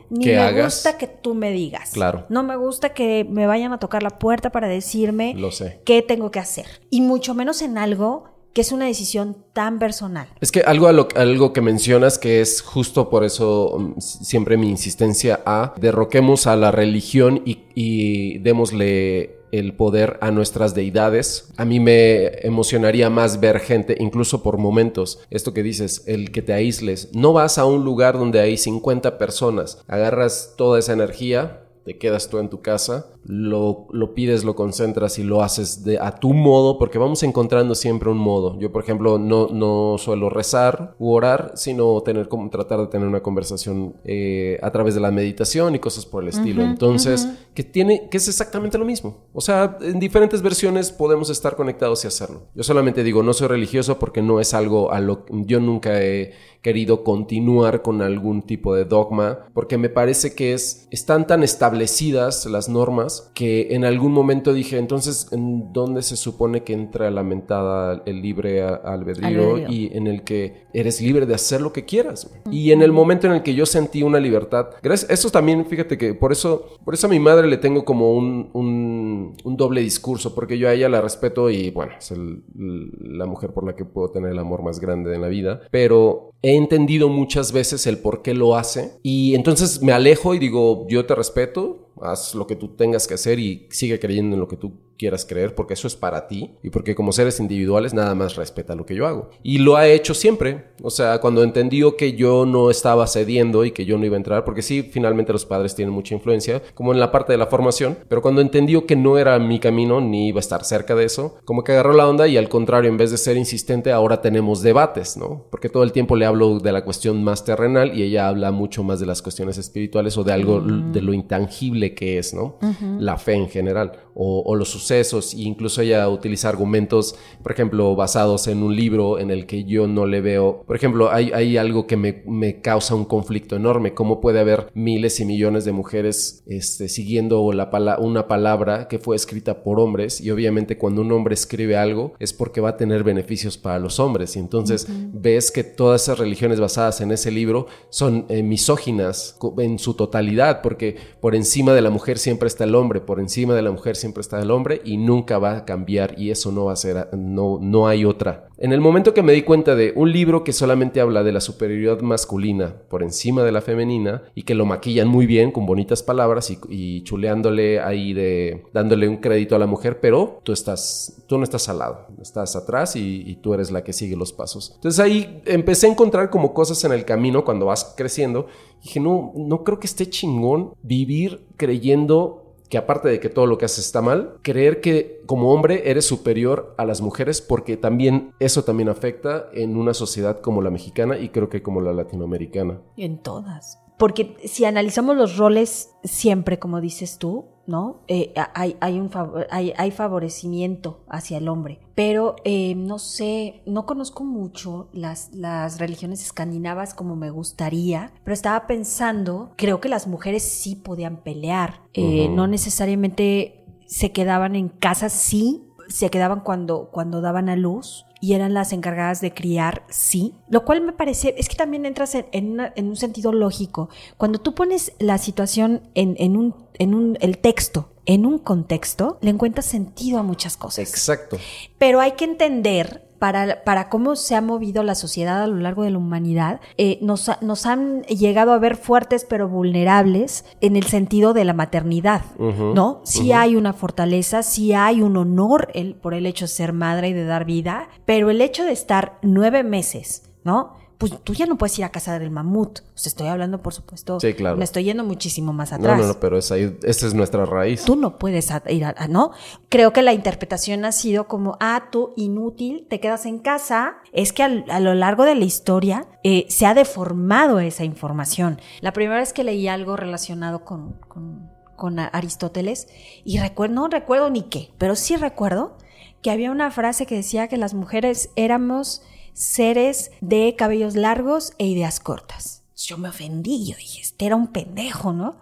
ni 0.09 0.25
me 0.25 0.63
gusta 0.63 0.97
que 0.97 1.07
tú 1.07 1.33
me 1.33 1.51
digas. 1.51 1.91
Claro. 1.91 2.25
No 2.29 2.43
me 2.43 2.55
gusta 2.55 2.93
que 2.93 3.25
me 3.29 3.47
vayan 3.47 3.73
a 3.73 3.79
tocar 3.79 4.03
la 4.03 4.19
puerta 4.19 4.51
para 4.51 4.67
decirme 4.67 5.33
Lo 5.35 5.51
sé. 5.51 5.81
qué 5.85 6.01
tengo 6.01 6.31
que 6.31 6.39
hacer. 6.39 6.65
Y 6.89 7.01
mucho 7.01 7.33
menos 7.33 7.61
en 7.61 7.77
algo 7.77 8.38
que 8.53 8.61
es 8.61 8.71
una 8.71 8.85
decisión 8.85 9.37
tan 9.53 9.79
personal. 9.79 10.27
Es 10.41 10.51
que 10.51 10.61
algo, 10.61 10.87
algo 10.87 11.53
que 11.53 11.61
mencionas 11.61 12.17
que 12.17 12.41
es 12.41 12.61
justo 12.61 13.09
por 13.09 13.23
eso 13.23 13.77
mm, 13.77 13.99
siempre 13.99 14.57
mi 14.57 14.69
insistencia 14.69 15.41
a 15.45 15.73
derroquemos 15.77 16.47
a 16.47 16.55
la 16.55 16.71
religión 16.71 17.41
y, 17.45 17.59
y 17.75 18.39
démosle 18.39 19.39
el 19.51 19.73
poder 19.73 20.17
a 20.21 20.31
nuestras 20.31 20.75
deidades. 20.75 21.49
A 21.57 21.65
mí 21.65 21.79
me 21.79 22.27
emocionaría 22.45 23.09
más 23.09 23.39
ver 23.39 23.59
gente, 23.59 23.95
incluso 23.99 24.43
por 24.43 24.57
momentos, 24.57 25.19
esto 25.29 25.53
que 25.53 25.63
dices, 25.63 26.03
el 26.07 26.31
que 26.31 26.41
te 26.41 26.53
aísles. 26.53 27.09
No 27.13 27.33
vas 27.33 27.57
a 27.57 27.65
un 27.65 27.83
lugar 27.83 28.17
donde 28.17 28.39
hay 28.39 28.57
50 28.57 29.17
personas, 29.17 29.83
agarras 29.87 30.53
toda 30.57 30.79
esa 30.79 30.93
energía, 30.93 31.61
te 31.83 31.97
quedas 31.97 32.29
tú 32.29 32.39
en 32.39 32.49
tu 32.49 32.61
casa, 32.61 33.07
lo, 33.25 33.87
lo, 33.91 34.13
pides, 34.13 34.43
lo 34.43 34.55
concentras 34.55 35.19
y 35.19 35.23
lo 35.23 35.41
haces 35.41 35.83
de, 35.83 35.99
a 35.99 36.15
tu 36.15 36.33
modo, 36.33 36.77
porque 36.77 36.97
vamos 36.97 37.23
encontrando 37.23 37.75
siempre 37.75 38.09
un 38.09 38.17
modo. 38.17 38.59
Yo, 38.59 38.71
por 38.71 38.83
ejemplo, 38.83 39.19
no, 39.19 39.47
no 39.47 39.97
suelo 39.97 40.29
rezar 40.29 40.95
u 40.99 41.11
orar, 41.11 41.53
sino 41.55 42.01
tener 42.01 42.27
como 42.27 42.49
tratar 42.49 42.79
de 42.79 42.87
tener 42.87 43.07
una 43.07 43.21
conversación 43.21 43.95
eh, 44.03 44.59
a 44.61 44.71
través 44.71 44.95
de 44.95 45.01
la 45.01 45.11
meditación 45.11 45.75
y 45.75 45.79
cosas 45.79 46.05
por 46.05 46.23
el 46.23 46.29
estilo. 46.29 46.63
Entonces, 46.63 47.27
que 47.53 47.63
tiene, 47.63 48.09
que 48.09 48.17
es 48.17 48.27
exactamente 48.27 48.77
lo 48.77 48.85
mismo. 48.85 49.17
O 49.33 49.41
sea, 49.41 49.77
en 49.81 49.99
diferentes 49.99 50.41
versiones 50.41 50.91
podemos 50.91 51.29
estar 51.29 51.55
conectados 51.55 52.03
y 52.03 52.07
hacerlo. 52.07 52.43
Yo 52.55 52.63
solamente 52.63 53.03
digo, 53.03 53.23
no 53.23 53.33
soy 53.33 53.47
religioso 53.47 53.99
porque 53.99 54.21
no 54.21 54.39
es 54.39 54.53
algo 54.53 54.91
a 54.91 54.99
lo 54.99 55.25
que 55.25 55.33
yo 55.45 55.59
nunca 55.59 56.01
he 56.01 56.33
querido 56.61 57.03
continuar 57.03 57.81
con 57.81 58.01
algún 58.01 58.41
tipo 58.41 58.75
de 58.75 58.85
dogma, 58.85 59.39
porque 59.53 59.77
me 59.77 59.89
parece 59.89 60.35
que 60.35 60.53
es, 60.53 60.87
están 60.91 61.25
tan 61.25 61.43
establecidas 61.43 62.45
las 62.45 62.67
normas 62.67 63.31
que 63.33 63.67
en 63.71 63.85
algún 63.85 64.11
momento 64.11 64.53
dije, 64.53 64.77
entonces, 64.77 65.27
¿en 65.31 65.71
dónde 65.71 66.01
se 66.01 66.17
supone 66.17 66.63
que 66.63 66.73
entra 66.73 67.09
la 67.11 67.23
mentada 67.23 68.01
el 68.05 68.21
libre 68.21 68.61
albedrío, 68.61 69.69
y 69.69 69.95
en 69.95 70.07
el 70.07 70.23
que 70.23 70.67
eres 70.73 71.01
libre 71.01 71.25
de 71.25 71.35
hacer 71.35 71.61
lo 71.61 71.71
que 71.71 71.85
quieras? 71.85 72.29
Y 72.51 72.71
en 72.71 72.81
el 72.81 72.91
momento 72.91 73.27
en 73.27 73.33
el 73.33 73.43
que 73.43 73.55
yo 73.55 73.65
sentí 73.65 74.03
una 74.03 74.19
libertad, 74.19 74.67
gracias, 74.81 75.09
eso 75.09 75.29
también, 75.29 75.65
fíjate 75.65 75.97
que 75.97 76.13
por 76.13 76.31
eso, 76.31 76.77
por 76.83 76.93
eso 76.93 77.07
a 77.07 77.09
mi 77.09 77.19
madre 77.19 77.47
le 77.47 77.57
tengo 77.57 77.85
como 77.85 78.13
un, 78.13 78.49
un, 78.53 79.57
doble 79.57 79.81
discurso, 79.81 80.33
porque 80.35 80.57
yo 80.57 80.69
a 80.69 80.73
ella 80.73 80.87
la 80.87 81.01
respeto 81.01 81.49
y 81.49 81.69
bueno, 81.71 81.93
es 81.97 82.13
la 82.15 83.25
mujer 83.25 83.51
por 83.51 83.65
la 83.65 83.75
que 83.75 83.83
puedo 83.83 84.09
tener 84.09 84.31
el 84.31 84.39
amor 84.39 84.63
más 84.63 84.79
grande 84.79 85.13
en 85.13 85.21
la 85.21 85.27
vida, 85.27 85.61
pero 85.69 86.31
he 86.49 86.55
entendido 86.55 87.09
muchas 87.09 87.51
veces 87.51 87.85
el 87.87 87.99
por 87.99 88.21
qué 88.21 88.33
lo 88.33 88.55
hace. 88.55 88.91
Y 89.03 89.35
entonces 89.35 89.81
me 89.81 89.91
alejo 89.91 90.33
y 90.33 90.39
digo, 90.39 90.85
yo 90.89 91.05
te 91.05 91.15
respeto, 91.15 91.89
haz 92.01 92.35
lo 92.35 92.47
que 92.47 92.55
tú 92.55 92.69
tengas 92.69 93.07
que 93.07 93.13
hacer 93.13 93.39
y 93.39 93.67
sigue 93.69 93.99
creyendo 93.99 94.35
en 94.35 94.39
lo 94.39 94.47
que 94.47 94.57
tú 94.57 94.73
quieras 94.99 95.25
creer 95.25 95.55
porque 95.55 95.73
eso 95.73 95.87
es 95.87 95.95
para 95.95 96.27
ti 96.27 96.51
y 96.61 96.69
porque 96.69 96.93
como 96.93 97.13
seres 97.13 97.39
individuales 97.39 97.93
nada 97.93 98.13
más 98.13 98.35
respeta 98.35 98.75
lo 98.75 98.85
que 98.85 98.95
yo 98.95 99.07
hago. 99.07 99.29
Y 99.41 99.59
lo 99.59 99.77
ha 99.77 99.87
hecho 99.87 100.13
siempre 100.13 100.65
O 100.83 100.89
sea, 100.89 101.19
cuando 101.19 101.43
entendió 101.43 101.95
que 101.95 102.13
yo 102.13 102.45
no 102.45 102.69
estaba 102.69 103.07
cediendo 103.07 103.65
y 103.65 103.71
que 103.71 103.85
yo 103.85 103.97
no 103.97 104.05
iba 104.05 104.15
a 104.15 104.17
entrar, 104.17 104.43
porque 104.43 104.61
sí, 104.61 104.83
finalmente 104.83 105.33
los 105.33 105.45
padres 105.45 105.75
tienen 105.75 105.93
mucha 105.93 106.13
influencia, 106.13 106.61
como 106.73 106.93
en 106.93 106.99
la 106.99 107.11
parte 107.11 107.31
de 107.31 107.37
la 107.37 107.47
formación, 107.47 107.97
pero 108.07 108.21
cuando 108.21 108.41
entendió 108.41 108.85
que 108.85 108.95
no 108.95 109.17
era 109.17 109.39
mi 109.39 109.59
camino 109.59 110.01
ni 110.01 110.27
iba 110.27 110.39
a 110.39 110.41
estar 110.41 110.63
cerca 110.63 110.95
de 110.95 111.05
eso, 111.05 111.37
como 111.45 111.63
que 111.63 111.71
agarró 111.71 111.93
la 111.93 112.07
onda 112.07 112.27
y 112.27 112.37
al 112.37 112.49
contrario, 112.49 112.89
en 112.89 112.97
vez 112.97 113.11
de 113.11 113.17
ser 113.17 113.37
insistente, 113.37 113.91
ahora 113.91 114.21
tenemos 114.21 114.61
debates, 114.61 115.15
¿no? 115.15 115.45
Porque 115.49 115.69
todo 115.69 115.83
el 115.83 115.91
tiempo 115.91 116.15
le 116.15 116.25
hablo 116.25 116.59
de 116.59 116.71
la 116.71 116.83
cuestión 116.83 117.23
más 117.23 117.45
terrenal 117.45 117.97
y 117.97 118.03
ella 118.03 118.27
habla 118.27 118.51
mucho 118.51 118.83
más 118.83 118.99
de 118.99 119.05
las 119.05 119.21
cuestiones 119.21 119.57
espirituales 119.57 120.17
o 120.17 120.23
de 120.23 120.33
algo 120.33 120.61
de 120.61 121.01
lo 121.01 121.13
intangible 121.13 121.93
que 121.93 122.17
es, 122.17 122.33
¿no? 122.33 122.57
La 122.99 123.17
fe 123.17 123.33
en 123.33 123.49
general 123.49 123.91
o, 124.21 124.55
los 124.55 124.69
sucesos 124.69 125.33
e 125.33 125.41
incluso 125.41 125.81
ella 125.81 126.09
utiliza 126.09 126.49
argumentos, 126.49 127.15
por 127.41 127.53
ejemplo, 127.53 127.95
basados 127.95 128.47
en 128.47 128.63
un 128.63 128.75
libro 128.75 129.17
en 129.17 129.31
el 129.31 129.45
que 129.45 129.63
yo 129.63 129.87
no 129.87 130.05
le 130.05 130.19
veo, 130.19 130.63
por 130.67 130.75
ejemplo, 130.75 131.09
hay, 131.11 131.31
hay 131.31 131.55
algo 131.55 131.87
que 131.87 131.95
me, 131.95 132.23
me, 132.25 132.59
causa 132.59 132.95
un 132.95 133.05
conflicto 133.05 133.55
enorme, 133.55 133.93
cómo 133.93 134.19
puede 134.19 134.39
haber 134.39 134.69
miles 134.73 135.21
y 135.21 135.25
millones 135.25 135.63
de 135.63 135.71
mujeres 135.71 136.43
este, 136.47 136.89
siguiendo 136.89 137.53
la 137.53 137.69
una 137.99 138.27
palabra 138.27 138.87
que 138.87 138.99
fue 138.99 139.15
escrita 139.15 139.63
por 139.63 139.79
hombres 139.79 140.19
y 140.19 140.31
obviamente 140.31 140.77
cuando 140.77 141.01
un 141.01 141.11
hombre 141.11 141.33
escribe 141.33 141.77
algo 141.77 142.13
es 142.19 142.33
porque 142.33 142.61
va 142.61 142.69
a 142.69 142.77
tener 142.77 143.03
beneficios 143.03 143.57
para 143.57 143.79
los 143.79 143.99
hombres. 143.99 144.35
Y 144.35 144.39
entonces 144.39 144.87
ves 144.89 145.51
que 145.51 145.63
todas 145.63 146.03
esas 146.03 146.19
religiones 146.19 146.59
basadas 146.59 147.01
en 147.01 147.11
ese 147.11 147.31
libro 147.31 147.67
son 147.89 148.25
eh, 148.29 148.43
misóginas 148.43 149.37
en 149.59 149.79
su 149.79 149.93
totalidad 149.93 150.61
porque 150.61 150.97
por 151.21 151.35
encima 151.35 151.73
de 151.73 151.81
la 151.81 151.89
mujer 151.89 152.17
siempre 152.17 152.47
está 152.47 152.63
el 152.65 152.75
hombre, 152.75 152.99
por 152.99 153.19
encima 153.19 153.53
de 153.53 153.61
la 153.61 153.71
mujer 153.71 153.95
siempre 153.95 154.08
siempre 154.09 154.21
está 154.21 154.41
el 154.41 154.49
hombre 154.49 154.81
y 154.83 154.97
nunca 154.97 155.37
va 155.37 155.55
a 155.55 155.65
cambiar 155.65 156.15
y 156.17 156.31
eso 156.31 156.51
no 156.51 156.65
va 156.65 156.73
a 156.73 156.75
ser, 156.75 157.09
no, 157.13 157.59
no 157.61 157.87
hay 157.87 158.05
otra. 158.05 158.47
En 158.57 158.73
el 158.73 158.81
momento 158.81 159.13
que 159.13 159.21
me 159.21 159.33
di 159.33 159.43
cuenta 159.43 159.75
de 159.75 159.93
un 159.95 160.11
libro 160.11 160.43
que 160.43 160.51
solamente 160.51 160.99
habla 160.99 161.21
de 161.21 161.31
la 161.31 161.41
superioridad 161.41 162.01
masculina 162.01 162.75
por 162.89 163.03
encima 163.03 163.43
de 163.43 163.51
la 163.51 163.61
femenina 163.61 164.23
y 164.33 164.43
que 164.43 164.55
lo 164.55 164.65
maquillan 164.65 165.07
muy 165.07 165.27
bien 165.27 165.51
con 165.51 165.67
bonitas 165.67 166.01
palabras 166.01 166.51
y, 166.67 167.03
chuleándole 167.03 167.79
ahí 167.79 168.13
de, 168.13 168.63
dándole 168.73 169.07
un 169.07 169.17
crédito 169.17 169.55
a 169.55 169.59
la 169.59 169.67
mujer, 169.67 169.99
pero 169.99 170.39
tú 170.43 170.53
estás, 170.53 171.23
tú 171.27 171.37
no 171.37 171.43
estás 171.43 171.69
al 171.69 171.77
lado, 171.77 172.07
estás 172.19 172.55
atrás 172.55 172.95
y, 172.95 173.23
y 173.27 173.35
tú 173.35 173.53
eres 173.53 173.69
la 173.69 173.83
que 173.83 173.93
sigue 173.93 174.15
los 174.15 174.33
pasos. 174.33 174.71
Entonces 174.75 174.99
ahí 174.99 175.41
empecé 175.45 175.85
a 175.85 175.91
encontrar 175.91 176.31
como 176.31 176.53
cosas 176.53 176.83
en 176.83 176.93
el 176.93 177.05
camino 177.05 177.45
cuando 177.45 177.67
vas 177.67 177.93
creciendo. 177.95 178.47
Dije, 178.83 178.99
no, 178.99 179.33
no 179.35 179.63
creo 179.63 179.79
que 179.79 179.87
esté 179.87 180.09
chingón 180.09 180.73
vivir 180.81 181.45
creyendo 181.57 182.48
que 182.69 182.77
aparte 182.77 183.09
de 183.09 183.19
que 183.19 183.29
todo 183.29 183.47
lo 183.47 183.57
que 183.57 183.65
haces 183.65 183.85
está 183.85 184.01
mal, 184.01 184.37
creer 184.43 184.79
que 184.79 185.21
como 185.25 185.51
hombre 185.51 185.89
eres 185.89 186.05
superior 186.05 186.75
a 186.77 186.85
las 186.85 187.01
mujeres 187.01 187.41
porque 187.41 187.77
también 187.77 188.33
eso 188.39 188.63
también 188.63 188.89
afecta 188.89 189.49
en 189.53 189.75
una 189.75 189.93
sociedad 189.93 190.39
como 190.39 190.61
la 190.61 190.69
mexicana 190.69 191.17
y 191.17 191.29
creo 191.29 191.49
que 191.49 191.63
como 191.63 191.81
la 191.81 191.93
latinoamericana. 191.93 192.81
En 192.95 193.21
todas. 193.21 193.79
Porque 193.99 194.37
si 194.45 194.63
analizamos 194.63 195.17
los 195.17 195.35
roles 195.35 195.91
siempre, 196.05 196.57
como 196.57 196.79
dices 196.79 197.17
tú, 197.17 197.47
¿no? 197.67 198.01
Eh, 198.07 198.33
hay, 198.55 198.77
hay, 198.79 198.97
un 198.97 199.11
hay, 199.51 199.73
hay, 199.77 199.91
favorecimiento 199.91 201.03
hacia 201.09 201.37
el 201.37 201.49
hombre. 201.49 201.81
Pero 201.95 202.37
eh, 202.45 202.75
no 202.75 202.97
sé, 202.97 203.61
no 203.65 203.85
conozco 203.85 204.23
mucho 204.23 204.87
las, 204.93 205.33
las 205.33 205.79
religiones 205.79 206.23
escandinavas 206.23 206.93
como 206.93 207.17
me 207.17 207.29
gustaría, 207.29 208.13
pero 208.23 208.33
estaba 208.33 208.67
pensando, 208.67 209.51
creo 209.57 209.81
que 209.81 209.89
las 209.89 210.07
mujeres 210.07 210.43
sí 210.43 210.77
podían 210.77 211.21
pelear, 211.21 211.81
eh, 211.93 212.29
no 212.29 212.47
necesariamente 212.47 213.65
se 213.85 214.13
quedaban 214.13 214.55
en 214.55 214.69
casa, 214.69 215.09
sí, 215.09 215.69
se 215.89 216.09
quedaban 216.09 216.39
cuando, 216.39 216.89
cuando 216.89 217.19
daban 217.19 217.49
a 217.49 217.57
luz, 217.57 218.05
y 218.21 218.33
eran 218.33 218.53
las 218.53 218.73
encargadas 218.73 219.21
de 219.21 219.33
criar, 219.33 219.83
sí. 219.89 220.33
Lo 220.49 220.65
cual 220.65 220.81
me 220.81 220.93
parece, 220.93 221.35
es 221.37 221.47
que 221.47 221.55
también 221.55 221.85
entras 221.85 222.15
en, 222.15 222.59
un 222.77 222.95
sentido 222.95 223.31
lógico. 223.31 223.89
Cuando 224.17 224.39
tú 224.39 224.53
pones 224.55 224.93
la 224.99 225.17
situación 225.17 225.89
en, 225.95 226.35
un, 226.35 226.55
en 226.75 226.93
un, 226.93 227.17
el 227.21 227.37
texto, 227.37 227.93
en 228.05 228.25
un 228.25 228.39
contexto, 228.39 229.19
le 229.21 229.29
encuentras 229.29 229.65
sentido 229.65 230.19
a 230.19 230.23
muchas 230.23 230.57
cosas. 230.57 230.89
Exacto. 230.89 231.37
Pero 231.77 232.01
hay 232.01 232.13
que 232.13 232.25
entender 232.25 233.08
para, 233.19 233.63
para, 233.63 233.89
cómo 233.89 234.15
se 234.15 234.35
ha 234.35 234.41
movido 234.41 234.81
la 234.81 234.95
sociedad 234.95 235.43
a 235.43 235.47
lo 235.47 235.57
largo 235.57 235.83
de 235.83 235.91
la 235.91 235.97
humanidad, 235.97 236.61
eh, 236.77 236.97
nos, 237.01 237.29
nos, 237.41 237.65
han 237.65 238.03
llegado 238.03 238.53
a 238.53 238.59
ver 238.59 238.77
fuertes 238.77 239.25
pero 239.29 239.47
vulnerables 239.47 240.45
en 240.61 240.75
el 240.75 240.85
sentido 240.85 241.33
de 241.33 241.45
la 241.45 241.53
maternidad, 241.53 242.21
¿no? 242.37 243.01
Sí 243.03 243.33
hay 243.33 243.55
una 243.55 243.73
fortaleza, 243.73 244.41
sí 244.41 244.73
hay 244.73 245.01
un 245.01 245.17
honor 245.17 245.69
el, 245.73 245.95
por 245.95 246.13
el 246.13 246.25
hecho 246.25 246.45
de 246.45 246.49
ser 246.49 246.73
madre 246.73 247.09
y 247.09 247.13
de 247.13 247.25
dar 247.25 247.45
vida, 247.45 247.89
pero 248.05 248.29
el 248.29 248.41
hecho 248.41 248.63
de 248.63 248.71
estar 248.71 249.19
nueve 249.21 249.63
meses, 249.63 250.31
¿no? 250.43 250.78
Pues 250.99 251.13
tú 251.23 251.33
ya 251.33 251.45
no 251.45 251.57
puedes 251.57 251.79
ir 251.79 251.85
a 251.85 251.93
casa 251.93 252.19
del 252.19 252.29
mamut. 252.29 252.79
O 252.79 252.83
sea, 252.95 253.09
estoy 253.09 253.27
hablando, 253.27 253.61
por 253.61 253.73
supuesto. 253.73 254.19
Sí, 254.19 254.33
claro. 254.33 254.57
Me 254.57 254.65
estoy 254.65 254.83
yendo 254.83 255.05
muchísimo 255.05 255.53
más 255.53 255.71
atrás. 255.71 255.97
No, 255.97 256.03
no, 256.03 256.13
no, 256.13 256.19
pero 256.19 256.37
esa 256.37 256.57
es 256.57 257.13
nuestra 257.13 257.45
raíz. 257.45 257.85
Tú 257.85 257.95
no 257.95 258.19
puedes 258.19 258.51
ir 258.67 258.83
a, 258.83 259.07
¿no? 259.07 259.31
Creo 259.69 259.93
que 259.93 260.01
la 260.01 260.11
interpretación 260.11 260.83
ha 260.83 260.91
sido 260.91 261.29
como, 261.29 261.57
ah, 261.61 261.85
tú 261.89 262.11
inútil, 262.17 262.85
te 262.89 262.99
quedas 262.99 263.25
en 263.25 263.39
casa. 263.39 263.95
Es 264.11 264.33
que 264.33 264.43
a, 264.43 264.79
lo 264.81 264.93
largo 264.93 265.23
de 265.23 265.35
la 265.35 265.45
historia 265.45 266.05
eh, 266.25 266.45
se 266.49 266.65
ha 266.65 266.73
deformado 266.73 267.61
esa 267.61 267.85
información. 267.85 268.59
La 268.81 268.91
primera 268.91 269.21
vez 269.21 269.31
que 269.31 269.45
leí 269.45 269.69
algo 269.69 269.95
relacionado 269.95 270.65
con, 270.65 270.95
con, 271.07 271.49
con 271.77 271.97
Aristóteles, 271.97 272.89
y 273.23 273.39
recuerdo, 273.39 273.73
no 273.73 273.87
recuerdo 273.87 274.29
ni 274.29 274.41
qué, 274.41 274.73
pero 274.77 274.97
sí 274.97 275.15
recuerdo 275.15 275.77
que 276.21 276.29
había 276.29 276.51
una 276.51 276.71
frase 276.71 277.05
que 277.05 277.15
decía 277.15 277.47
que 277.47 277.55
las 277.55 277.73
mujeres 277.73 278.31
éramos 278.35 279.01
seres 279.39 280.11
de 280.19 280.53
cabellos 280.57 280.95
largos 280.95 281.53
e 281.57 281.65
ideas 281.65 282.01
cortas. 282.01 282.63
Yo 282.75 282.97
me 282.97 283.09
ofendí, 283.09 283.71
yo 283.71 283.77
dije, 283.77 284.01
este 284.01 284.25
era 284.25 284.35
un 284.35 284.47
pendejo, 284.47 285.13
¿no? 285.13 285.37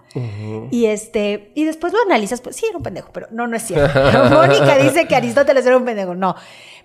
Y 0.72 0.86
este, 0.86 1.52
y 1.56 1.66
después 1.66 1.94
lo 1.94 2.02
analizas, 2.02 2.42
pues 2.42 2.56
sí, 2.56 2.66
era 2.68 2.78
un 2.78 2.84
pendejo, 2.84 3.10
pero 3.12 3.28
no, 3.32 3.48
no 3.48 3.56
es 3.56 3.64
cierto. 3.64 4.00
Mónica 4.32 4.78
dice 4.78 5.08
que 5.08 5.16
Aristóteles 5.16 5.66
era 5.66 5.78
un 5.78 5.86
pendejo, 5.86 6.16
no. 6.16 6.36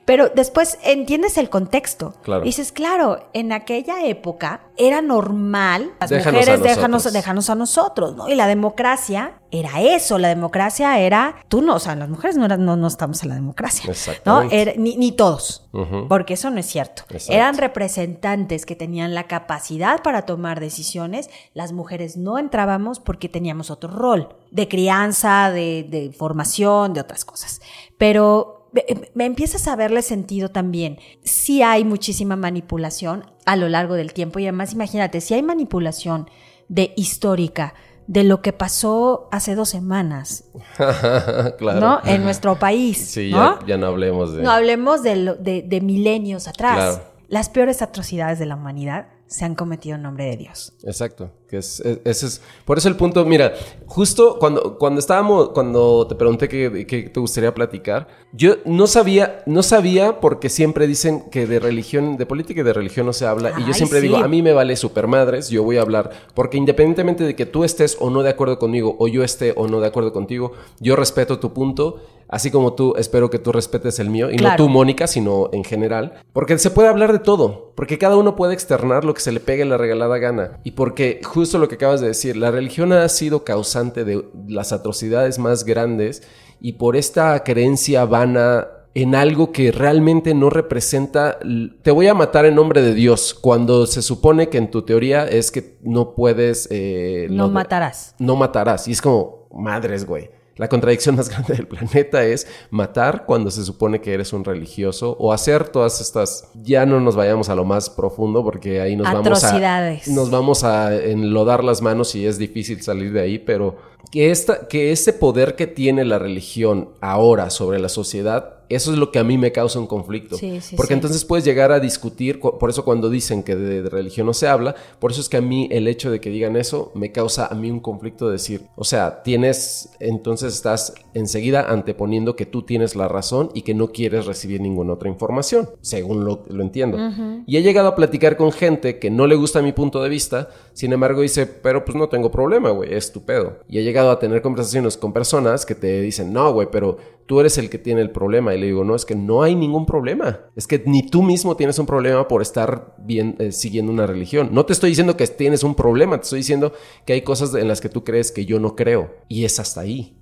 Pero 0.05 0.31
después 0.31 0.79
entiendes 0.83 1.39
el 1.39 1.49
contexto. 1.49 2.15
Claro. 2.23 2.45
dices, 2.45 2.73
claro, 2.73 3.29
en 3.35 3.53
aquella 3.53 4.05
época 4.05 4.63
era 4.77 5.01
normal, 5.01 5.93
las 6.01 6.11
mujeres 6.11 6.63
déjanos, 6.63 7.13
déjanos 7.13 7.51
a 7.51 7.55
nosotros, 7.55 8.17
¿no? 8.17 8.29
Y 8.29 8.35
la 8.35 8.47
democracia 8.47 9.41
era 9.53 9.83
eso, 9.83 10.19
la 10.19 10.29
democracia 10.29 10.99
era, 10.99 11.37
tú 11.49 11.61
no, 11.61 11.75
o 11.75 11.79
sea, 11.79 11.95
las 11.95 12.09
mujeres 12.09 12.39
no, 12.39 12.49
no, 12.49 12.75
no 12.75 12.87
estamos 12.87 13.23
en 13.23 13.29
la 13.29 13.35
democracia, 13.35 13.93
¿no? 14.25 14.45
ni, 14.45 14.97
ni, 14.97 15.13
todos, 15.13 15.69
porque 16.09 16.35
eso 16.35 16.51
no 16.51 16.59
es 16.59 16.67
cierto. 16.67 17.03
Eran 17.29 17.59
representantes 17.59 18.65
que 18.65 18.75
tenían 18.75 19.15
la 19.15 19.25
capacidad 19.25 20.03
para 20.03 20.23
tomar 20.23 20.59
decisiones, 20.59 21.29
las 21.53 21.73
mujeres 21.73 22.17
no 22.17 22.39
entrábamos 22.39 22.99
porque 22.99 23.29
teníamos 23.29 23.71
otro 23.71 23.91
rol 23.91 24.37
de 24.51 24.69
crianza, 24.69 25.51
de, 25.51 25.87
de 25.87 26.13
formación, 26.13 26.95
de 26.95 27.03
otras 27.03 27.27
cosas. 27.27 27.61
Pero 27.99 28.71
me 29.13 29.27
empiezas 29.27 29.69
a 29.69 29.77
verle 29.77 30.01
sentido 30.01 30.49
también. 30.49 30.99
Sí 31.25 31.61
hay 31.61 31.85
muchísima 31.85 32.37
manipulación 32.37 33.31
a 33.45 33.57
lo 33.57 33.69
largo 33.69 33.97
del 33.97 34.15
tiempo 34.15 34.39
y 34.39 34.45
además 34.45 34.73
imagínate, 34.73 35.21
si 35.21 35.35
hay 35.35 35.43
manipulación 35.43 36.31
de 36.69 36.95
histórica 36.97 37.75
de 38.07 38.25
lo 38.25 38.43
que 38.43 38.53
pasó 38.53 39.29
hace 39.31 39.55
dos 39.55 39.69
semanas, 39.69 40.45
claro. 41.59 41.81
¿no? 41.81 42.01
En 42.05 42.23
nuestro 42.25 42.59
país. 42.59 42.99
Sí, 42.99 43.31
Ya, 43.31 43.77
no 43.79 43.87
hablemos 43.87 44.33
de... 44.35 44.43
No 44.43 44.51
hablemos 44.51 45.03
de, 45.03 45.37
de, 45.39 45.81
milenios 45.81 46.49
atrás. 46.49 47.01
Las 47.29 47.49
peores 47.49 47.81
atrocidades 47.81 48.39
de 48.39 48.47
la 48.47 48.57
humanidad 48.57 49.07
se 49.33 49.47
han 49.47 49.55
cometido 49.55 49.97
en 49.97 50.03
nombre 50.03 50.27
de 50.27 50.37
Dios. 50.37 50.75
Exacto. 50.85 51.31
Que 51.49 51.59
es, 51.59 51.81
ese 51.81 52.27
es, 52.27 52.43
por 52.65 52.79
eso 52.79 52.89
el 52.89 52.97
punto, 52.97 53.25
mira, 53.25 53.55
justo 53.87 54.39
cuando, 54.39 54.79
cuando 54.79 55.01
estábamos, 55.01 55.51
cuando 55.51 56.07
te 56.07 56.15
pregunté 56.15 56.49
qué, 56.49 57.11
te 57.13 57.21
gustaría 57.21 57.53
platicar, 57.55 58.09
yo 58.33 58.57
no 58.65 58.87
sabía, 58.87 59.43
no 59.47 59.63
sabía 59.63 60.21
porque 60.21 60.49
siempre 60.49 60.87
dicen 60.87 61.31
que 61.31 61.47
de 61.47 61.61
religión, 61.61 62.17
de 62.17 62.27
política 62.27 62.61
y 62.61 62.65
de 62.65 62.73
religión 62.73 63.07
no 63.07 63.13
se 63.13 63.27
habla. 63.27 63.55
y 63.59 63.65
yo 63.65 63.73
siempre 63.73 64.01
digo, 64.01 64.19
a 64.19 64.29
mí 64.29 64.43
me 64.43 64.53
vale 64.53 64.77
super 64.77 65.07
madres, 65.07 65.49
yo 65.49 65.63
voy 65.63 65.79
a 65.79 65.83
hablar, 65.83 66.11
porque 66.35 66.59
independientemente 66.59 67.25
de 67.25 67.35
que 67.35 67.47
tú 67.47 67.65
estés 67.65 67.97
o 68.01 68.11
no 68.11 68.23
de 68.23 68.31
acuerdo 68.31 68.59
conmigo, 68.59 68.97
o 68.99 69.09
yo 69.09 69.25
esté 69.25 69.55
o 69.57 69.67
no 69.67 69.81
de 69.81 69.89
acuerdo 69.89 70.13
contigo, 70.13 70.53
yo 70.79 70.95
respeto 70.95 71.39
tu 71.39 71.53
punto 71.53 72.01
Así 72.33 72.51
como 72.51 72.73
tú, 72.73 72.95
espero 72.97 73.29
que 73.29 73.39
tú 73.39 73.53
respetes 73.53 73.99
el 73.99 74.09
mío. 74.09 74.31
Y 74.31 74.37
no 74.37 74.57
tú, 74.57 74.67
Mónica, 74.67 75.07
sino 75.07 75.51
en 75.53 75.65
general. 75.65 76.15
Porque 76.33 76.57
se 76.57 76.71
puede 76.71 76.89
hablar 76.89 77.13
de 77.13 77.19
todo. 77.19 77.75
Porque 77.77 77.99
cada 77.99 78.17
uno 78.17 78.37
puede 78.37 78.55
externar 78.55 79.05
lo 79.05 79.13
que 79.13 79.21
se 79.21 79.33
le 79.33 79.39
pegue 79.39 79.67
la 79.67 79.77
regalada 79.77 80.17
gana. 80.17 80.59
Y 80.65 80.71
porque 80.71 81.21
justo 81.23 81.59
lo 81.59 81.69
que 81.69 81.75
acabas 81.75 82.01
de 82.01 82.07
decir, 82.07 82.39
la 82.39 82.51
religión 82.51 82.95
ha 82.95 83.07
sido 83.11 83.45
causante 83.45 84.07
de 84.07 84.25
las 84.49 84.73
atrocidades 84.73 85.39
más 85.39 85.65
grandes. 85.65 86.23
Y 86.59 86.73
por 86.73 86.97
esta 86.97 87.45
creencia 87.45 88.07
vana 88.07 88.67
en 88.95 89.15
algo 89.15 89.53
que 89.53 89.71
realmente 89.71 90.33
no 90.33 90.49
representa, 90.49 91.39
te 91.83 91.91
voy 91.91 92.07
a 92.07 92.15
matar 92.15 92.47
en 92.47 92.55
nombre 92.55 92.81
de 92.81 92.95
Dios, 92.95 93.35
cuando 93.35 93.87
se 93.87 94.01
supone 94.01 94.49
que 94.49 94.57
en 94.57 94.71
tu 94.71 94.83
teoría 94.83 95.27
es 95.27 95.51
que 95.51 95.77
no 95.83 96.15
puedes... 96.15 96.67
Eh, 96.71 97.27
no 97.31 97.51
matarás. 97.51 98.15
No 98.19 98.37
matarás. 98.37 98.89
Y 98.89 98.93
es 98.93 99.03
como, 99.03 99.49
madres, 99.53 100.07
güey. 100.07 100.31
La 100.57 100.69
contradicción 100.69 101.17
más 101.17 101.29
grande 101.29 101.55
del 101.55 101.67
planeta 101.67 102.25
es 102.25 102.47
matar 102.71 103.25
cuando 103.27 103.51
se 103.51 103.65
supone 103.65 104.01
que 104.01 104.13
eres 104.13 104.33
un 104.33 104.45
religioso 104.45 105.17
o 105.19 105.33
hacer 105.33 105.69
todas 105.69 106.01
estas. 106.01 106.49
Ya 106.63 106.87
no 106.87 107.01
nos 107.01 107.17
vayamos 107.17 107.49
a 107.49 107.55
lo 107.55 107.65
más 107.65 107.91
profundo 107.91 108.45
porque 108.45 108.81
ahí 108.81 108.97
nos 108.97 109.11
vamos 109.13 109.45
a. 109.45 109.99
Nos 110.09 110.31
vamos 110.31 110.65
a 110.65 110.95
enlodar 110.95 111.65
las 111.65 111.83
manos 111.83 112.15
y 112.15 112.27
es 112.27 112.39
difícil 112.39 112.83
salir 112.83 113.13
de 113.13 113.21
ahí, 113.21 113.39
pero 113.39 113.77
que, 114.11 114.31
esta, 114.31 114.69
que 114.69 114.93
ese 114.93 115.13
poder 115.13 115.57
que 115.57 115.67
tiene 115.67 116.05
la 116.05 116.19
religión 116.19 116.91
ahora 117.01 117.51
sobre 117.51 117.79
la 117.79 117.89
sociedad 117.89 118.63
eso 118.75 118.93
es 118.93 118.99
lo 118.99 119.11
que 119.11 119.19
a 119.19 119.25
mí 119.25 119.39
me 119.39 119.53
causa 119.53 119.79
un 119.79 119.87
conflicto. 119.87 120.37
porque 120.77 120.95
entonces 120.95 121.25
puedes 121.25 121.45
llegar 121.45 121.73
a 121.73 121.81
discutir, 121.81 122.41
por 122.41 122.71
eso 122.71 122.85
cuando 122.85 123.11
dicen 123.11 123.43
que 123.43 123.55
de, 123.55 123.83
religión 123.89 124.27
no 124.27 124.33
se 124.33 124.49
habla, 124.49 124.75
por 124.99 125.11
eso 125.11 125.21
es 125.21 125.29
que 125.29 125.37
a 125.37 125.41
mí 125.41 125.69
el 125.71 125.89
hecho 125.89 126.11
de 126.11 126.21
que 126.21 126.31
digan 126.31 126.57
eso 126.57 126.91
me 126.95 127.13
causa 127.13 127.47
a 127.47 127.55
mí 127.55 127.71
un 127.71 127.81
conflicto 127.81 128.27
de 128.27 128.33
decir, 128.33 128.63
o 128.77 128.85
sea, 128.85 129.23
tienes, 129.23 129.91
entonces 130.01 130.55
estás 130.55 130.95
enseguida 131.15 131.67
anteponiendo 131.69 132.37
que 132.37 132.47
tú 132.47 132.63
tienes 132.63 132.97
la 132.97 133.09
razón 133.09 133.51
y 133.55 133.63
que 133.63 133.75
no 133.75 133.89
quieres 133.89 134.27
recibir 134.27 134.61
ninguna 134.61 134.95
otra 134.95 135.09
información, 135.09 135.69
según 135.81 136.25
lo, 136.25 136.45
lo 136.49 136.63
entiendo. 136.63 136.99
Y 137.47 137.57
he 137.57 137.63
llegado 137.63 137.89
a 137.89 137.95
platicar 137.95 138.37
con 138.37 138.53
gente 138.53 138.99
que 138.99 139.11
no 139.11 139.27
le 139.27 139.37
gusta 139.37 139.61
mi 139.61 139.73
punto 139.73 140.03
de 140.03 140.09
vista, 140.09 140.49
sin 140.73 140.93
embargo 140.93 141.21
dice, 141.21 141.47
pero 141.47 141.85
pues 141.85 141.97
no 141.97 142.09
tengo 142.09 142.31
problema, 142.31 142.71
güey, 142.71 142.95
es 142.95 143.13
tu 143.13 143.25
pedo. 143.25 143.59
Y 143.69 143.79
he 143.79 143.83
llegado 143.93 144.11
a 144.11 144.19
tener 144.19 144.41
conversaciones 144.41 144.97
con 144.97 145.13
personas 145.13 145.67
que 145.67 145.75
te 145.75 146.01
dicen, 146.01 146.33
no, 146.33 146.51
güey, 146.51 146.69
pero 146.73 146.97
tú 147.27 147.41
eres 147.41 147.59
el 147.59 147.69
que 147.69 147.79
tiene 147.79 148.01
el 148.01 148.11
problema. 148.11 148.55
Y 148.55 148.59
le 148.61 148.67
digo, 148.67 148.85
no, 148.85 148.95
es 148.95 149.05
que 149.05 149.15
no 149.15 149.43
hay 149.43 149.55
ningún 149.55 149.85
problema. 149.85 150.41
Es 150.57 150.67
que 150.67 150.83
ni 150.87 151.07
tú 151.07 151.23
mismo 151.23 151.57
tienes 151.57 151.79
un 151.79 151.85
problema 151.85 152.27
por 152.27 152.41
estar 152.41 152.97
bien, 152.99 153.37
eh, 153.39 153.53
siguiendo 153.53 153.93
una 153.93 154.07
religión. 154.07 154.49
No 154.51 154.65
te 154.65 154.73
estoy 154.73 154.91
diciendo 154.91 155.15
que 155.15 155.27
tienes 155.27 155.63
un 155.63 155.75
problema, 155.75 156.17
te 156.17 156.23
estoy 156.23 156.39
diciendo 156.39 156.73
que 157.05 157.13
hay 157.13 157.21
cosas 157.21 157.55
en 157.55 157.69
las 157.69 157.83
que 157.83 157.91
tú 157.91 158.03
crees 158.03 158.33
que 158.33 158.47
yo 158.47 158.59
no 158.59 158.75
creo. 158.75 159.11
Y 159.29 159.45
es 159.45 159.61
hasta 159.61 159.83
ahí. 159.83 160.17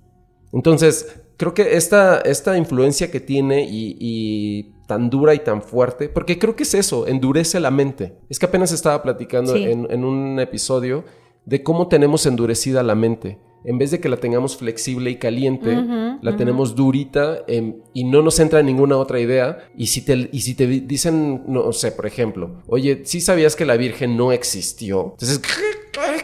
Entonces, 0.51 1.21
creo 1.37 1.53
que 1.53 1.77
esta, 1.77 2.19
esta 2.19 2.57
influencia 2.57 3.09
que 3.09 3.21
tiene 3.21 3.65
y, 3.69 4.75
tan 4.87 5.09
dura 5.09 5.33
y 5.33 5.39
tan 5.39 5.61
fuerte, 5.61 6.09
porque 6.09 6.37
creo 6.37 6.57
que 6.57 6.63
es 6.63 6.73
eso, 6.73 7.07
endurece 7.07 7.61
la 7.61 7.71
mente. 7.71 8.17
Es 8.29 8.39
que 8.39 8.45
apenas 8.45 8.73
estaba 8.73 9.01
platicando 9.01 9.55
en, 9.55 10.03
un 10.03 10.37
episodio 10.41 11.05
de 11.45 11.63
cómo 11.63 11.87
tenemos 11.87 12.25
endurecida 12.25 12.83
la 12.83 12.95
mente 12.95 13.39
en 13.63 13.77
vez 13.77 13.91
de 13.91 13.99
que 13.99 14.09
la 14.09 14.17
tengamos 14.17 14.57
flexible 14.57 15.09
y 15.09 15.15
caliente, 15.15 15.75
la 16.21 16.35
tenemos 16.35 16.75
durita 16.75 17.43
em, 17.47 17.75
y 17.93 18.03
no 18.03 18.21
nos 18.21 18.39
entra 18.39 18.61
ninguna 18.61 18.97
otra 18.97 19.19
idea. 19.19 19.69
Y 19.75 19.87
si, 19.87 20.01
te, 20.01 20.29
y 20.31 20.41
si 20.41 20.55
te 20.55 20.67
dicen, 20.67 21.43
no 21.47 21.71
sé, 21.73 21.91
por 21.91 22.05
ejemplo, 22.05 22.61
oye, 22.67 23.01
¿sí 23.05 23.21
sabías 23.21 23.55
que 23.55 23.65
la 23.65 23.77
Virgen 23.77 24.17
no 24.17 24.31
existió? 24.31 25.11
Entonces, 25.11 25.39
¿qué? 25.39 25.81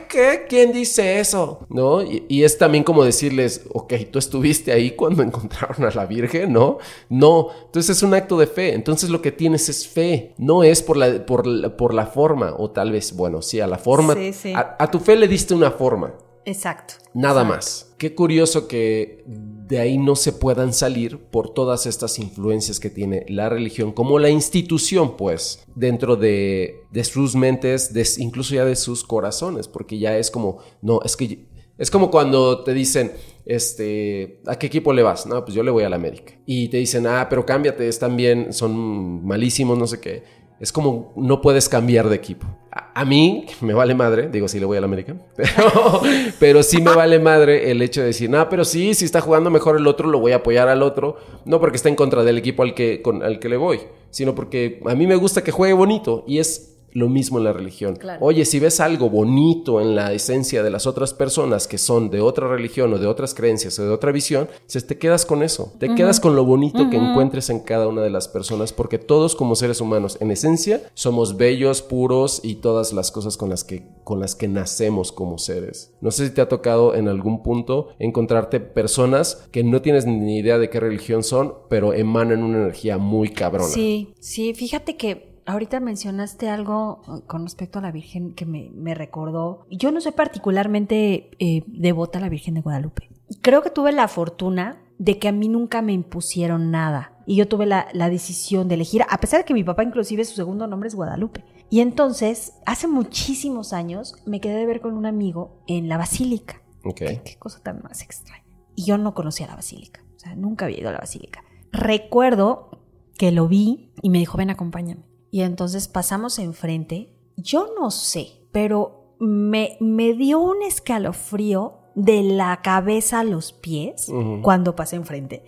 ¿Qué? 0.07 0.45
¿Quién 0.47 0.71
dice 0.71 1.19
eso? 1.19 1.65
¿No? 1.69 2.01
Y, 2.01 2.43
es 2.43 2.57
también 2.57 2.83
como 2.83 3.03
decirles, 3.03 3.65
ok, 3.71 3.93
tú 4.11 4.19
estuviste 4.19 4.71
ahí 4.71 4.91
cuando 4.91 5.23
encontraron 5.23 5.83
a 5.85 5.93
la 5.93 6.05
Virgen, 6.05 6.53
¿no? 6.53 6.77
No. 7.09 7.49
Entonces 7.65 7.97
es 7.97 8.03
un 8.03 8.13
acto 8.13 8.37
de 8.37 8.47
fe. 8.47 8.73
Entonces 8.73 9.09
lo 9.09 9.21
que 9.21 9.31
tienes 9.31 9.69
es 9.69 9.87
fe. 9.87 10.33
No 10.37 10.63
es 10.63 10.81
por 10.81 10.97
la, 10.97 11.25
por 11.25 11.75
por 11.77 11.93
la 11.93 12.07
forma, 12.07 12.53
o 12.57 12.71
tal 12.71 12.91
vez, 12.91 13.15
bueno, 13.15 13.41
sí, 13.41 13.59
a 13.59 13.67
la 13.67 13.77
forma. 13.77 14.15
a 14.55 14.91
tu 14.91 14.99
fe 14.99 15.15
le 15.15 15.27
diste 15.27 15.53
una 15.53 15.71
forma. 15.71 16.13
Exacto. 16.47 16.93
Nada 17.13 17.43
más. 17.43 17.93
Qué 17.97 18.15
curioso 18.15 18.69
que 18.69 19.21
de 19.25 19.79
ahí 19.79 19.97
no 19.97 20.15
se 20.15 20.31
puedan 20.31 20.71
salir 20.71 21.17
por 21.17 21.53
todas 21.53 21.85
estas 21.85 22.19
influencias 22.19 22.79
que 22.79 22.89
tiene 22.89 23.25
la 23.27 23.49
religión 23.49 23.91
como 23.91 24.17
la 24.17 24.29
institución, 24.29 25.17
pues, 25.17 25.65
dentro 25.75 26.15
de, 26.15 26.85
sus 27.03 27.35
mentes, 27.35 28.17
incluso 28.17 28.55
ya 28.55 28.63
de 28.63 28.77
sus 28.77 29.03
corazones, 29.03 29.67
porque 29.67 29.99
ya 29.99 30.17
es 30.17 30.31
como, 30.31 30.59
no, 30.81 31.01
es 31.03 31.17
que 31.17 31.47
es 31.77 31.91
como 31.91 32.09
cuando 32.09 32.63
te 32.63 32.73
dicen, 32.73 33.11
este, 33.45 34.41
¿a 34.47 34.57
qué 34.57 34.67
equipo 34.67 34.93
le 34.93 35.03
vas? 35.03 35.27
No, 35.27 35.43
pues 35.43 35.53
yo 35.53 35.63
le 35.63 35.71
voy 35.71 35.83
a 35.83 35.89
la 35.89 35.97
América. 35.97 36.33
Y 36.45 36.69
te 36.69 36.77
dicen, 36.77 37.05
ah, 37.07 37.27
pero 37.29 37.45
cámbiate, 37.45 37.87
están 37.87 38.15
bien, 38.15 38.53
son 38.53 39.25
malísimos, 39.25 39.77
no 39.77 39.85
sé 39.85 39.99
qué. 39.99 40.23
Es 40.59 40.71
como 40.71 41.13
no 41.15 41.41
puedes 41.41 41.69
cambiar 41.69 42.09
de 42.09 42.15
equipo. 42.15 42.47
A, 42.71 43.05
mí 43.05 43.45
me 43.61 43.73
vale 43.73 43.95
madre, 43.95 44.29
digo, 44.29 44.47
sí 44.47 44.59
le 44.59 44.65
voy 44.65 44.77
al 44.77 44.83
América, 44.83 45.15
pero, 45.35 46.01
pero 46.39 46.63
sí 46.63 46.81
me 46.81 46.93
vale 46.93 47.19
madre 47.19 47.71
el 47.71 47.81
hecho 47.81 48.01
de 48.01 48.07
decir, 48.07 48.29
no, 48.29 48.47
pero 48.49 48.65
sí, 48.65 48.93
si 48.93 49.05
está 49.05 49.19
jugando 49.19 49.49
mejor 49.49 49.77
el 49.77 49.87
otro, 49.87 50.09
lo 50.09 50.19
voy 50.19 50.31
a 50.31 50.37
apoyar 50.37 50.67
al 50.67 50.83
otro, 50.83 51.17
no 51.45 51.59
porque 51.59 51.77
está 51.77 51.89
en 51.89 51.95
contra 51.95 52.23
del 52.23 52.37
equipo 52.37 52.61
al 52.61 52.75
que, 52.75 53.01
con, 53.01 53.23
al 53.23 53.39
que 53.39 53.49
le 53.49 53.57
voy, 53.57 53.79
sino 54.11 54.35
porque 54.35 54.79
a 54.85 54.93
mí 54.93 55.07
me 55.07 55.15
gusta 55.15 55.43
que 55.43 55.51
juegue 55.51 55.73
bonito 55.73 56.23
y 56.27 56.37
es 56.37 56.76
lo 56.91 57.09
mismo 57.09 57.37
en 57.37 57.43
la 57.43 57.53
religión. 57.53 57.97
Oye, 58.19 58.45
si 58.45 58.59
ves 58.59 58.79
algo 58.79 59.09
bonito 59.09 59.81
en 59.81 59.95
la 59.95 60.13
esencia 60.13 60.63
de 60.63 60.69
las 60.69 60.87
otras 60.87 61.13
personas 61.13 61.67
que 61.67 61.77
son 61.77 62.09
de 62.09 62.21
otra 62.21 62.47
religión 62.47 62.93
o 62.93 62.97
de 62.97 63.07
otras 63.07 63.33
creencias 63.33 63.77
o 63.79 63.85
de 63.85 63.91
otra 63.91 64.11
visión, 64.11 64.47
te 64.87 64.97
quedas 64.97 65.25
con 65.25 65.43
eso. 65.43 65.73
Te 65.79 65.93
quedas 65.95 66.19
con 66.19 66.35
lo 66.35 66.45
bonito 66.45 66.89
que 66.89 66.97
encuentres 66.97 67.49
en 67.49 67.59
cada 67.59 67.87
una 67.87 68.01
de 68.01 68.09
las 68.09 68.27
personas 68.27 68.73
porque 68.73 68.97
todos 68.97 69.35
como 69.35 69.55
seres 69.55 69.81
humanos 69.81 70.17
en 70.21 70.31
esencia 70.31 70.81
somos 70.93 71.37
bellos, 71.37 71.81
puros 71.81 72.41
y 72.43 72.55
todas 72.55 72.93
las 72.93 73.11
cosas 73.11 73.37
con 73.37 73.49
las 73.49 73.63
que 73.63 73.83
con 74.03 74.21
las 74.21 74.35
que 74.35 74.47
nacemos 74.47 75.11
como 75.11 75.37
seres. 75.37 75.93
No 75.99 76.11
sé 76.11 76.27
si 76.27 76.33
te 76.33 76.39
ha 76.39 76.47
tocado 76.47 76.95
en 76.95 77.09
algún 77.09 77.43
punto 77.43 77.89
encontrarte 77.99 78.61
personas 78.61 79.47
que 79.51 79.65
no 79.65 79.81
tienes 79.81 80.05
ni 80.05 80.37
idea 80.37 80.57
de 80.57 80.69
qué 80.69 80.79
religión 80.79 81.23
son, 81.23 81.55
pero 81.69 81.93
emanan 81.93 82.41
una 82.41 82.59
energía 82.59 82.97
muy 82.97 83.29
cabrona. 83.29 83.67
Sí, 83.67 84.13
sí, 84.21 84.53
fíjate 84.53 84.95
que 84.95 85.36
ahorita 85.47 85.79
mencionaste 85.79 86.49
algo 86.49 87.01
uh, 87.07 87.21
con 87.21 87.43
respecto 87.43 87.79
a 87.79 87.81
la 87.81 87.91
Virgen 87.91 88.33
que 88.33 88.45
me, 88.45 88.93
recordó. 88.93 89.65
Yo 89.71 89.91
no 89.91 90.01
soy 90.01 90.11
particularmente 90.11 91.31
eh, 91.39 91.63
devota 91.65 92.19
a 92.19 92.21
la 92.21 92.29
Virgen 92.29 92.53
de 92.53 92.61
Guadalupe. 92.61 93.09
Creo 93.41 93.63
que 93.63 93.71
tuve 93.71 93.91
la 93.91 94.07
fortuna 94.07 94.83
de 94.99 95.19
que 95.19 95.27
a 95.27 95.31
mí 95.31 95.47
nunca 95.47 95.81
me 95.81 95.93
impusieron 95.93 96.69
nada. 96.71 97.13
Y 97.25 97.35
yo 97.35 97.47
tuve 97.47 97.65
la, 97.65 97.87
decisión 98.09 98.67
de 98.67 98.75
elegir, 98.75 99.03
a 99.09 99.19
pesar 99.19 99.39
de 99.39 99.45
que 99.45 99.53
mi 99.53 99.63
papá 99.63 99.83
inclusive 99.83 100.23
su 100.25 100.35
segundo 100.35 100.67
nombre 100.67 100.87
es 100.87 100.95
Guadalupe. 100.95 101.43
Y 101.69 101.81
entonces, 101.81 102.53
hace 102.65 102.87
muchísimos 102.87 103.73
años, 103.73 104.15
me 104.25 104.39
quedé 104.39 104.55
de 104.55 104.65
ver 104.65 104.79
con 104.79 104.93
un 104.93 105.05
amigo 105.05 105.63
en 105.67 105.89
la 105.89 105.97
basílica. 105.97 106.61
Ok. 106.85 106.97
Qué, 106.97 107.35
cosa 107.37 107.61
tan 107.61 107.81
más 107.83 108.01
extraña. 108.01 108.45
Y 108.75 108.85
yo 108.85 108.97
no 108.97 109.13
conocía 109.13 109.47
la 109.47 109.55
basílica. 109.55 110.03
O 110.15 110.19
sea, 110.19 110.35
nunca 110.35 110.65
había 110.65 110.79
ido 110.79 110.89
a 110.89 110.93
la 110.93 110.99
basílica. 110.99 111.43
Recuerdo 111.71 112.69
que 113.17 113.31
lo 113.31 113.47
vi 113.47 113.91
y 114.01 114.09
me 114.09 114.19
dijo, 114.19 114.37
ven, 114.37 114.49
acompáñame 114.49 115.03
y 115.37 115.43
entonces 115.43 115.87
pasamos 115.87 116.39
enfrente. 116.39 117.13
Yo 117.35 117.69
no 117.79 117.91
sé, 117.91 118.41
pero 118.51 119.13
me, 119.19 119.77
me 119.79 120.13
dio 120.13 120.39
un 120.39 120.63
escalofrío 120.63 121.75
de 121.93 122.23
la 122.23 122.59
cabeza 122.63 123.19
a 123.19 123.23
los 123.23 123.53
pies 123.53 124.11
cuando 124.41 124.75
pasé 124.75 124.95
enfrente. 124.95 125.43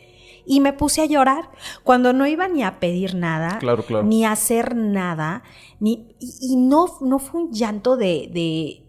Y 0.46 0.60
me 0.60 0.74
puse 0.74 1.02
a 1.02 1.08
llorar 1.08 1.50
cuando 1.84 2.14
no 2.14 2.28
iba 2.28 2.48
ni 2.48 2.62
a 2.62 2.80
pedir 2.80 3.16
nada, 3.16 3.60
ni 4.04 4.26
a 4.26 4.34
hacer 4.34 4.76
nada, 4.76 5.42
ni, 5.80 6.16
y, 6.20 6.56
no, 6.56 6.86
no 7.02 7.18
fue 7.18 7.42
un 7.42 7.52
llanto 7.52 7.98
de... 7.98 8.30
De, 8.32 8.86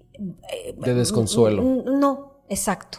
de 0.77 0.95
desconsuelo. 0.95 1.63
No, 1.63 2.43
exacto 2.51 2.99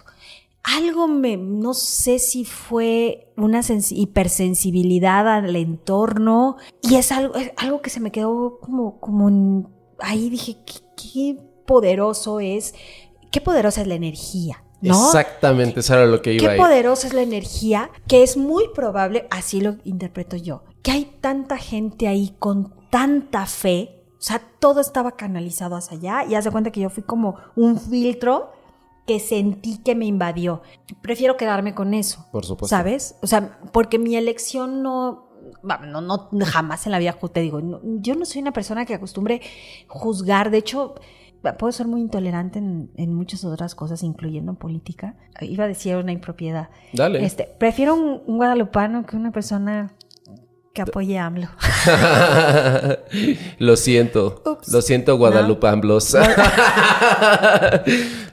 algo 0.64 1.08
me, 1.08 1.38
no 1.38 1.74
sé 1.74 2.20
si 2.20 2.46
fue 2.46 3.32
una 3.36 3.62
hipersensibilidad 3.90 5.28
al 5.28 5.56
entorno 5.56 6.58
y 6.82 6.96
es 6.96 7.12
algo, 7.12 7.34
algo 7.58 7.82
que 7.82 7.90
se 7.90 8.00
me 8.00 8.12
quedó 8.12 8.60
como, 8.60 9.00
como 9.00 9.72
ahí 10.00 10.30
dije, 10.30 10.58
¿qué, 10.66 11.38
poderoso 11.66 12.40
es, 12.40 12.76
qué 13.32 13.42
poderosa 13.42 13.82
es 13.82 13.88
la 13.88 13.96
energía. 13.96 14.64
¿No? 14.82 15.06
Exactamente, 15.06 15.82
eso 15.82 15.94
era 15.94 16.08
lo 16.08 16.24
que 16.24 16.34
iba 16.34 16.54
Qué 16.54 16.58
poderosa 16.58 17.06
es 17.06 17.14
la 17.14 17.22
energía, 17.22 17.92
que 18.08 18.24
es 18.24 18.36
muy 18.36 18.66
probable, 18.74 19.28
así 19.30 19.62
lo 19.62 19.76
interpreto 19.84 20.38
yo, 20.38 20.64
que 20.82 20.90
hay 20.90 21.06
tanta 21.22 21.58
gente 21.58 22.08
ahí 22.08 22.34
con 22.40 22.74
tanta 22.90 23.46
fe, 23.46 24.02
o 24.18 24.22
sea, 24.24 24.42
todo 24.60 24.82
estaba 24.82 25.12
canalizado 25.12 25.76
hacia 25.76 25.98
allá 25.98 26.26
y 26.28 26.34
haz 26.34 26.46
de 26.46 26.52
cuenta 26.52 26.72
que 26.72 26.80
yo 26.80 26.90
fui 26.90 27.04
como 27.04 27.36
un 27.56 27.80
filtro 27.80 28.52
que 29.12 29.20
sentí 29.20 29.78
que 29.80 29.94
me 29.94 30.06
invadió. 30.06 30.62
Prefiero 31.02 31.36
quedarme 31.36 31.76
con 31.76 31.94
eso. 31.94 32.26
Por 32.32 32.46
supuesto. 32.46 32.74
¿Sabes? 32.74 33.18
O 33.22 33.28
sea, 33.28 33.60
porque 33.74 34.00
mi 34.00 34.16
elección 34.16 34.82
no, 34.82 35.28
no, 35.64 36.02
no 36.32 36.46
jamás 36.46 36.86
en 36.86 36.94
la 36.94 37.00
vida 37.00 37.18
te 37.34 37.42
digo, 37.42 37.60
yo 37.84 38.16
no 38.16 38.24
soy 38.24 38.42
una 38.42 38.54
persona 38.54 38.86
que 38.86 38.94
acostumbre 38.94 39.42
juzgar, 39.88 40.50
de 40.50 40.60
hecho, 40.60 40.96
puedo 41.60 41.74
ser 41.74 41.88
muy 41.88 42.00
intolerante 42.00 42.60
en, 42.60 43.14
muchas 43.14 43.44
otras 43.44 43.76
cosas, 43.76 44.02
incluyendo 44.02 44.54
en 44.54 44.56
política. 44.56 45.18
Iba 45.42 45.66
a 45.66 45.68
decir 45.68 45.98
una 45.98 46.14
impropiedad. 46.14 46.70
Dale. 46.94 47.26
Este, 47.26 47.44
prefiero 47.44 47.96
un, 47.96 48.22
un 48.26 48.38
guadalupano 48.38 49.06
que 49.06 49.18
una 49.18 49.34
persona 49.34 49.94
que 50.74 50.82
apoye 50.82 51.18
a 51.18 51.26
AMLO. 51.26 51.50
lo 53.60 53.76
siento. 53.76 54.42
Lo 54.72 54.82
siento, 54.82 55.18
Guadalupe 55.18 55.68
Amblos. 55.68 56.16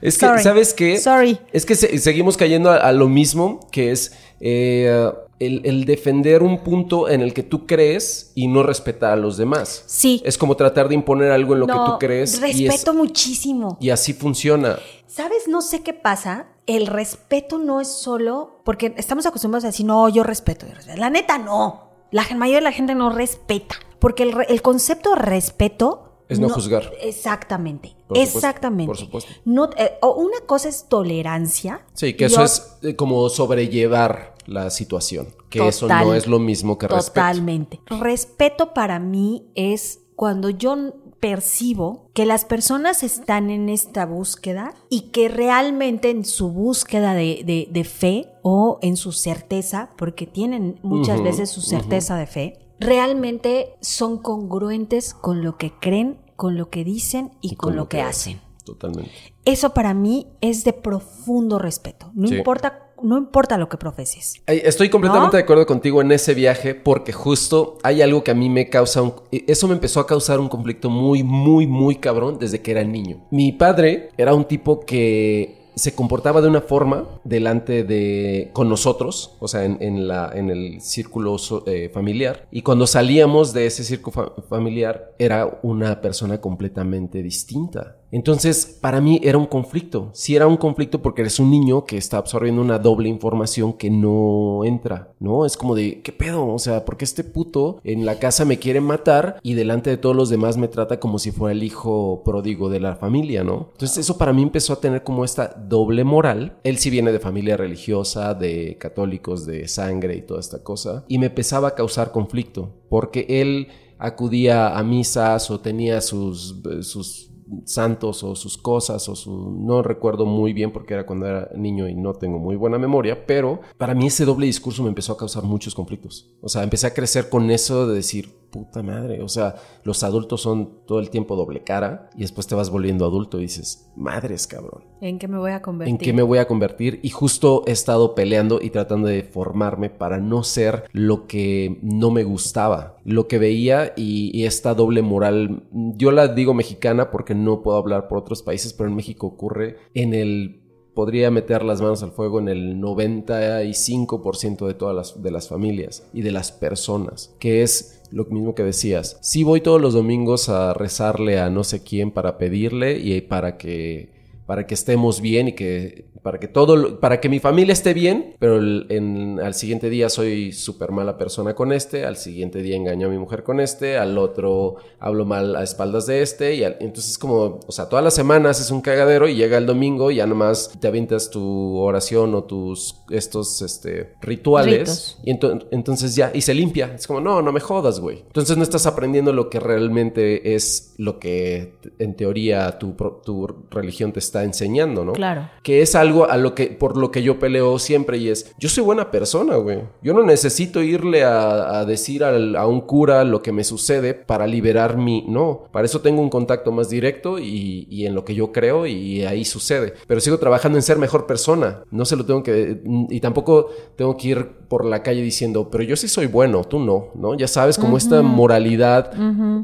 es 0.01 0.17
que, 0.17 0.39
¿sabes 0.39 0.73
qué? 0.73 0.97
Sorry. 0.97 1.37
Es 1.51 1.65
que 1.65 1.75
seguimos 1.75 2.37
cayendo 2.37 2.71
a, 2.71 2.91
lo 2.93 3.09
mismo, 3.09 3.59
que 3.71 3.91
es 3.91 4.13
eh, 4.39 5.11
el, 5.39 5.83
defender 5.83 6.41
un 6.41 6.63
punto 6.63 7.09
en 7.09 7.19
el 7.21 7.33
que 7.33 7.43
tú 7.43 7.67
crees 7.67 8.31
y 8.35 8.47
no 8.47 8.63
respetar 8.63 9.11
a 9.11 9.17
los 9.17 9.35
demás. 9.35 9.83
Sí. 9.87 10.21
Es 10.23 10.37
como 10.37 10.55
tratar 10.55 10.87
de 10.87 10.95
imponer 10.95 11.31
algo 11.31 11.55
en 11.55 11.59
lo 11.59 11.67
que 11.67 11.73
tú 11.73 11.99
crees. 11.99 12.39
Respeto 12.39 12.93
muchísimo. 12.93 13.77
Y 13.81 13.89
así 13.89 14.13
funciona. 14.13 14.79
¿Sabes? 15.07 15.49
No 15.49 15.61
sé 15.61 15.81
qué 15.81 15.93
pasa. 15.93 16.47
el 16.67 16.87
respeto 16.87 17.57
no 17.57 17.81
es 17.81 17.87
solo 17.87 18.61
porque 18.63 18.93
estamos 18.95 19.25
acostumbrados 19.25 19.63
a 19.65 19.69
decir, 19.69 19.85
no, 19.85 20.07
yo 20.07 20.23
respeto. 20.23 20.67
yo 20.67 20.75
respeto". 20.75 20.99
La 20.99 21.09
neta, 21.09 21.37
no. 21.37 21.88
La 22.11 22.23
mayoría 22.35 22.59
de 22.59 22.63
la 22.63 22.71
gente 22.71 22.95
no 22.95 23.09
respeta. 23.09 23.75
Porque 23.99 24.23
el, 24.23 24.35
el 24.47 24.61
concepto 24.61 25.11
de 25.11 25.17
respeto. 25.17 26.05
Es 26.29 26.39
no 26.39 26.49
juzgar. 26.49 26.91
Exactamente. 27.01 27.95
Por 28.07 28.17
supuesto, 28.17 28.37
exactamente. 28.37 28.87
por 28.87 28.97
supuesto. 28.97 29.31
No, 29.45 29.69
eh, 29.77 29.97
una 30.01 30.41
cosa 30.45 30.69
es 30.69 30.85
tolerancia. 30.87 31.85
Sí, 31.93 32.13
que 32.13 32.25
eso 32.25 32.43
es 32.43 32.77
eh, 32.83 32.95
como 32.95 33.27
sobrellevar 33.29 34.35
la 34.45 34.69
situación. 34.69 35.29
Que 35.49 35.67
eso 35.67 35.87
no 35.87 36.13
es 36.13 36.27
lo 36.27 36.39
mismo 36.39 36.77
que 36.77 36.87
respeto. 36.87 37.13
Totalmente. 37.13 37.81
Respeto 37.87 38.73
para 38.73 38.99
mí 38.99 39.47
es 39.55 40.01
cuando 40.15 40.49
yo 40.49 40.93
percibo 41.19 42.09
que 42.13 42.25
las 42.25 42.45
personas 42.45 43.03
están 43.03 43.49
en 43.49 43.69
esta 43.69 44.05
búsqueda 44.05 44.73
y 44.89 45.09
que 45.11 45.29
realmente 45.29 46.09
en 46.09 46.25
su 46.25 46.49
búsqueda 46.51 47.13
de, 47.13 47.43
de- 47.45 47.67
de 47.71 47.83
fe 47.83 48.31
o 48.41 48.79
en 48.81 48.95
su 48.97 49.11
certeza, 49.11 49.91
porque 49.97 50.25
tienen 50.25 50.79
muchas 50.83 51.21
veces 51.21 51.49
su 51.49 51.61
certeza 51.61 52.15
de 52.17 52.27
fe, 52.27 52.59
realmente 52.79 53.75
son 53.81 54.17
congruentes 54.17 55.13
con 55.13 55.43
lo 55.43 55.57
que 55.57 55.71
creen, 55.79 56.17
con 56.35 56.57
lo 56.57 56.69
que 56.69 56.83
dicen 56.83 57.31
y, 57.41 57.55
con, 57.55 57.75
lo 57.75 57.89
que 57.89 58.01
hacen. 58.01 58.39
Totalmente. 58.65 59.11
Eso 59.45 59.73
para 59.73 59.93
mí 59.93 60.27
es 60.41 60.63
de 60.63 60.73
profundo 60.73 61.59
respeto. 61.59 62.11
No 62.13 62.27
Sí. 62.27 62.35
importa, 62.37 62.88
no 63.03 63.17
importa 63.17 63.57
lo 63.57 63.69
que 63.69 63.77
profeses. 63.77 64.41
Estoy 64.47 64.89
completamente 64.89 65.33
¿No? 65.33 65.37
de 65.37 65.43
acuerdo 65.43 65.65
contigo 65.65 66.01
en 66.01 66.11
ese 66.11 66.33
viaje 66.33 66.75
porque 66.75 67.11
justo 67.13 67.77
hay 67.83 68.01
algo 68.01 68.23
que 68.23 68.31
a 68.31 68.35
mí 68.35 68.49
me 68.49 68.69
causa 68.69 69.01
un... 69.01 69.13
Eso 69.31 69.67
me 69.67 69.73
empezó 69.73 69.99
a 69.99 70.07
causar 70.07 70.39
un 70.39 70.49
conflicto 70.49 70.89
muy, 70.89 71.23
muy, 71.23 71.67
muy 71.67 71.95
cabrón 71.95 72.37
desde 72.39 72.61
que 72.61 72.71
era 72.71 72.83
niño. 72.83 73.25
Mi 73.31 73.51
padre 73.51 74.09
era 74.17 74.33
un 74.33 74.45
tipo 74.45 74.81
que 74.81 75.57
se 75.75 75.95
comportaba 75.95 76.41
de 76.41 76.49
una 76.49 76.59
forma 76.59 77.07
delante 77.23 77.85
de 77.85 78.49
con 78.51 78.67
nosotros, 78.67 79.37
o 79.39 79.47
sea, 79.47 79.63
en, 79.63 79.77
en 79.79 80.09
la, 80.09 80.29
en 80.35 80.49
el 80.49 80.81
círculo 80.81 81.37
so- 81.37 81.63
eh, 81.67 81.89
familiar. 81.93 82.47
Y 82.51 82.63
cuando 82.63 82.85
salíamos 82.85 83.53
de 83.53 83.65
ese 83.65 83.85
círculo 83.85 84.11
fa- 84.13 84.41
familiar, 84.49 85.13
era 85.19 85.59
una 85.63 86.01
persona 86.01 86.41
completamente 86.41 87.23
distinta. 87.23 87.95
Entonces, 88.11 88.77
para 88.81 89.01
mí 89.01 89.19
era 89.23 89.37
un 89.37 89.45
conflicto. 89.45 90.09
Sí 90.13 90.35
era 90.35 90.47
un 90.47 90.57
conflicto 90.57 91.01
porque 91.01 91.21
eres 91.21 91.39
un 91.39 91.51
niño 91.51 91.85
que 91.85 91.97
está 91.97 92.17
absorbiendo 92.17 92.61
una 92.61 92.79
doble 92.79 93.09
información 93.09 93.73
que 93.73 93.89
no 93.89 94.65
entra, 94.65 95.13
¿no? 95.19 95.45
Es 95.45 95.57
como 95.57 95.75
de, 95.75 96.01
¿qué 96.01 96.11
pedo? 96.11 96.47
O 96.47 96.59
sea, 96.59 96.85
porque 96.85 97.05
este 97.05 97.23
puto 97.23 97.79
en 97.83 98.05
la 98.05 98.19
casa 98.19 98.45
me 98.45 98.57
quiere 98.59 98.81
matar 98.81 99.39
y 99.43 99.53
delante 99.53 99.89
de 99.89 99.97
todos 99.97 100.15
los 100.15 100.29
demás 100.29 100.57
me 100.57 100.67
trata 100.67 100.99
como 100.99 101.19
si 101.19 101.31
fuera 101.31 101.53
el 101.53 101.63
hijo 101.63 102.23
pródigo 102.23 102.69
de 102.69 102.79
la 102.79 102.95
familia, 102.95 103.43
¿no? 103.43 103.69
Entonces, 103.73 103.97
eso 103.97 104.17
para 104.17 104.33
mí 104.33 104.41
empezó 104.41 104.73
a 104.73 104.79
tener 104.81 105.03
como 105.03 105.23
esta 105.23 105.47
doble 105.47 106.03
moral. 106.03 106.57
Él 106.63 106.77
sí 106.77 106.89
viene 106.89 107.11
de 107.11 107.19
familia 107.19 107.57
religiosa, 107.57 108.33
de 108.33 108.77
católicos, 108.79 109.45
de 109.45 109.67
sangre 109.67 110.15
y 110.15 110.21
toda 110.21 110.39
esta 110.39 110.63
cosa. 110.63 111.05
Y 111.07 111.17
me 111.17 111.27
empezaba 111.27 111.69
a 111.69 111.75
causar 111.75 112.11
conflicto 112.11 112.73
porque 112.89 113.25
él 113.29 113.67
acudía 113.99 114.77
a 114.77 114.83
misas 114.83 115.51
o 115.51 115.59
tenía 115.59 116.01
sus, 116.01 116.55
sus 116.81 117.28
santos 117.65 118.23
o 118.23 118.35
sus 118.35 118.57
cosas 118.57 119.07
o 119.09 119.15
su 119.15 119.51
no 119.51 119.81
recuerdo 119.81 120.25
muy 120.25 120.53
bien 120.53 120.71
porque 120.71 120.93
era 120.93 121.05
cuando 121.05 121.25
era 121.25 121.49
niño 121.55 121.87
y 121.87 121.95
no 121.95 122.13
tengo 122.13 122.39
muy 122.39 122.55
buena 122.55 122.77
memoria, 122.77 123.25
pero 123.25 123.61
para 123.77 123.93
mí 123.93 124.07
ese 124.07 124.25
doble 124.25 124.45
discurso 124.45 124.83
me 124.83 124.89
empezó 124.89 125.13
a 125.13 125.17
causar 125.17 125.43
muchos 125.43 125.75
conflictos. 125.75 126.29
O 126.41 126.49
sea, 126.49 126.63
empecé 126.63 126.87
a 126.87 126.93
crecer 126.93 127.29
con 127.29 127.49
eso 127.51 127.87
de 127.87 127.95
decir, 127.95 128.38
puta 128.49 128.83
madre, 128.83 129.21
o 129.21 129.27
sea, 129.27 129.55
los 129.83 130.03
adultos 130.03 130.41
son 130.41 130.79
todo 130.85 130.99
el 130.99 131.09
tiempo 131.09 131.35
doble 131.35 131.63
cara 131.63 132.09
y 132.15 132.21
después 132.21 132.47
te 132.47 132.55
vas 132.55 132.69
volviendo 132.69 133.05
adulto 133.05 133.37
y 133.37 133.43
dices, 133.43 133.91
madres, 133.95 134.47
cabrón. 134.47 134.83
¿En 135.01 135.19
qué 135.19 135.27
me 135.27 135.37
voy 135.37 135.51
a 135.51 135.61
convertir? 135.61 135.93
¿En 135.93 135.97
qué 135.97 136.13
me 136.13 136.23
voy 136.23 136.39
a 136.39 136.47
convertir? 136.47 136.99
Y 137.03 137.09
justo 137.09 137.63
he 137.67 137.71
estado 137.71 138.15
peleando 138.15 138.59
y 138.61 138.69
tratando 138.69 139.07
de 139.07 139.23
formarme 139.23 139.89
para 139.89 140.19
no 140.19 140.43
ser 140.43 140.85
lo 140.91 141.27
que 141.27 141.79
no 141.81 142.11
me 142.11 142.23
gustaba, 142.23 142.97
lo 143.03 143.27
que 143.27 143.39
veía 143.39 143.93
y, 143.95 144.37
y 144.37 144.45
esta 144.45 144.73
doble 144.73 145.01
moral. 145.01 145.63
Yo 145.71 146.11
la 146.11 146.27
digo 146.27 146.53
mexicana 146.53 147.11
porque 147.11 147.35
no 147.35 147.61
puedo 147.61 147.77
hablar 147.77 148.07
por 148.07 148.17
otros 148.17 148.43
países, 148.43 148.73
pero 148.73 148.89
en 148.89 148.95
México 148.95 149.27
ocurre 149.27 149.77
en 149.93 150.13
el 150.13 150.59
podría 150.99 151.31
meter 151.31 151.63
las 151.63 151.79
manos 151.81 152.03
al 152.03 152.11
fuego 152.11 152.41
en 152.41 152.49
el 152.49 152.75
95% 152.81 154.67
de 154.67 154.73
todas 154.73 154.93
las, 154.93 155.23
de 155.23 155.31
las 155.31 155.47
familias 155.47 156.05
y 156.11 156.23
de 156.23 156.31
las 156.31 156.51
personas, 156.51 157.33
que 157.39 157.61
es 157.61 157.98
lo 158.11 158.25
mismo 158.25 158.55
que 158.55 158.63
decías. 158.63 159.17
Si 159.21 159.43
voy 159.43 159.61
todos 159.61 159.81
los 159.81 159.93
domingos 159.93 160.49
a 160.49 160.73
rezarle 160.73 161.39
a 161.39 161.49
no 161.49 161.63
sé 161.63 161.83
quién 161.83 162.11
para 162.11 162.37
pedirle 162.37 162.97
y 162.97 163.21
para 163.21 163.57
que 163.57 164.18
para 164.49 164.65
que 164.65 164.73
estemos 164.73 165.21
bien 165.21 165.49
y 165.49 165.51
que 165.53 166.05
para 166.23 166.39
que 166.39 166.47
todo 166.47 166.99
para 166.99 167.21
que 167.21 167.29
mi 167.29 167.39
familia 167.39 167.71
esté 167.71 167.93
bien, 167.93 168.35
pero 168.39 168.57
el- 168.57 168.87
en, 168.89 169.39
al 169.39 169.53
siguiente 169.53 169.91
día 169.91 170.09
soy 170.09 170.51
súper 170.53 170.89
mala 170.91 171.17
persona 171.19 171.53
con 171.53 171.71
este, 171.71 172.03
al 172.03 172.17
siguiente 172.17 172.63
día 172.63 172.75
engaño 172.75 173.05
a 173.05 173.09
mi 173.11 173.19
mujer 173.19 173.43
con 173.43 173.59
este, 173.59 173.97
al 173.99 174.17
otro 174.17 174.77
hablo 174.99 175.23
mal 175.25 175.55
a 175.55 175.61
espaldas 175.63 176.07
de 176.07 176.23
este 176.23 176.55
y 176.55 176.63
al- 176.63 176.77
entonces 176.79 177.11
es 177.11 177.17
como, 177.19 177.59
o 177.67 177.71
sea, 177.71 177.87
todas 177.89 178.03
las 178.03 178.15
semanas 178.15 178.59
es 178.59 178.71
un 178.71 178.81
cagadero 178.81 179.27
y 179.27 179.35
llega 179.35 179.59
el 179.59 179.67
domingo 179.67 180.09
y 180.09 180.15
ya 180.15 180.25
nomás 180.25 180.71
te 180.79 180.87
avientas 180.87 181.29
tu 181.29 181.77
oración 181.77 182.33
o 182.33 182.43
tus 182.43 182.95
estos 183.11 183.61
este 183.61 184.13
rituales 184.19 184.79
Ritos. 184.79 185.19
y 185.23 185.31
ento- 185.31 185.67
entonces 185.71 186.15
ya 186.15 186.31
y 186.33 186.41
se 186.41 186.55
limpia, 186.55 186.91
es 186.95 187.05
como, 187.05 187.21
no, 187.21 187.43
no 187.43 187.51
me 187.51 187.59
jodas, 187.59 187.99
güey. 187.99 188.23
Entonces 188.25 188.57
no 188.57 188.63
estás 188.63 188.87
aprendiendo 188.87 189.31
lo 189.31 189.49
que 189.51 189.59
realmente 189.59 190.55
es 190.55 190.95
lo 190.97 191.19
que 191.19 191.75
en 191.99 192.15
teoría 192.15 192.77
tu, 192.79 192.95
tu 193.23 193.47
religión 193.69 194.11
te 194.11 194.19
está 194.19 194.38
enseñando, 194.43 195.05
¿no? 195.05 195.13
Claro. 195.13 195.49
Que 195.63 195.81
es 195.81 195.95
algo 195.95 196.29
a 196.29 196.37
lo 196.37 196.55
que, 196.55 196.67
por 196.67 196.97
lo 196.97 197.11
que 197.11 197.21
yo 197.23 197.39
peleo 197.39 197.79
siempre 197.79 198.17
y 198.17 198.29
es, 198.29 198.53
yo 198.57 198.69
soy 198.69 198.83
buena 198.83 199.11
persona, 199.11 199.55
güey. 199.57 199.79
Yo 200.01 200.13
no 200.13 200.23
necesito 200.23 200.81
irle 200.81 201.23
a, 201.23 201.79
a 201.79 201.85
decir 201.85 202.23
al- 202.23 202.55
a 202.55 202.65
un 202.67 202.81
cura 202.81 203.23
lo 203.23 203.41
que 203.41 203.51
me 203.51 203.63
sucede 203.63 204.13
para 204.13 204.47
liberar 204.47 204.97
mi... 204.97 205.25
No, 205.27 205.63
para 205.71 205.85
eso 205.85 206.01
tengo 206.01 206.21
un 206.21 206.29
contacto 206.29 206.71
más 206.71 206.89
directo 206.89 207.39
y, 207.39 207.87
y 207.89 208.05
en 208.05 208.15
lo 208.15 208.25
que 208.25 208.35
yo 208.35 208.51
creo 208.51 208.87
y 208.87 209.23
ahí 209.25 209.45
sucede. 209.45 209.93
Pero 210.07 210.19
sigo 210.19 210.37
trabajando 210.37 210.77
en 210.77 210.81
ser 210.81 210.97
mejor 210.97 211.25
persona. 211.25 211.83
No 211.91 212.05
se 212.05 212.15
lo 212.15 212.25
tengo 212.25 212.43
que... 212.43 212.81
Y 213.09 213.19
tampoco 213.19 213.67
tengo 213.95 214.15
que 214.17 214.27
ir 214.29 214.47
por 214.69 214.85
la 214.85 215.01
calle 215.03 215.21
diciendo, 215.21 215.69
pero 215.71 215.83
yo 215.83 215.95
sí 215.95 216.07
soy 216.07 216.27
bueno, 216.27 216.63
tú 216.63 216.79
no, 216.79 217.07
¿no? 217.15 217.35
Ya 217.35 217.47
sabes, 217.47 217.77
como 217.79 217.97
esta 217.97 218.21
moralidad, 218.21 219.11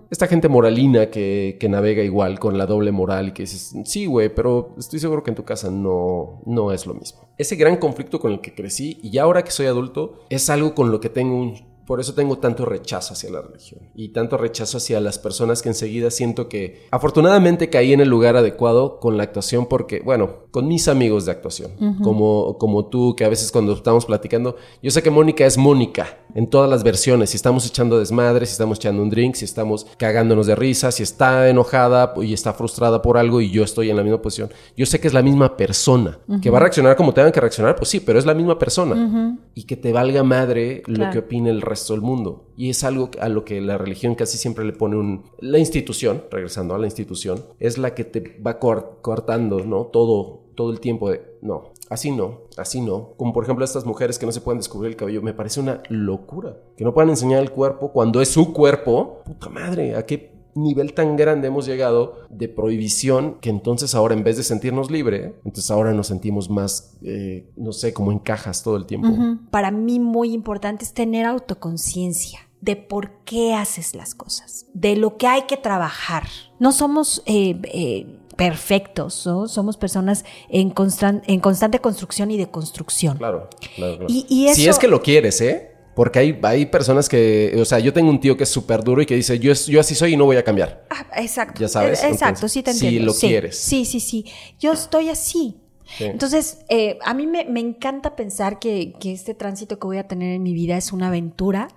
esta 0.09 0.27
gente 0.27 0.47
moralina 0.49 1.07
que, 1.11 1.57
que 1.59 1.69
navega 1.69 2.01
igual 2.03 2.39
con 2.39 2.57
la 2.57 2.65
doble 2.65 2.91
moral 2.91 3.27
y 3.27 3.31
que 3.31 3.43
dices, 3.43 3.75
sí, 3.85 4.05
güey, 4.07 4.33
pero 4.33 4.64
estoy 4.77 4.99
seguro 4.99 5.23
que 5.23 5.31
en 5.31 5.35
tu 5.35 5.43
casa 5.43 5.69
no, 5.69 6.41
no 6.45 6.71
es 6.71 6.85
lo 6.85 6.93
mismo. 6.93 7.27
Ese 7.37 7.55
gran 7.55 7.77
conflicto 7.77 8.19
con 8.19 8.31
el 8.31 8.41
que 8.41 8.53
crecí 8.53 8.99
y 9.01 9.17
ahora 9.17 9.43
que 9.43 9.51
soy 9.51 9.67
adulto 9.67 10.25
es 10.29 10.49
algo 10.49 10.75
con 10.75 10.91
lo 10.91 10.99
que 10.99 11.09
tengo 11.09 11.39
un... 11.39 11.74
Por 11.85 11.99
eso 11.99 12.13
tengo 12.13 12.39
tanto 12.39 12.65
rechazo 12.65 13.13
hacia 13.13 13.29
la 13.29 13.41
religión 13.41 13.81
y 13.93 14.09
tanto 14.09 14.37
rechazo 14.37 14.77
hacia 14.77 14.99
las 14.99 15.19
personas 15.19 15.61
que 15.61 15.69
enseguida 15.69 16.09
siento 16.09 16.49
que 16.49 16.87
afortunadamente 16.89 17.69
caí 17.69 17.93
en 17.93 18.01
el 18.01 18.09
lugar 18.09 18.35
adecuado 18.35 18.99
con 18.99 19.17
la 19.17 19.23
actuación 19.23 19.67
porque, 19.67 19.99
bueno, 19.99 20.45
con 20.49 20.67
mis 20.67 20.87
amigos 20.87 21.25
de 21.25 21.31
actuación, 21.31 21.71
como, 22.01 22.57
como 22.57 22.87
tú, 22.87 23.15
que 23.15 23.23
a 23.23 23.29
veces 23.29 23.51
cuando 23.51 23.73
estamos 23.73 24.05
platicando, 24.05 24.55
yo 24.81 24.89
sé 24.89 25.03
que 25.03 25.11
Mónica 25.11 25.45
es 25.45 25.57
Mónica 25.57 26.19
en 26.33 26.49
todas 26.49 26.69
las 26.69 26.83
versiones, 26.83 27.29
si 27.29 27.37
estamos 27.37 27.67
echando 27.67 27.99
desmadre, 27.99 28.45
si 28.45 28.53
estamos 28.53 28.79
echando 28.79 29.03
un 29.03 29.09
drink, 29.09 29.35
si 29.35 29.45
estamos 29.45 29.85
cagándonos 29.97 30.47
de 30.47 30.55
risa, 30.55 30.91
si 30.91 31.03
está 31.03 31.49
enojada 31.49 32.13
y 32.21 32.33
está 32.33 32.53
frustrada 32.53 33.01
por 33.01 33.17
algo 33.17 33.41
y 33.41 33.51
yo 33.51 33.63
estoy 33.63 33.89
en 33.89 33.97
la 33.97 34.03
misma 34.03 34.21
posición, 34.21 34.49
yo 34.75 34.85
sé 34.85 34.99
que 34.99 35.07
es 35.07 35.13
la 35.13 35.21
misma 35.21 35.55
persona, 35.55 36.19
que 36.41 36.49
va 36.49 36.57
a 36.57 36.61
reaccionar 36.61 36.95
como 36.95 37.13
tengan 37.13 37.31
que 37.31 37.41
reaccionar, 37.41 37.75
pues 37.75 37.89
sí, 37.89 37.99
pero 37.99 38.17
es 38.17 38.25
la 38.25 38.33
misma 38.33 38.57
persona. 38.57 39.37
Y 39.53 39.63
que 39.63 39.77
te 39.77 39.93
valga 39.93 40.23
madre 40.23 40.83
lo 40.87 41.09
que 41.11 41.19
opine 41.19 41.49
el 41.49 41.61
resto 41.61 41.74
del 41.93 42.01
mundo. 42.01 42.45
Y 42.57 42.69
es 42.69 42.83
algo 42.83 43.09
a 43.19 43.29
lo 43.29 43.45
que 43.45 43.61
la 43.61 43.77
religión 43.77 44.15
casi 44.15 44.37
siempre 44.37 44.65
le 44.65 44.73
pone 44.73 44.95
un... 44.95 45.23
La 45.39 45.59
institución, 45.59 46.23
regresando 46.31 46.75
a 46.75 46.77
la 46.79 46.87
institución, 46.87 47.43
es 47.59 47.77
la 47.77 47.93
que 47.93 48.03
te 48.05 48.39
va 48.45 48.59
cor- 48.59 48.99
cortando, 49.01 49.63
¿no? 49.65 49.85
Todo, 49.85 50.41
todo 50.55 50.71
el 50.71 50.79
tiempo 50.79 51.09
de... 51.09 51.21
No, 51.41 51.73
así 51.89 52.11
no, 52.11 52.41
así 52.57 52.81
no. 52.81 53.13
Como 53.17 53.33
por 53.33 53.43
ejemplo 53.43 53.63
estas 53.63 53.85
mujeres 53.85 54.17
que 54.17 54.25
no 54.25 54.31
se 54.31 54.41
pueden 54.41 54.59
descubrir 54.59 54.91
el 54.91 54.97
cabello. 54.97 55.21
Me 55.21 55.33
parece 55.33 55.59
una 55.59 55.83
locura. 55.89 56.57
Que 56.75 56.83
no 56.83 56.93
puedan 56.93 57.09
enseñar 57.09 57.41
el 57.41 57.51
cuerpo 57.51 57.91
cuando 57.91 58.21
es 58.21 58.29
su 58.29 58.53
cuerpo. 58.53 59.21
Puta 59.25 59.49
madre, 59.49 59.95
¿a 59.95 60.05
qué 60.05 60.34
nivel 60.55 60.93
tan 60.93 61.15
grande 61.17 61.47
hemos 61.47 61.65
llegado 61.65 62.19
de 62.29 62.47
prohibición 62.47 63.35
que 63.41 63.49
entonces 63.49 63.93
ahora 63.93 64.13
en 64.15 64.23
vez 64.23 64.37
de 64.37 64.43
sentirnos 64.43 64.89
libre, 64.89 65.35
entonces 65.45 65.69
ahora 65.69 65.93
nos 65.93 66.07
sentimos 66.07 66.49
más, 66.49 66.97
eh, 67.03 67.49
no 67.57 67.71
sé, 67.73 67.93
como 67.93 68.11
en 68.11 68.19
cajas 68.19 68.63
todo 68.63 68.77
el 68.77 68.85
tiempo. 68.85 69.09
Para 69.51 69.69
mí 69.71 69.99
muy 69.99 70.33
importante 70.33 70.83
es 70.85 70.93
tener 70.93 71.25
autoconciencia 71.25 72.39
de 72.61 72.75
por 72.75 73.11
qué 73.25 73.53
haces 73.53 73.93
las 73.95 74.15
cosas, 74.15 74.65
de 74.73 74.95
lo 74.95 75.17
que 75.17 75.27
hay 75.27 75.43
que 75.43 75.57
trabajar. 75.57 76.23
No 76.59 76.71
somos 76.71 77.21
eh, 77.27 77.59
eh, 77.65 78.19
perfectos, 78.37 79.25
¿no? 79.27 79.47
somos 79.47 79.77
personas 79.77 80.25
en, 80.49 80.73
constan- 80.73 81.21
en 81.27 81.39
constante 81.41 81.79
construcción 81.79 82.31
y 82.31 82.37
deconstrucción. 82.37 83.17
Claro, 83.17 83.49
claro, 83.75 83.97
claro. 83.97 84.05
Y- 84.09 84.25
y 84.29 84.53
Si 84.53 84.67
es 84.67 84.79
que 84.79 84.87
lo 84.87 85.01
quieres, 85.01 85.41
¿eh? 85.41 85.74
Porque 85.95 86.19
hay, 86.19 86.39
hay 86.43 86.65
personas 86.65 87.07
que, 87.07 87.55
o 87.57 87.65
sea, 87.65 87.79
yo 87.79 87.93
tengo 87.93 88.09
un 88.09 88.19
tío 88.19 88.35
que 88.35 88.43
es 88.43 88.49
súper 88.49 88.83
duro 88.83 89.01
y 89.01 89.05
que 89.05 89.15
dice, 89.15 89.39
yo, 89.39 89.53
yo 89.53 89.79
así 89.79 89.95
soy 89.95 90.13
y 90.13 90.17
no 90.17 90.25
voy 90.25 90.37
a 90.37 90.43
cambiar. 90.43 90.85
Ah, 90.89 91.05
exacto. 91.17 91.59
Ya 91.61 91.69
sabes, 91.69 92.03
Eh, 92.03 92.07
Exacto, 92.07 92.35
entonces, 92.35 92.51
sí 92.51 92.63
te 92.63 92.73
si 92.73 92.85
entiendo. 92.87 93.13
lo 93.13 93.17
quieres. 93.17 93.57
Sí, 93.57 93.85
sí, 93.85 93.99
sí. 93.99 94.25
Yo 94.59 94.73
estoy 94.73 95.09
así. 95.09 95.61
Entonces, 95.99 96.65
eh, 96.69 96.97
a 97.03 97.13
mí 97.13 97.27
me, 97.27 97.41
encanta 97.59 98.15
pensar 98.15 98.59
que, 98.59 98.95
este 99.03 99.33
tránsito 99.33 99.79
que 99.79 99.87
voy 99.87 99.97
a 99.97 100.07
tener 100.07 100.33
en 100.33 100.43
mi 100.43 100.53
vida 100.53 100.77
es 100.77 100.91
una 100.91 101.07
aventura 101.07 101.69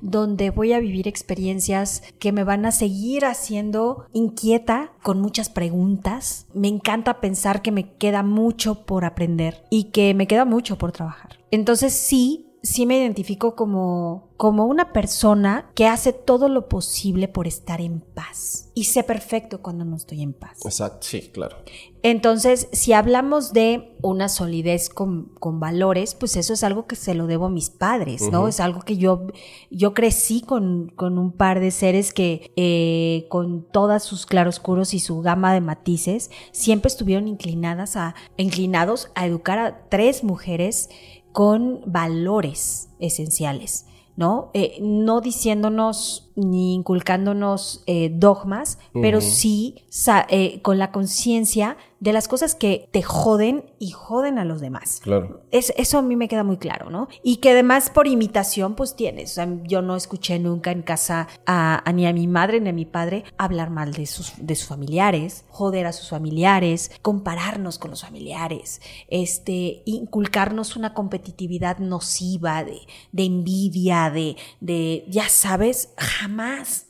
donde 0.00 0.50
voy 0.50 0.72
a 0.72 0.80
vivir 0.80 1.08
experiencias 1.08 2.02
que 2.18 2.32
me 2.32 2.44
van 2.44 2.66
a 2.66 2.72
seguir 2.72 3.24
haciendo 3.24 4.06
inquieta 4.12 4.92
con 5.02 5.20
muchas 5.20 5.48
preguntas. 5.48 6.46
Me 6.52 6.68
encanta 6.68 7.20
pensar 7.20 7.62
que 7.62 7.72
me 7.72 7.94
queda 7.94 8.22
mucho 8.22 8.84
por 8.84 9.04
aprender 9.04 9.64
y 9.70 9.84
que 9.84 10.14
me 10.14 10.26
queda 10.26 10.44
mucho 10.44 10.76
por 10.76 10.92
trabajar. 10.92 11.38
Entonces, 11.50 11.92
sí, 11.94 12.46
sí 12.64 12.86
me 12.86 12.98
identifico 12.98 13.54
como, 13.54 14.30
como 14.38 14.64
una 14.64 14.92
persona 14.92 15.70
que 15.74 15.86
hace 15.86 16.12
todo 16.12 16.48
lo 16.48 16.68
posible 16.68 17.28
por 17.28 17.46
estar 17.46 17.80
en 17.80 18.00
paz. 18.00 18.70
Y 18.74 18.84
sé 18.84 19.04
perfecto 19.04 19.60
cuando 19.60 19.84
no 19.84 19.94
estoy 19.94 20.22
en 20.22 20.32
paz. 20.32 20.64
Exacto, 20.64 21.06
sí, 21.06 21.30
claro. 21.32 21.56
Entonces, 22.02 22.68
si 22.72 22.92
hablamos 22.92 23.52
de 23.52 23.96
una 24.02 24.28
solidez 24.28 24.88
con, 24.88 25.32
valores, 25.40 26.14
pues 26.14 26.36
eso 26.36 26.52
es 26.52 26.64
algo 26.64 26.86
que 26.86 26.96
se 26.96 27.14
lo 27.14 27.26
debo 27.26 27.46
a 27.46 27.50
mis 27.50 27.70
padres, 27.70 28.30
¿no? 28.30 28.48
Es 28.48 28.60
algo 28.60 28.80
que 28.80 28.96
yo, 28.96 29.28
yo 29.70 29.94
crecí 29.94 30.40
con, 30.42 30.92
con 30.96 31.18
un 31.18 31.32
par 31.32 31.60
de 31.60 31.70
seres 31.70 32.12
que 32.12 32.50
eh, 32.56 33.26
con 33.30 33.62
todos 33.62 34.02
sus 34.02 34.26
claroscuros 34.26 34.92
y 34.92 35.00
su 35.00 35.20
gama 35.20 35.54
de 35.54 35.60
matices, 35.60 36.30
siempre 36.52 36.88
estuvieron 36.88 37.28
inclinadas 37.28 37.96
a, 37.96 38.14
inclinados 38.36 39.10
a 39.14 39.26
educar 39.26 39.58
a 39.58 39.88
tres 39.88 40.24
mujeres 40.24 40.90
con 41.34 41.80
valores 41.84 42.90
esenciales, 43.00 43.86
¿no? 44.14 44.52
Eh, 44.54 44.78
no 44.80 45.20
diciéndonos 45.20 46.30
ni 46.36 46.74
inculcándonos 46.74 47.82
eh, 47.86 48.10
dogmas, 48.12 48.78
pero 48.92 49.20
sí 49.20 49.84
eh, 50.28 50.60
con 50.62 50.78
la 50.78 50.90
conciencia 50.90 51.76
de 52.00 52.12
las 52.12 52.28
cosas 52.28 52.54
que 52.54 52.90
te 52.92 53.02
joden 53.02 53.64
y 53.78 53.92
joden 53.92 54.38
a 54.38 54.44
los 54.44 54.60
demás. 54.60 55.00
Claro. 55.02 55.40
Es, 55.50 55.72
eso 55.78 55.96
a 55.96 56.02
mí 56.02 56.16
me 56.16 56.28
queda 56.28 56.44
muy 56.44 56.58
claro, 56.58 56.90
¿no? 56.90 57.08
Y 57.22 57.36
que 57.36 57.52
además 57.52 57.88
por 57.88 58.06
imitación, 58.06 58.74
pues 58.74 58.94
tienes. 58.94 59.30
O 59.30 59.34
sea, 59.36 59.48
yo 59.62 59.80
no 59.80 59.96
escuché 59.96 60.38
nunca 60.38 60.70
en 60.70 60.82
casa 60.82 61.28
a, 61.46 61.82
ni 61.94 62.06
a 62.06 62.12
mi 62.12 62.26
madre 62.26 62.60
ni 62.60 62.68
a 62.68 62.74
mi 62.74 62.84
padre 62.84 63.24
hablar 63.38 63.70
mal 63.70 63.94
de 63.94 64.04
sus, 64.04 64.34
de 64.36 64.54
sus 64.54 64.68
familiares, 64.68 65.46
joder 65.48 65.86
a 65.86 65.92
sus 65.94 66.10
familiares, 66.10 66.90
compararnos 67.00 67.78
con 67.78 67.90
los 67.90 68.02
familiares, 68.02 68.82
este, 69.08 69.82
inculcarnos 69.86 70.76
una 70.76 70.92
competitividad 70.92 71.78
nociva 71.78 72.64
de, 72.64 72.80
de 73.12 73.24
envidia, 73.24 74.10
de, 74.10 74.36
de, 74.60 75.06
ya 75.08 75.30
sabes, 75.30 75.94
jamás. 75.96 76.23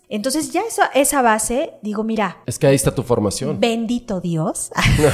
Entonces 0.09 0.53
ya 0.53 0.63
esa, 0.63 0.87
esa 0.87 1.23
base, 1.23 1.75
digo, 1.83 2.05
mira. 2.05 2.39
Es 2.47 2.59
que 2.59 2.67
ahí 2.67 2.75
está 2.75 2.95
tu 2.95 3.03
formación. 3.03 3.59
Bendito 3.59 4.21
Dios. 4.21 4.71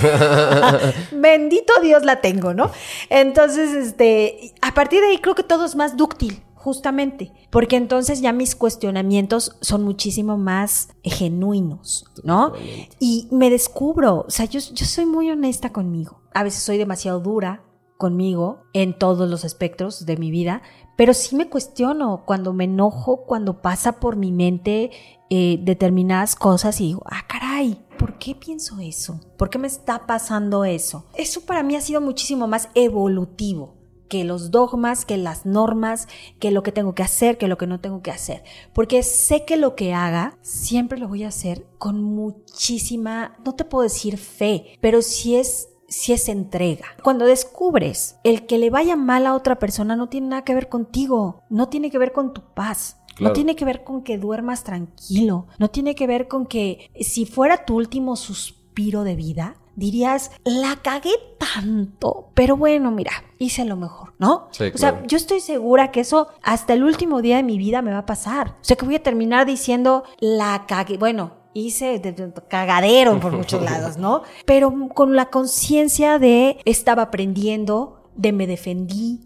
bendito 1.12 1.72
Dios 1.82 2.04
la 2.04 2.20
tengo, 2.20 2.54
¿no? 2.54 2.70
Entonces, 3.08 3.74
este, 3.74 4.54
a 4.60 4.74
partir 4.74 5.00
de 5.00 5.08
ahí 5.08 5.18
creo 5.18 5.34
que 5.34 5.42
todo 5.42 5.64
es 5.64 5.76
más 5.76 5.96
dúctil 5.96 6.42
justamente, 6.60 7.32
porque 7.48 7.76
entonces 7.76 8.20
ya 8.20 8.34
mis 8.34 8.54
cuestionamientos 8.54 9.56
son 9.62 9.82
muchísimo 9.82 10.36
más 10.36 10.90
genuinos, 11.02 12.04
¿no? 12.22 12.52
Y 12.98 13.28
me 13.30 13.48
descubro, 13.48 14.26
o 14.28 14.30
sea, 14.30 14.44
yo, 14.44 14.60
yo 14.60 14.84
soy 14.84 15.06
muy 15.06 15.30
honesta 15.30 15.72
conmigo. 15.72 16.20
A 16.34 16.44
veces 16.44 16.62
soy 16.62 16.76
demasiado 16.76 17.20
dura 17.20 17.64
conmigo 17.96 18.62
en 18.74 18.98
todos 18.98 19.28
los 19.30 19.44
espectros 19.44 20.04
de 20.04 20.18
mi 20.18 20.30
vida, 20.30 20.60
pero 21.01 21.14
sí 21.14 21.34
me 21.34 21.48
cuestiono 21.48 22.24
cuando 22.26 22.53
me 22.53 22.64
enojo, 22.64 23.24
cuando 23.24 23.62
pasa 23.62 24.01
por 24.01 24.16
mi 24.16 24.32
mente 24.32 24.90
eh, 25.30 25.59
determinadas 25.62 26.36
cosas 26.36 26.78
y 26.78 26.88
digo, 26.88 27.03
ah, 27.07 27.24
caray, 27.26 27.82
¿por 27.98 28.18
qué 28.18 28.34
pienso 28.34 28.80
eso? 28.80 29.18
¿Por 29.38 29.48
qué 29.48 29.57
me 29.57 29.66
está 29.66 30.07
pasando 30.07 30.66
eso? 30.66 31.07
Eso 31.14 31.40
para 31.46 31.62
mí 31.62 31.74
ha 31.74 31.80
sido 31.80 32.03
muchísimo 32.03 32.46
más 32.48 32.68
evolutivo 32.74 33.78
que 34.11 34.24
los 34.24 34.51
dogmas, 34.51 35.07
que 35.07 35.16
las 35.16 35.46
normas, 35.46 36.07
que 36.38 36.51
lo 36.51 36.62
que 36.62 36.72
tengo 36.72 36.94
que 36.94 37.05
hacer, 37.05 37.38
que 37.38 37.48
lo 37.48 37.57
que 37.57 37.66
no 37.66 37.80
tengo 37.80 38.03
que 38.03 38.11
hacer. 38.11 38.44
Porque 38.74 39.03
sé 39.03 39.46
que 39.46 39.57
lo 39.57 39.76
que 39.76 39.94
haga, 39.94 40.36
siempre 40.42 40.98
lo 40.98 41.09
voy 41.09 41.24
a 41.24 41.28
hacer 41.28 41.64
con 41.78 42.03
muchísima, 42.03 43.38
no 43.42 43.55
te 43.55 43.64
puedo 43.64 43.84
decir 43.84 44.18
fe, 44.18 44.76
pero 44.82 45.01
si 45.01 45.36
es 45.36 45.69
si 45.91 46.14
es 46.14 46.28
entrega. 46.28 46.86
Cuando 47.03 47.26
descubres 47.26 48.16
el 48.24 48.47
que 48.47 48.57
le 48.57 48.70
vaya 48.70 48.97
mal 48.97 49.26
a 49.26 49.34
otra 49.34 49.59
persona 49.59 49.97
no 49.97 50.09
tiene 50.09 50.28
nada 50.28 50.45
que 50.45 50.55
ver 50.55 50.70
contigo, 50.70 51.43
no 51.51 51.68
tiene 51.68 51.91
que 51.91 51.99
ver 51.99 52.12
con 52.12 52.32
tu 52.32 52.43
paz. 52.55 52.97
No 53.18 53.34
tiene 53.34 53.55
que 53.55 53.66
ver 53.66 53.84
con 53.84 54.03
que 54.03 54.16
duermas 54.16 54.64
tranquilo, 54.64 55.47
no 55.59 55.68
tiene 55.68 55.95
que 55.95 56.07
ver 56.07 56.26
con 56.26 56.47
que 56.47 56.91
si 57.03 57.26
fuera 57.26 57.66
tu 57.66 57.76
último 57.76 58.16
suspiro 58.16 59.05
de 59.05 59.14
vida, 59.14 59.57
dirías, 59.76 60.30
la 60.45 60.76
cagué 60.76 61.12
tanto, 61.38 62.30
pero 62.32 62.57
bueno, 62.57 62.91
mira, 62.91 63.12
hice 63.38 63.64
lo 63.66 63.76
mejor, 63.76 64.14
¿no? 64.18 64.49
o 64.49 64.78
sea, 64.78 65.03
yo 65.07 65.16
estoy 65.16 65.41
segura 65.41 65.91
que 65.91 66.01
eso 66.01 66.28
hasta 66.43 66.72
el 66.72 66.82
último 66.82 67.20
día 67.20 67.36
de 67.36 67.43
mi 67.43 67.59
vida 67.59 67.82
me 67.82 67.93
va 67.93 67.99
a 67.99 68.07
pasar. 68.07 68.57
O 68.61 68.64
sea, 68.64 68.76
que 68.76 68.86
voy 68.86 68.95
a 68.95 69.03
terminar 69.03 69.47
diciendo, 69.47 70.05
la 70.18 70.64
cagué, 70.66 70.97
bueno, 70.97 71.39
hice 71.55 71.98
de, 71.98 72.32
cagadero 72.48 73.18
por 73.20 73.32
muchos 73.32 73.62
lados, 73.70 73.96
¿no? 73.96 74.22
Pero 74.46 74.88
con 74.94 75.16
la 75.16 75.26
conciencia 75.26 76.18
de 76.18 76.59
estaba 76.64 77.03
aprendiendo, 77.03 78.11
de 78.16 78.32
me 78.32 78.46
defendí, 78.46 79.20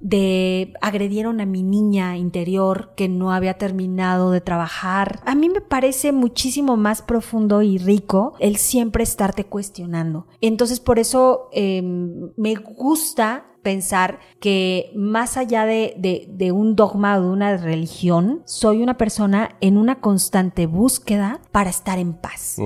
de 0.00 0.74
agredieron 0.80 1.40
a 1.40 1.46
mi 1.46 1.62
niña 1.62 2.16
interior 2.16 2.92
que 2.96 3.08
no 3.08 3.32
había 3.32 3.54
terminado 3.54 4.30
de 4.30 4.40
trabajar. 4.40 5.20
A 5.24 5.34
mí 5.34 5.48
me 5.48 5.60
parece 5.60 6.12
muchísimo 6.12 6.76
más 6.76 7.02
profundo 7.02 7.62
y 7.62 7.78
rico 7.78 8.34
el 8.38 8.56
siempre 8.56 9.02
estarte 9.02 9.44
cuestionando. 9.44 10.26
Entonces 10.40 10.80
por 10.80 10.98
eso 10.98 11.48
em, 11.52 12.30
me 12.36 12.54
gusta 12.54 13.46
pensar 13.66 14.20
que 14.38 14.92
más 14.94 15.36
allá 15.36 15.66
de, 15.66 16.52
un 16.54 16.76
dogma 16.76 17.18
o 17.18 17.22
de 17.22 17.26
una 17.26 17.56
religión, 17.56 18.42
soy 18.44 18.80
una 18.80 18.96
persona 18.96 19.56
en 19.60 19.76
una 19.76 20.00
constante 20.00 20.66
búsqueda 20.66 21.40
para 21.50 21.70
estar 21.70 21.98
en 21.98 22.12
paz. 22.12 22.58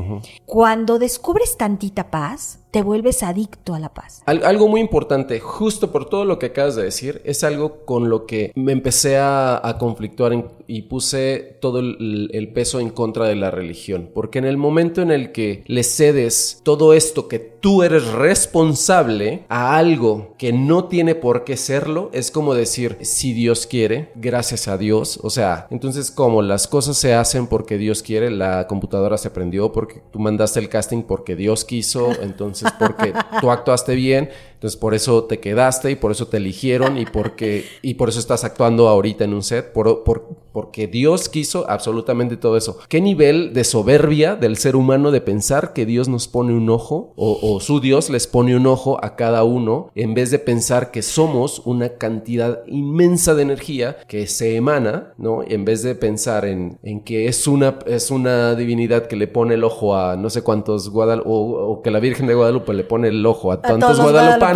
Cuando 0.44 0.98
descubres 0.98 1.56
tantita 1.56 2.10
paz, 2.10 2.58
te 2.70 2.82
vuelves 2.82 3.22
adicto 3.22 3.74
a 3.74 3.80
la 3.80 3.92
paz. 3.92 4.22
algo 4.26 4.68
muy 4.68 4.80
importante, 4.80 5.40
justo 5.40 5.90
por 5.90 6.08
todo 6.08 6.24
lo 6.24 6.38
que 6.38 6.46
acabas 6.46 6.76
de 6.76 6.84
decir, 6.84 7.20
es 7.24 7.42
algo 7.42 7.84
con 7.84 8.08
lo 8.08 8.26
que 8.26 8.52
me 8.54 8.72
empecé 8.72 9.18
a, 9.18 9.76
conflictuar 9.78 10.32
y 10.66 10.82
puse 10.82 11.56
todo 11.60 11.78
el, 11.80 12.50
peso 12.54 12.80
en 12.80 12.90
contra 12.90 13.26
de 13.26 13.36
la 13.36 13.50
religión. 13.50 14.10
Porque 14.12 14.38
en 14.38 14.44
el 14.44 14.56
momento 14.56 15.00
en 15.00 15.10
el 15.10 15.32
que 15.32 15.62
le 15.66 15.84
cedes 15.84 16.60
todo 16.64 16.92
esto 16.92 17.28
que 17.28 17.38
tú 17.38 17.82
eres 17.82 18.06
responsable 18.08 19.44
a 19.48 19.76
algo 19.76 20.34
que 20.38 20.52
no 20.52 20.84
tiene 20.84 21.14
por 21.14 21.44
qué 21.44 21.56
serlo, 21.56 22.10
es 22.12 22.30
como 22.30 22.54
decir, 22.54 22.98
si 23.02 23.32
Dios 23.32 23.66
quiere, 23.66 24.10
gracias 24.16 24.68
a 24.68 24.78
Dios. 24.78 25.20
O 25.22 25.30
sea, 25.30 25.66
entonces 25.70 26.10
como 26.10 26.42
las 26.42 26.66
cosas 26.66 26.96
se 26.96 27.14
hacen 27.14 27.46
porque 27.46 27.78
Dios 27.78 28.02
quiere, 28.02 28.30
la 28.30 28.66
computadora 28.66 29.18
se 29.18 29.30
prendió 29.30 29.72
porque 29.72 30.02
tú 30.10 30.18
mandaste 30.18 30.60
el 30.60 30.68
casting 30.68 31.02
porque 31.02 31.36
Dios 31.36 31.64
quiso, 31.64 32.10
entonces 32.22 32.59
porque 32.78 33.12
tú 33.40 33.50
actuaste 33.50 33.94
bien, 33.94 34.30
entonces 34.60 34.78
por 34.78 34.92
eso 34.92 35.24
te 35.24 35.40
quedaste 35.40 35.90
y 35.90 35.96
por 35.96 36.12
eso 36.12 36.26
te 36.26 36.36
eligieron 36.36 36.98
y 36.98 37.06
porque 37.06 37.64
y 37.80 37.94
por 37.94 38.10
eso 38.10 38.18
estás 38.18 38.44
actuando 38.44 38.88
ahorita 38.88 39.24
en 39.24 39.32
un 39.32 39.42
set, 39.42 39.72
por, 39.72 40.04
porque 40.52 40.86
Dios 40.86 41.30
quiso 41.30 41.64
absolutamente 41.70 42.36
todo 42.36 42.58
eso. 42.58 42.76
¿Qué 42.90 43.00
nivel 43.00 43.54
de 43.54 43.64
soberbia 43.64 44.36
del 44.36 44.58
ser 44.58 44.76
humano 44.76 45.12
de 45.12 45.22
pensar 45.22 45.72
que 45.72 45.86
Dios 45.86 46.08
nos 46.08 46.28
pone 46.28 46.52
un 46.52 46.68
ojo 46.68 47.14
o, 47.16 47.38
o 47.40 47.60
su 47.60 47.80
Dios 47.80 48.10
les 48.10 48.26
pone 48.26 48.54
un 48.54 48.66
ojo 48.66 49.02
a 49.02 49.16
cada 49.16 49.44
uno 49.44 49.92
en 49.94 50.12
vez 50.12 50.30
de 50.30 50.38
pensar 50.38 50.90
que 50.90 51.00
somos 51.00 51.62
una 51.64 51.94
cantidad 51.94 52.60
inmensa 52.66 53.34
de 53.34 53.40
energía 53.40 53.96
que 54.08 54.26
se 54.26 54.56
emana, 54.56 55.14
¿no? 55.16 55.42
En 55.42 55.64
vez 55.64 55.82
de 55.82 55.94
pensar 55.94 56.44
en, 56.44 56.78
en 56.82 57.00
que 57.00 57.28
es 57.28 57.46
una, 57.46 57.78
es 57.86 58.10
una 58.10 58.54
divinidad 58.56 59.06
que 59.06 59.16
le 59.16 59.26
pone 59.26 59.54
el 59.54 59.64
ojo 59.64 59.96
a 59.96 60.16
no 60.16 60.28
sé 60.28 60.42
cuántos 60.42 60.90
Guadalupe 60.90 61.30
o, 61.30 61.80
que 61.82 61.90
la 61.90 61.98
Virgen 61.98 62.26
de 62.26 62.34
Guadalupe 62.34 62.74
le 62.74 62.84
pone 62.84 63.08
el 63.08 63.24
ojo 63.24 63.52
a, 63.52 63.62
tantos 63.62 63.98
guadalupanos 63.98 64.49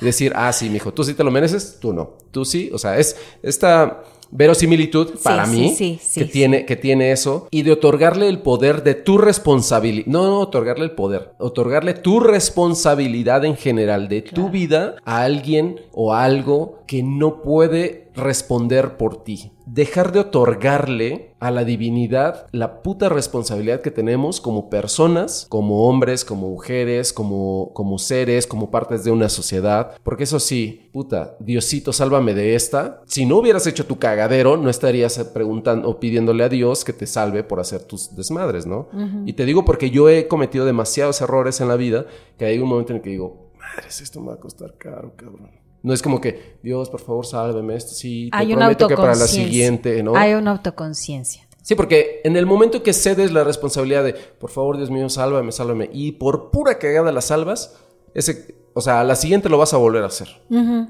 y 0.00 0.04
decir, 0.04 0.32
ah, 0.34 0.52
sí, 0.52 0.70
mijo, 0.70 0.92
tú 0.92 1.04
sí 1.04 1.14
te 1.14 1.24
lo 1.24 1.30
mereces, 1.30 1.78
tú 1.80 1.92
no. 1.92 2.10
Tú 2.30 2.44
sí, 2.44 2.70
o 2.72 2.78
sea, 2.78 2.98
es 2.98 3.16
esta 3.42 4.02
verosimilitud 4.30 5.18
para 5.22 5.46
mí 5.46 5.76
que 6.14 6.24
tiene 6.24 6.64
que 6.64 6.76
tiene 6.76 7.10
eso 7.12 7.48
y 7.50 7.62
de 7.62 7.72
otorgarle 7.72 8.28
el 8.28 8.40
poder 8.40 8.84
de 8.84 8.94
tu 8.94 9.18
responsabilidad 9.18 10.06
no, 10.06 10.26
no 10.26 10.38
otorgarle 10.38 10.84
el 10.84 10.92
poder 10.92 11.32
otorgarle 11.38 11.94
tu 11.94 12.20
responsabilidad 12.20 13.44
en 13.44 13.56
general 13.56 14.08
de 14.08 14.22
tu 14.22 14.50
vida 14.50 14.96
a 15.04 15.22
alguien 15.22 15.80
o 15.92 16.14
algo 16.14 16.78
que 16.86 17.02
no 17.02 17.42
puede 17.42 18.09
responder 18.14 18.96
por 18.96 19.22
ti. 19.24 19.52
Dejar 19.66 20.12
de 20.12 20.20
otorgarle 20.20 21.34
a 21.38 21.50
la 21.50 21.64
divinidad 21.64 22.46
la 22.52 22.82
puta 22.82 23.08
responsabilidad 23.08 23.80
que 23.80 23.90
tenemos 23.90 24.40
como 24.40 24.68
personas, 24.68 25.46
como 25.48 25.88
hombres, 25.88 26.24
como 26.24 26.48
mujeres, 26.50 27.12
como, 27.12 27.72
como 27.72 27.98
seres, 27.98 28.46
como 28.46 28.70
partes 28.70 29.04
de 29.04 29.10
una 29.10 29.28
sociedad. 29.28 29.96
Porque 30.02 30.24
eso 30.24 30.40
sí, 30.40 30.90
puta, 30.92 31.36
Diosito, 31.40 31.92
sálvame 31.92 32.34
de 32.34 32.54
esta. 32.54 33.02
Si 33.06 33.26
no 33.26 33.38
hubieras 33.38 33.66
hecho 33.66 33.86
tu 33.86 33.98
cagadero, 33.98 34.56
no 34.56 34.70
estarías 34.70 35.18
preguntando 35.32 35.88
o 35.88 36.00
pidiéndole 36.00 36.44
a 36.44 36.48
Dios 36.48 36.84
que 36.84 36.92
te 36.92 37.06
salve 37.06 37.44
por 37.44 37.60
hacer 37.60 37.82
tus 37.84 38.14
desmadres, 38.14 38.66
¿no? 38.66 38.88
Y 39.24 39.34
te 39.34 39.44
digo 39.44 39.64
porque 39.64 39.90
yo 39.90 40.08
he 40.08 40.28
cometido 40.28 40.64
demasiados 40.64 41.20
errores 41.20 41.60
en 41.60 41.68
la 41.68 41.76
vida 41.76 42.06
que 42.38 42.44
hay 42.44 42.58
un 42.58 42.68
momento 42.68 42.92
en 42.92 42.96
el 42.96 43.02
que 43.02 43.10
digo, 43.10 43.50
madres, 43.58 44.00
esto 44.00 44.20
me 44.20 44.28
va 44.28 44.34
a 44.34 44.40
costar 44.40 44.76
caro, 44.76 45.14
cabrón. 45.16 45.59
No 45.82 45.94
es 45.94 46.02
como 46.02 46.20
que, 46.20 46.58
Dios, 46.62 46.90
por 46.90 47.00
favor, 47.00 47.26
sálveme 47.26 47.74
esto. 47.74 47.94
Sí, 47.94 48.28
te 48.30 48.36
Hay 48.36 48.54
prometo 48.54 48.86
que 48.86 48.96
para 48.96 49.14
la 49.14 49.26
siguiente, 49.26 50.02
¿no? 50.02 50.16
Hay 50.16 50.34
una 50.34 50.52
autoconciencia. 50.52 51.46
Sí, 51.62 51.74
porque 51.74 52.20
en 52.24 52.36
el 52.36 52.46
momento 52.46 52.82
que 52.82 52.92
cedes 52.92 53.32
la 53.32 53.44
responsabilidad 53.44 54.04
de, 54.04 54.14
por 54.14 54.50
favor, 54.50 54.76
Dios 54.76 54.90
mío, 54.90 55.08
sálvame, 55.08 55.52
sálvame, 55.52 55.90
y 55.92 56.12
por 56.12 56.50
pura 56.50 56.78
cagada 56.78 57.12
la 57.12 57.20
salvas, 57.20 57.76
ese, 58.14 58.56
o 58.74 58.80
sea, 58.80 59.00
a 59.00 59.04
la 59.04 59.14
siguiente 59.14 59.48
lo 59.48 59.58
vas 59.58 59.74
a 59.74 59.76
volver 59.76 60.02
a 60.02 60.06
hacer. 60.06 60.28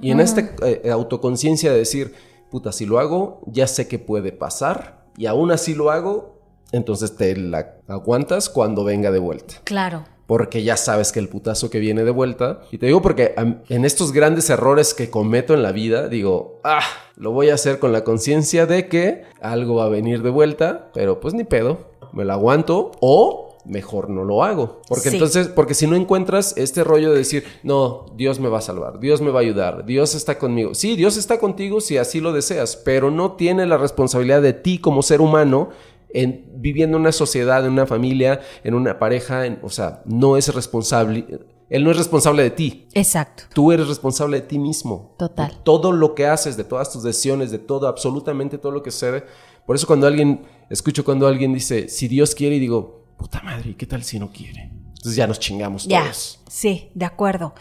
y 0.00 0.10
en 0.10 0.20
esta 0.20 0.54
eh, 0.64 0.90
autoconciencia 0.90 1.72
de 1.72 1.78
decir, 1.78 2.14
puta, 2.50 2.72
si 2.72 2.86
lo 2.86 2.98
hago, 2.98 3.42
ya 3.46 3.66
sé 3.66 3.88
que 3.88 3.98
puede 3.98 4.32
pasar, 4.32 5.06
y 5.16 5.26
aún 5.26 5.50
así 5.50 5.74
lo 5.74 5.90
hago, 5.90 6.40
entonces 6.72 7.16
te 7.16 7.36
la 7.36 7.76
aguantas 7.88 8.48
cuando 8.48 8.84
venga 8.84 9.10
de 9.10 9.18
vuelta. 9.18 9.56
Claro. 9.64 10.04
Porque 10.30 10.62
ya 10.62 10.76
sabes 10.76 11.10
que 11.10 11.18
el 11.18 11.28
putazo 11.28 11.70
que 11.70 11.80
viene 11.80 12.04
de 12.04 12.12
vuelta. 12.12 12.60
Y 12.70 12.78
te 12.78 12.86
digo 12.86 13.02
porque 13.02 13.34
en 13.68 13.84
estos 13.84 14.12
grandes 14.12 14.48
errores 14.48 14.94
que 14.94 15.10
cometo 15.10 15.54
en 15.54 15.64
la 15.64 15.72
vida, 15.72 16.06
digo, 16.06 16.60
ah, 16.62 16.84
lo 17.16 17.32
voy 17.32 17.50
a 17.50 17.54
hacer 17.54 17.80
con 17.80 17.90
la 17.90 18.04
conciencia 18.04 18.64
de 18.64 18.86
que 18.86 19.24
algo 19.40 19.74
va 19.74 19.86
a 19.86 19.88
venir 19.88 20.22
de 20.22 20.30
vuelta, 20.30 20.92
pero 20.94 21.18
pues 21.18 21.34
ni 21.34 21.42
pedo, 21.42 21.78
me 22.12 22.24
lo 22.24 22.32
aguanto 22.32 22.92
o 23.00 23.58
mejor 23.64 24.08
no 24.08 24.22
lo 24.24 24.44
hago. 24.44 24.82
Porque 24.88 25.10
Sí. 25.10 25.16
entonces, 25.16 25.48
porque 25.48 25.74
si 25.74 25.88
no 25.88 25.96
encuentras 25.96 26.56
este 26.56 26.84
rollo 26.84 27.10
de 27.10 27.18
decir, 27.18 27.44
no, 27.64 28.06
Dios 28.16 28.38
me 28.38 28.48
va 28.48 28.58
a 28.58 28.62
salvar, 28.62 29.00
Dios 29.00 29.20
me 29.20 29.30
va 29.32 29.40
a 29.40 29.42
ayudar, 29.42 29.84
Dios 29.84 30.14
está 30.14 30.38
conmigo. 30.38 30.74
Sí, 30.74 30.94
Dios 30.96 31.16
está 31.16 31.38
contigo 31.40 31.80
si 31.80 31.98
así 31.98 32.20
lo 32.20 32.32
deseas, 32.32 32.76
pero 32.76 33.10
no 33.10 33.32
tiene 33.32 33.66
la 33.66 33.78
responsabilidad 33.78 34.42
de 34.42 34.52
ti 34.52 34.78
como 34.78 35.02
ser 35.02 35.20
humano 35.20 35.70
en 36.14 36.50
viviendo 36.56 36.96
en 36.96 37.02
una 37.02 37.12
sociedad, 37.12 37.64
en 37.64 37.72
una 37.72 37.86
familia, 37.86 38.40
en 38.64 38.74
una 38.74 38.98
pareja, 38.98 39.46
en- 39.46 39.58
o 39.62 39.68
sea, 39.70 40.02
no 40.06 40.36
es 40.36 40.52
responsable, 40.54 41.26
él 41.68 41.84
no 41.84 41.90
es 41.90 41.96
responsable 41.96 42.42
de 42.42 42.50
ti. 42.50 42.88
Exacto. 42.94 43.44
Tú 43.54 43.70
eres 43.72 43.86
responsable 43.88 44.40
de 44.40 44.46
ti 44.46 44.58
mismo. 44.58 45.14
Total. 45.18 45.50
De 45.50 45.56
todo 45.62 45.92
lo 45.92 46.14
que 46.14 46.26
haces, 46.26 46.56
de 46.56 46.64
todas 46.64 46.92
tus 46.92 47.02
decisiones, 47.02 47.50
de 47.50 47.58
todo, 47.58 47.86
absolutamente 47.88 48.58
todo 48.58 48.72
lo 48.72 48.82
que 48.82 48.90
sucede. 48.90 49.24
Por 49.66 49.76
eso 49.76 49.86
cuando 49.86 50.06
alguien, 50.06 50.42
escucho 50.68 51.04
cuando 51.04 51.26
alguien 51.28 51.52
dice, 51.54 51.88
si 51.88 52.08
Dios 52.08 52.34
quiere, 52.34 52.56
y 52.56 52.58
digo, 52.60 53.04
puta 53.16 53.40
madre, 53.42 53.70
¿y 53.70 53.74
qué 53.74 53.86
tal 53.86 54.02
si 54.02 54.18
no 54.18 54.30
quiere? 54.32 54.70
Entonces 54.88 55.14
ya 55.16 55.26
nos 55.26 55.38
chingamos 55.38 55.86
Ya. 55.86 56.02
todos. 56.02 56.40
Sí, 56.48 56.90
de 56.94 57.04
acuerdo. 57.06 57.54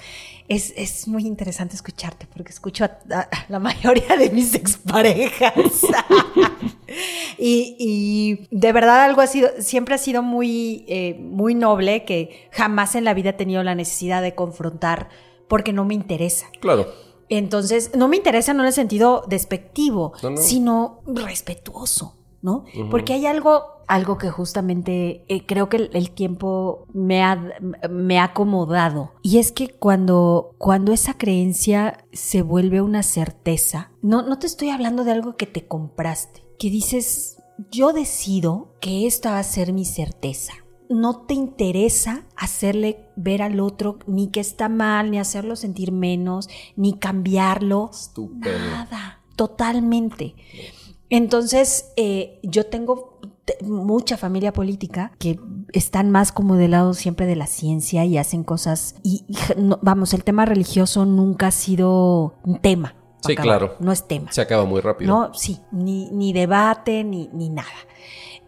Es, 0.49 0.73
es 0.75 1.07
muy 1.07 1.25
interesante 1.27 1.75
escucharte 1.75 2.25
porque 2.27 2.51
escucho 2.51 2.83
a, 2.83 2.97
a- 3.11 3.19
a 3.21 3.45
la 3.49 3.59
mayoría 3.69 4.17
de 4.17 4.29
mis 4.31 4.53
exparejas. 4.55 5.53
y, 7.37 7.75
y 7.79 8.47
de 8.51 8.73
verdad 8.73 9.03
algo 9.03 9.21
ha 9.21 9.27
sido, 9.27 9.49
siempre 9.59 9.95
ha 9.95 9.97
sido 9.97 10.21
muy, 10.23 10.85
eh, 10.87 11.17
muy 11.19 11.55
noble 11.55 12.03
que 12.03 12.49
jamás 12.51 12.95
en 12.95 13.03
la 13.03 13.13
vida 13.13 13.29
he 13.31 13.33
tenido 13.33 13.63
la 13.63 13.75
necesidad 13.75 14.21
de 14.21 14.35
confrontar 14.35 15.09
porque 15.47 15.73
no 15.73 15.85
me 15.85 15.93
interesa. 15.93 16.47
Claro. 16.59 16.87
Entonces, 17.29 17.91
no 17.95 18.07
me 18.07 18.17
interesa 18.17 18.53
no 18.55 18.63
en 18.63 18.67
el 18.67 18.73
sentido 18.73 19.23
despectivo, 19.27 20.13
No, 20.23 20.31
no. 20.31 20.37
sino 20.37 21.01
respetuoso, 21.05 22.17
¿no? 22.41 22.65
Porque 22.89 23.13
hay 23.13 23.25
algo, 23.25 23.63
algo 23.87 24.17
que 24.17 24.29
justamente 24.29 25.25
eh, 25.27 25.45
creo 25.45 25.69
que 25.69 25.77
el, 25.77 25.89
el 25.93 26.11
tiempo 26.11 26.85
me 26.93 27.23
ha, 27.23 27.41
me 27.89 28.19
ha 28.19 28.25
acomodado. 28.25 29.11
Y 29.21 29.39
es 29.39 29.51
que 29.51 29.69
cuando, 29.69 30.55
cuando 30.57 30.93
esa 30.93 31.17
creencia 31.17 32.05
se 32.11 32.41
vuelve 32.41 32.81
una 32.81 33.03
certeza, 33.03 33.91
no, 34.01 34.21
no 34.21 34.39
te 34.39 34.47
estoy 34.47 34.69
hablando 34.69 35.03
de 35.03 35.11
algo 35.11 35.35
que 35.35 35.45
te 35.45 35.67
compraste, 35.67 36.43
que 36.57 36.69
dices, 36.69 37.37
yo 37.71 37.93
decido 37.93 38.75
que 38.79 39.07
esta 39.07 39.31
va 39.31 39.39
a 39.39 39.43
ser 39.43 39.73
mi 39.73 39.85
certeza 39.85 40.53
no 40.89 41.21
te 41.21 41.35
interesa 41.35 42.25
hacerle 42.35 43.05
ver 43.15 43.43
al 43.43 43.59
otro 43.59 43.99
ni 44.07 44.29
que 44.29 44.39
está 44.39 44.69
mal, 44.69 45.11
ni 45.11 45.19
hacerlo 45.19 45.55
sentir 45.55 45.91
menos, 45.91 46.49
ni 46.75 46.97
cambiarlo. 46.97 47.91
Nada, 48.33 49.21
totalmente. 49.35 50.35
Entonces, 51.09 51.91
eh, 51.97 52.39
yo 52.43 52.65
tengo 52.67 53.19
te- 53.45 53.57
mucha 53.65 54.15
familia 54.17 54.53
política 54.53 55.11
que 55.19 55.39
están 55.73 56.11
más 56.11 56.31
como 56.31 56.55
del 56.55 56.71
lado 56.71 56.93
siempre 56.93 57.25
de 57.25 57.35
la 57.35 57.47
ciencia 57.47 58.05
y 58.05 58.17
hacen 58.17 58.43
cosas. 58.43 58.95
Y, 59.03 59.25
y 59.27 59.33
ja- 59.35 59.55
no- 59.57 59.79
vamos, 59.81 60.13
el 60.13 60.23
tema 60.23 60.45
religioso 60.45 61.05
nunca 61.05 61.47
ha 61.47 61.51
sido 61.51 62.35
un 62.43 62.59
tema. 62.59 62.95
Sí, 63.21 63.33
acabar. 63.33 63.59
claro. 63.59 63.75
No 63.79 63.91
es 63.91 64.07
tema. 64.07 64.31
Se 64.31 64.41
acaba 64.41 64.65
muy 64.65 64.81
rápido. 64.81 65.11
No, 65.13 65.33
sí, 65.33 65.59
ni, 65.71 66.09
ni 66.11 66.31
debate, 66.31 67.03
ni, 67.03 67.29
ni 67.33 67.49
nada. 67.49 67.67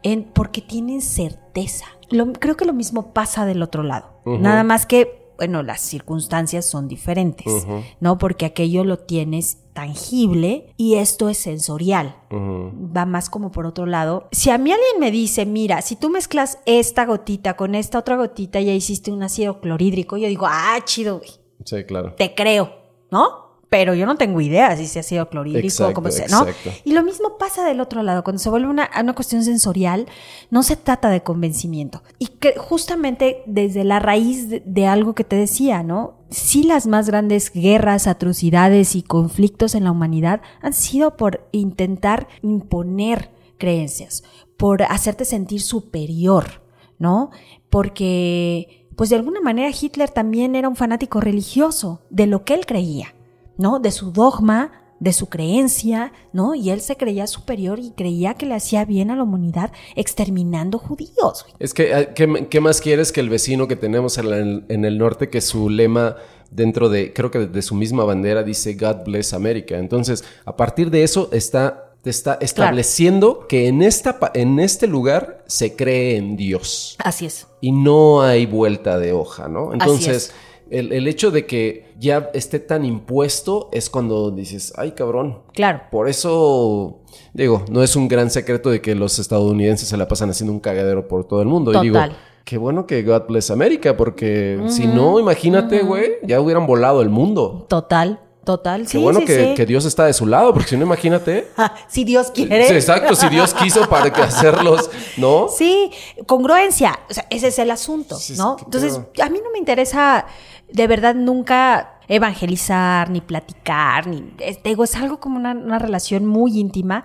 En- 0.03 0.23
porque 0.23 0.61
tienen 0.61 1.01
certeza. 1.01 1.85
Lo- 2.09 2.31
creo 2.33 2.55
que 2.57 2.65
lo 2.65 2.73
mismo 2.73 3.13
pasa 3.13 3.45
del 3.45 3.61
otro 3.63 3.83
lado. 3.83 4.21
Nada 4.25 4.63
más 4.63 4.85
que, 4.85 5.20
bueno, 5.41 5.63
las 5.63 5.81
circunstancias 5.81 6.67
son 6.67 6.87
diferentes. 6.87 7.65
¿no? 7.99 8.19
Porque 8.19 8.45
aquello 8.45 8.83
lo 8.83 8.99
tienes 8.99 9.57
tangible 9.73 10.71
y 10.77 10.97
esto 10.97 11.29
es 11.29 11.39
sensorial. 11.39 12.15
Va 12.31 13.07
más 13.07 13.31
como 13.31 13.51
por 13.51 13.65
otro 13.65 13.87
lado. 13.87 14.27
Si 14.31 14.51
a 14.51 14.59
mí 14.59 14.71
alguien 14.71 14.99
me 14.99 15.09
dice, 15.09 15.47
mira, 15.47 15.81
si 15.81 15.95
tú 15.95 16.11
mezclas 16.11 16.59
esta 16.67 17.05
gotita 17.07 17.55
con 17.55 17.73
esta 17.73 17.97
otra 17.97 18.17
gotita, 18.17 18.61
ya 18.61 18.71
hiciste 18.71 19.11
un 19.11 19.23
ácido 19.23 19.59
clorhídrico, 19.61 20.15
yo 20.15 20.27
digo, 20.27 20.45
ah, 20.47 20.77
chido, 20.85 21.17
güey 21.17 21.31
Sí, 21.65 21.85
claro. 21.85 22.13
te 22.13 22.35
creo, 22.35 22.71
¿no? 23.09 23.40
Pero 23.71 23.93
yo 23.93 24.05
no 24.05 24.17
tengo 24.17 24.41
idea 24.41 24.75
si 24.75 24.85
se 24.85 24.99
ha 24.99 25.03
sido 25.03 25.29
clorhídrico 25.29 25.67
Exacto, 25.67 25.91
o 25.91 25.93
como 25.93 26.11
sea, 26.11 26.27
¿no? 26.27 26.45
exacto. 26.45 26.71
Y 26.83 26.91
lo 26.91 27.03
mismo 27.03 27.37
pasa 27.37 27.65
del 27.65 27.79
otro 27.79 28.03
lado, 28.03 28.21
cuando 28.21 28.41
se 28.41 28.49
vuelve 28.49 28.67
una, 28.67 28.89
una 28.99 29.13
cuestión 29.13 29.45
sensorial, 29.45 30.07
no 30.49 30.61
se 30.61 30.75
trata 30.75 31.09
de 31.09 31.23
convencimiento. 31.23 32.03
Y 32.19 32.27
que 32.27 32.55
justamente 32.57 33.43
desde 33.45 33.85
la 33.85 33.99
raíz 33.99 34.49
de, 34.49 34.61
de 34.65 34.87
algo 34.87 35.15
que 35.15 35.23
te 35.23 35.37
decía, 35.37 35.83
¿no? 35.83 36.15
Sí 36.29 36.63
las 36.63 36.85
más 36.85 37.07
grandes 37.07 37.49
guerras, 37.49 38.07
atrocidades 38.07 38.93
y 38.97 39.03
conflictos 39.03 39.73
en 39.73 39.85
la 39.85 39.91
humanidad 39.91 40.41
han 40.61 40.73
sido 40.73 41.15
por 41.15 41.47
intentar 41.53 42.27
imponer 42.41 43.31
creencias, 43.57 44.25
por 44.57 44.83
hacerte 44.83 45.23
sentir 45.23 45.61
superior, 45.61 46.61
¿no? 46.99 47.29
Porque, 47.69 48.89
pues 48.97 49.11
de 49.11 49.15
alguna 49.15 49.39
manera 49.39 49.69
Hitler 49.69 50.09
también 50.09 50.57
era 50.57 50.67
un 50.67 50.75
fanático 50.75 51.21
religioso 51.21 52.01
de 52.09 52.27
lo 52.27 52.43
que 52.43 52.55
él 52.55 52.65
creía, 52.65 53.15
¿no? 53.61 53.79
De 53.79 53.91
su 53.91 54.11
dogma, 54.11 54.71
de 54.99 55.13
su 55.13 55.29
creencia, 55.29 56.11
¿no? 56.33 56.53
Y 56.53 56.69
él 56.69 56.81
se 56.81 56.95
creía 56.97 57.25
superior 57.27 57.79
y 57.79 57.91
creía 57.91 58.33
que 58.35 58.45
le 58.45 58.55
hacía 58.55 58.85
bien 58.85 59.09
a 59.09 59.15
la 59.15 59.23
humanidad 59.23 59.71
exterminando 59.95 60.77
judíos. 60.77 61.45
Es 61.59 61.73
que, 61.73 61.93
ah, 61.93 62.13
¿qué, 62.13 62.47
qué 62.49 62.59
más 62.59 62.81
quieres 62.81 63.11
que 63.11 63.19
el 63.21 63.29
vecino 63.29 63.67
que 63.67 63.75
tenemos 63.75 64.17
en, 64.17 64.27
el- 64.27 64.65
en 64.69 64.85
el 64.85 64.97
norte 64.97 65.29
que 65.29 65.41
su 65.41 65.69
lema 65.69 66.17
dentro 66.51 66.89
de, 66.89 67.13
creo 67.13 67.31
que 67.31 67.39
de 67.47 67.61
su 67.61 67.73
misma 67.75 68.03
bandera 68.03 68.43
dice 68.43 68.73
God 68.75 69.05
bless 69.05 69.33
America? 69.33 69.77
Entonces, 69.77 70.23
a 70.45 70.55
partir 70.55 70.91
de 70.91 71.01
eso 71.03 71.29
está, 71.31 71.93
te 72.03 72.09
está 72.11 72.37
estableciendo 72.41 73.47
que 73.47 73.67
en, 73.67 73.81
esta, 73.81 74.19
en 74.35 74.59
este 74.59 74.85
lugar 74.87 75.43
se 75.47 75.75
cree 75.75 76.17
en 76.17 76.35
Dios 76.37 76.95
Así 77.03 77.25
es. 77.25 77.47
y 77.59 77.71
no 77.71 78.21
hay 78.21 78.45
vuelta 78.45 78.99
de 78.99 79.13
hoja, 79.13 79.47
¿no? 79.47 79.73
Entonces, 79.73 80.15
es. 80.27 80.33
el, 80.69 80.91
el 80.93 81.07
hecho 81.07 81.31
de 81.31 81.45
que 81.45 81.90
ya 82.01 82.31
esté 82.33 82.57
tan 82.59 82.83
impuesto 82.83 83.69
es 83.71 83.89
cuando 83.91 84.31
dices, 84.31 84.73
ay 84.75 84.91
cabrón, 84.93 85.43
Claro. 85.53 85.81
por 85.91 86.09
eso, 86.09 86.99
digo, 87.33 87.63
no 87.69 87.83
es 87.83 87.95
un 87.95 88.07
gran 88.07 88.31
secreto 88.31 88.71
de 88.71 88.81
que 88.81 88.95
los 88.95 89.19
estadounidenses 89.19 89.87
se 89.87 89.97
la 89.97 90.07
pasan 90.07 90.31
haciendo 90.31 90.51
un 90.51 90.59
cagadero 90.59 91.07
por 91.07 91.25
todo 91.25 91.41
el 91.43 91.47
mundo. 91.47 91.71
Y 91.71 91.79
digo, 91.79 91.95
Total. 91.95 92.17
qué 92.43 92.57
bueno 92.57 92.87
que 92.87 93.03
God 93.03 93.27
bless 93.27 93.51
America, 93.51 93.95
porque 93.95 94.59
si 94.67 94.87
no, 94.87 95.19
imagínate, 95.19 95.83
güey, 95.83 96.13
ya 96.23 96.41
hubieran 96.41 96.65
volado 96.65 97.03
el 97.03 97.09
mundo. 97.09 97.67
Total, 97.69 98.19
total. 98.43 98.81
Qué 98.81 98.87
sí, 98.87 98.97
bueno 98.97 99.19
sí, 99.19 99.25
que, 99.27 99.49
sí. 99.49 99.53
que 99.53 99.65
Dios 99.67 99.85
está 99.85 100.05
de 100.07 100.13
su 100.13 100.25
lado, 100.25 100.53
porque 100.53 100.69
si 100.69 100.77
no, 100.77 100.83
imagínate. 100.85 101.49
Ah, 101.57 101.75
si 101.87 102.03
Dios 102.03 102.31
quiere. 102.31 102.67
Sí, 102.67 102.73
exacto, 102.73 103.13
si 103.13 103.29
Dios 103.29 103.53
quiso 103.53 103.87
para 103.87 104.11
que 104.11 104.21
hacerlos, 104.23 104.89
¿no? 105.17 105.49
Sí, 105.55 105.91
congruencia. 106.25 106.99
O 107.09 107.13
sea, 107.13 107.27
ese 107.29 107.49
es 107.49 107.59
el 107.59 107.69
asunto, 107.69 108.17
¿no? 108.37 108.57
Entonces, 108.65 108.99
a 109.21 109.29
mí 109.29 109.39
no 109.43 109.51
me 109.51 109.59
interesa 109.59 110.25
de 110.73 110.87
verdad 110.87 111.15
nunca 111.15 111.99
evangelizar, 112.07 113.09
ni 113.09 113.21
platicar, 113.21 114.07
ni. 114.07 114.33
es- 114.39 114.61
digo, 114.63 114.83
es 114.83 114.95
algo 114.95 115.19
como 115.19 115.37
una, 115.37 115.51
una 115.53 115.79
relación 115.79 116.25
muy 116.25 116.59
íntima, 116.59 117.03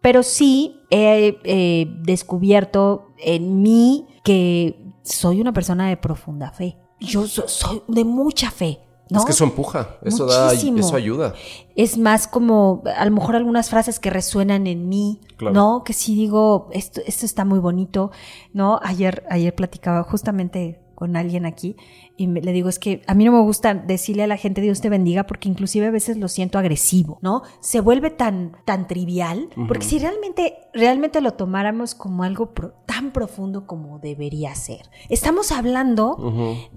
pero 0.00 0.22
sí 0.22 0.80
he 0.90 1.38
eh, 1.44 1.86
descubierto 2.02 3.12
en 3.18 3.62
mí 3.62 4.06
que 4.22 4.92
soy 5.02 5.40
una 5.40 5.52
persona 5.52 5.88
de 5.88 5.96
profunda 5.96 6.50
fe. 6.52 6.76
Yo 7.00 7.26
so- 7.26 7.48
soy 7.48 7.82
de 7.88 8.04
mucha 8.04 8.50
fe. 8.50 8.80
¿no? 9.10 9.18
Es 9.18 9.26
que 9.26 9.32
eso 9.32 9.44
empuja, 9.44 9.98
eso 10.02 10.24
da, 10.24 10.46
Muchísimo. 10.46 10.78
eso 10.78 10.96
ayuda. 10.96 11.34
es 11.76 11.98
más 11.98 12.26
como 12.26 12.82
a 12.96 13.04
lo 13.04 13.10
mejor 13.10 13.36
algunas 13.36 13.68
frases 13.68 14.00
que 14.00 14.08
resuenan 14.08 14.66
en 14.66 14.88
mí, 14.88 15.20
Claro. 15.36 15.54
¿no? 15.54 15.84
Que 15.84 15.92
sí 15.92 16.14
digo, 16.14 16.68
esto, 16.72 17.02
esto 17.06 17.26
está 17.26 17.44
muy 17.44 17.58
bonito, 17.58 18.12
¿no? 18.54 18.80
Ayer, 18.82 19.22
ayer 19.30 19.54
platicaba 19.54 20.04
justamente 20.04 20.80
con 21.04 21.16
alguien 21.16 21.44
aquí 21.44 21.76
y 22.16 22.28
me- 22.28 22.40
le 22.40 22.52
digo, 22.52 22.70
es 22.70 22.78
que 22.78 23.02
a 23.06 23.14
mí 23.14 23.24
no 23.26 23.32
me 23.32 23.42
gusta 23.42 23.74
decirle 23.74 24.22
a 24.22 24.26
la 24.26 24.38
gente 24.38 24.62
Dios 24.62 24.80
te 24.80 24.88
bendiga 24.88 25.24
porque 25.26 25.50
inclusive 25.50 25.86
a 25.86 25.90
veces 25.90 26.16
lo 26.16 26.28
siento 26.28 26.58
agresivo, 26.58 27.18
¿no? 27.20 27.42
Se 27.60 27.80
vuelve 27.80 28.08
tan, 28.10 28.52
tan 28.64 28.86
trivial, 28.86 29.50
porque 29.68 29.84
si 29.84 29.98
realmente, 29.98 30.54
realmente 30.72 31.20
lo 31.20 31.32
tomáramos 31.34 31.94
como 31.94 32.22
algo 32.22 32.54
pro- 32.54 32.72
tan 32.86 33.12
profundo 33.12 33.66
como 33.66 33.98
debería 33.98 34.54
ser. 34.54 34.88
Estamos 35.10 35.52
hablando 35.52 36.16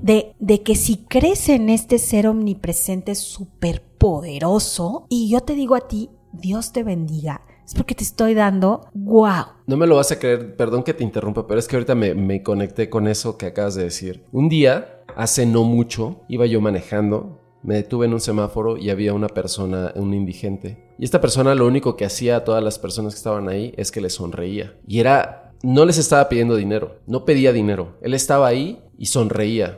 de, 0.01 0.34
de 0.39 0.61
que 0.61 0.75
si 0.75 0.97
crees 0.97 1.47
en 1.47 1.69
este 1.69 1.99
ser 1.99 2.28
omnipresente 2.28 3.15
súper 3.15 3.82
poderoso 3.97 5.05
y 5.09 5.30
yo 5.30 5.41
te 5.41 5.53
digo 5.55 5.75
a 5.75 5.88
ti, 5.88 6.09
Dios 6.34 6.71
te 6.73 6.84
bendiga, 6.84 7.41
es 7.68 7.74
porque 7.74 7.95
te 7.95 8.03
estoy 8.03 8.34
dando, 8.34 8.88
wow. 8.93 9.43
No 9.65 9.76
me 9.76 9.88
lo 9.88 9.97
vas 9.97 10.13
a 10.13 10.20
creer, 10.20 10.55
perdón 10.55 10.84
que 10.84 10.93
te 10.93 11.03
interrumpa, 11.03 11.45
pero 11.47 11.59
es 11.59 11.68
que 11.68 11.76
ahorita 11.76 11.95
me, 11.95 12.41
conecté 12.41 12.89
con 12.89 13.09
eso 13.09 13.38
que 13.38 13.47
acabas 13.47 13.76
de 13.76 13.84
decir. 13.84 14.24
Un 14.32 14.47
día, 14.47 15.03
hace 15.18 15.45
no 15.45 15.65
mucho, 15.65 16.22
iba 16.30 16.45
yo 16.45 16.61
manejando, 16.61 17.41
me 17.63 17.76
detuve 17.76 18.05
en 18.05 18.13
un 18.13 18.22
semáforo 18.22 18.78
y 18.78 18.89
había 18.89 19.13
una 19.13 19.28
persona, 19.28 19.91
un 19.95 20.13
indigente. 20.13 20.93
Y 20.97 21.03
esta 21.03 21.20
persona 21.20 21.55
lo 21.55 21.68
único 21.68 21.97
que 21.97 22.05
hacía 22.05 22.38
a 22.38 22.43
todas 22.45 22.63
las 22.63 22.80
personas 22.80 23.13
que 23.13 23.18
estaban 23.18 23.49
ahí 23.49 23.74
es 23.76 23.91
que 23.91 23.99
les 23.99 24.13
sonreía. 24.13 24.80
Y 24.88 25.01
era, 25.01 25.53
no 25.61 25.84
les 25.84 25.97
estaba 25.97 26.30
pidiendo 26.30 26.55
dinero, 26.55 26.99
no 27.05 27.26
pedía 27.26 27.51
dinero. 27.51 27.97
Él 28.01 28.13
estaba 28.13 28.47
ahí 28.47 28.82
y 28.97 29.07
sonreía. 29.07 29.76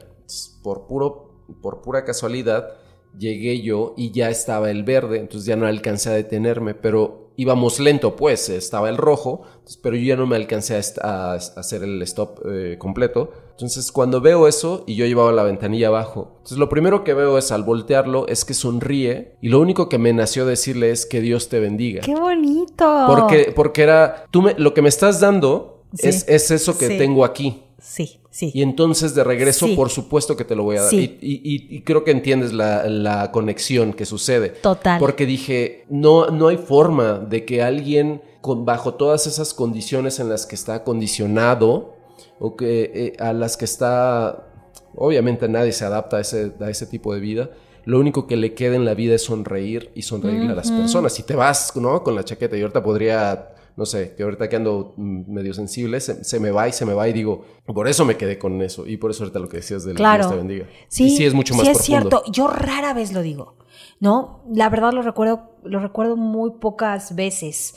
Por, 0.61 0.85
puro, 0.85 1.43
por 1.59 1.81
pura 1.81 2.05
casualidad, 2.05 2.67
llegué 3.17 3.61
yo 3.63 3.95
y 3.97 4.11
ya 4.11 4.29
estaba 4.29 4.69
el 4.69 4.83
verde, 4.83 5.17
entonces 5.17 5.47
ya 5.47 5.55
no 5.55 5.65
alcancé 5.65 6.11
a 6.11 6.13
detenerme, 6.13 6.75
pero 6.75 7.18
íbamos 7.41 7.79
lento, 7.79 8.15
pues 8.15 8.49
estaba 8.49 8.89
el 8.89 8.97
rojo, 8.97 9.41
pero 9.81 9.95
yo 9.95 10.03
ya 10.03 10.15
no 10.15 10.27
me 10.27 10.35
alcancé 10.35 10.75
a, 10.75 10.79
est- 10.79 10.97
a- 10.99 11.31
a 11.33 11.35
hacer 11.35 11.83
el 11.83 12.01
stop 12.01 12.39
eh, 12.51 12.75
completo. 12.77 13.31
Entonces, 13.51 13.91
cuando 13.91 14.21
veo 14.21 14.47
eso 14.47 14.83
y 14.87 14.95
yo 14.95 15.05
llevaba 15.05 15.31
la 15.31 15.43
ventanilla 15.43 15.87
abajo, 15.89 16.31
entonces 16.37 16.57
lo 16.57 16.69
primero 16.69 17.03
que 17.03 17.13
veo 17.13 17.37
es 17.37 17.51
al 17.51 17.63
voltearlo 17.63 18.27
es 18.27 18.45
que 18.45 18.53
sonríe 18.53 19.35
y 19.41 19.49
lo 19.49 19.59
único 19.59 19.89
que 19.89 19.97
me 19.97 20.13
nació 20.13 20.45
decirle 20.45 20.91
es 20.91 21.05
que 21.05 21.21
Dios 21.21 21.49
te 21.49 21.59
bendiga. 21.59 22.01
¡Qué 22.01 22.15
bonito! 22.15 23.05
Porque, 23.07 23.51
porque 23.55 23.83
era, 23.83 24.25
tú 24.31 24.41
me, 24.41 24.53
lo 24.57 24.73
que 24.73 24.81
me 24.81 24.89
estás 24.89 25.19
dando 25.19 25.75
Sí. 25.93 26.07
es, 26.07 26.25
es 26.27 26.51
eso 26.51 26.77
que 26.77 26.87
Sí. 26.87 26.97
tengo 26.99 27.25
aquí. 27.25 27.63
Sí, 27.82 28.19
sí. 28.30 28.51
Y 28.53 28.61
entonces 28.61 29.15
de 29.15 29.23
regreso, 29.23 29.67
Sí. 29.67 29.75
por 29.75 29.89
supuesto 29.89 30.36
que 30.36 30.43
te 30.45 30.55
lo 30.55 30.63
voy 30.63 30.77
a 30.77 30.82
dar. 30.82 30.89
Sí. 30.89 31.17
Y, 31.21 31.32
y- 31.34 31.41
y- 31.55 31.77
y 31.77 31.82
creo 31.82 32.03
que 32.03 32.11
entiendes 32.11 32.53
la, 32.53 32.88
la 32.88 33.32
conexión 33.32 33.93
que 33.93 34.05
sucede. 34.05 34.49
Total. 34.49 34.99
Porque 34.99 35.25
dije, 35.25 35.86
no, 35.89 36.27
no 36.27 36.47
hay 36.49 36.57
forma 36.57 37.19
de 37.19 37.45
que 37.45 37.61
alguien 37.61 38.21
con, 38.41 38.65
bajo 38.65 38.93
todas 38.95 39.27
esas 39.27 39.53
condiciones 39.53 40.19
en 40.19 40.30
las 40.30 40.45
que 40.45 40.55
está 40.55 40.84
condicionado 40.84 41.95
o 42.39 42.55
que 42.55 42.91
eh, 42.93 43.13
a 43.19 43.34
las 43.34 43.57
que 43.57 43.65
está, 43.65 44.47
obviamente 44.95 45.47
nadie 45.49 45.71
se 45.73 45.86
adapta 45.86 46.17
a 46.17 46.21
ese, 46.21 46.53
a 46.59 46.69
ese 46.69 46.86
tipo 46.86 47.13
de 47.13 47.19
vida. 47.19 47.49
Lo 47.86 47.99
único 47.99 48.27
que 48.27 48.38
le 48.38 48.53
queda 48.53 48.75
en 48.75 48.86
la 48.86 48.93
vida 48.93 49.15
es 49.15 49.23
sonreír 49.23 49.91
y 49.95 50.03
sonreírle 50.03 50.51
a 50.51 50.55
las 50.55 50.69
personas. 50.71 51.13
Si 51.13 51.23
te 51.23 51.36
vas, 51.36 51.75
¿no? 51.75 52.03
Con 52.03 52.13
la 52.15 52.23
chaqueta 52.23 52.55
y 52.55 52.61
ahorita 52.61 52.84
podría 52.84 53.49
no 53.76 53.86
sé, 53.86 54.13
que 54.15 54.24
ahorita 54.24 54.49
que 54.49 54.55
ando 54.55 54.93
mm, 54.97 55.32
medio 55.32 55.53
sensible, 55.53 55.99
se, 55.99 56.24
se 56.24 56.39
me 56.39 56.51
va 56.51 56.67
y 56.67 56.74
se 56.74 56.86
me 56.86 56.93
va 56.93 57.07
y 57.07 57.13
digo, 57.13 57.45
por 57.65 57.88
eso 57.88 58.05
me 58.05 58.17
quedé 58.17 58.38
con 58.38 58.61
eso. 58.61 58.86
Y 58.88 58.97
por 58.97 59.11
eso 59.11 59.24
ahorita 59.24 59.39
lo 59.39 59.49
que 59.49 59.57
decías 59.57 59.84
del 59.86 59.95
Claro. 59.95 60.24
Dios 60.24 60.32
te 60.32 60.38
bendiga. 60.38 60.65
Sí, 60.88 61.05
y 61.05 61.09
sí 61.17 61.26
es 61.26 61.34
mucho 61.34 61.53
más 61.55 61.65
sí 61.65 61.72
es 61.72 61.78
profundo. 61.78 62.09
cierto. 62.22 62.32
Yo 62.32 62.47
rara 62.47 62.93
vez 62.93 63.13
lo 63.13 63.22
digo, 63.22 63.55
¿no? 63.99 64.41
La 64.53 64.70
verdad 64.70 64.91
lo 64.93 65.01
recuerdo, 65.01 65.51
lo 65.63 65.80
recuerdo 65.80 66.15
muy 66.17 66.51
pocas 66.59 67.15
veces. 67.15 67.76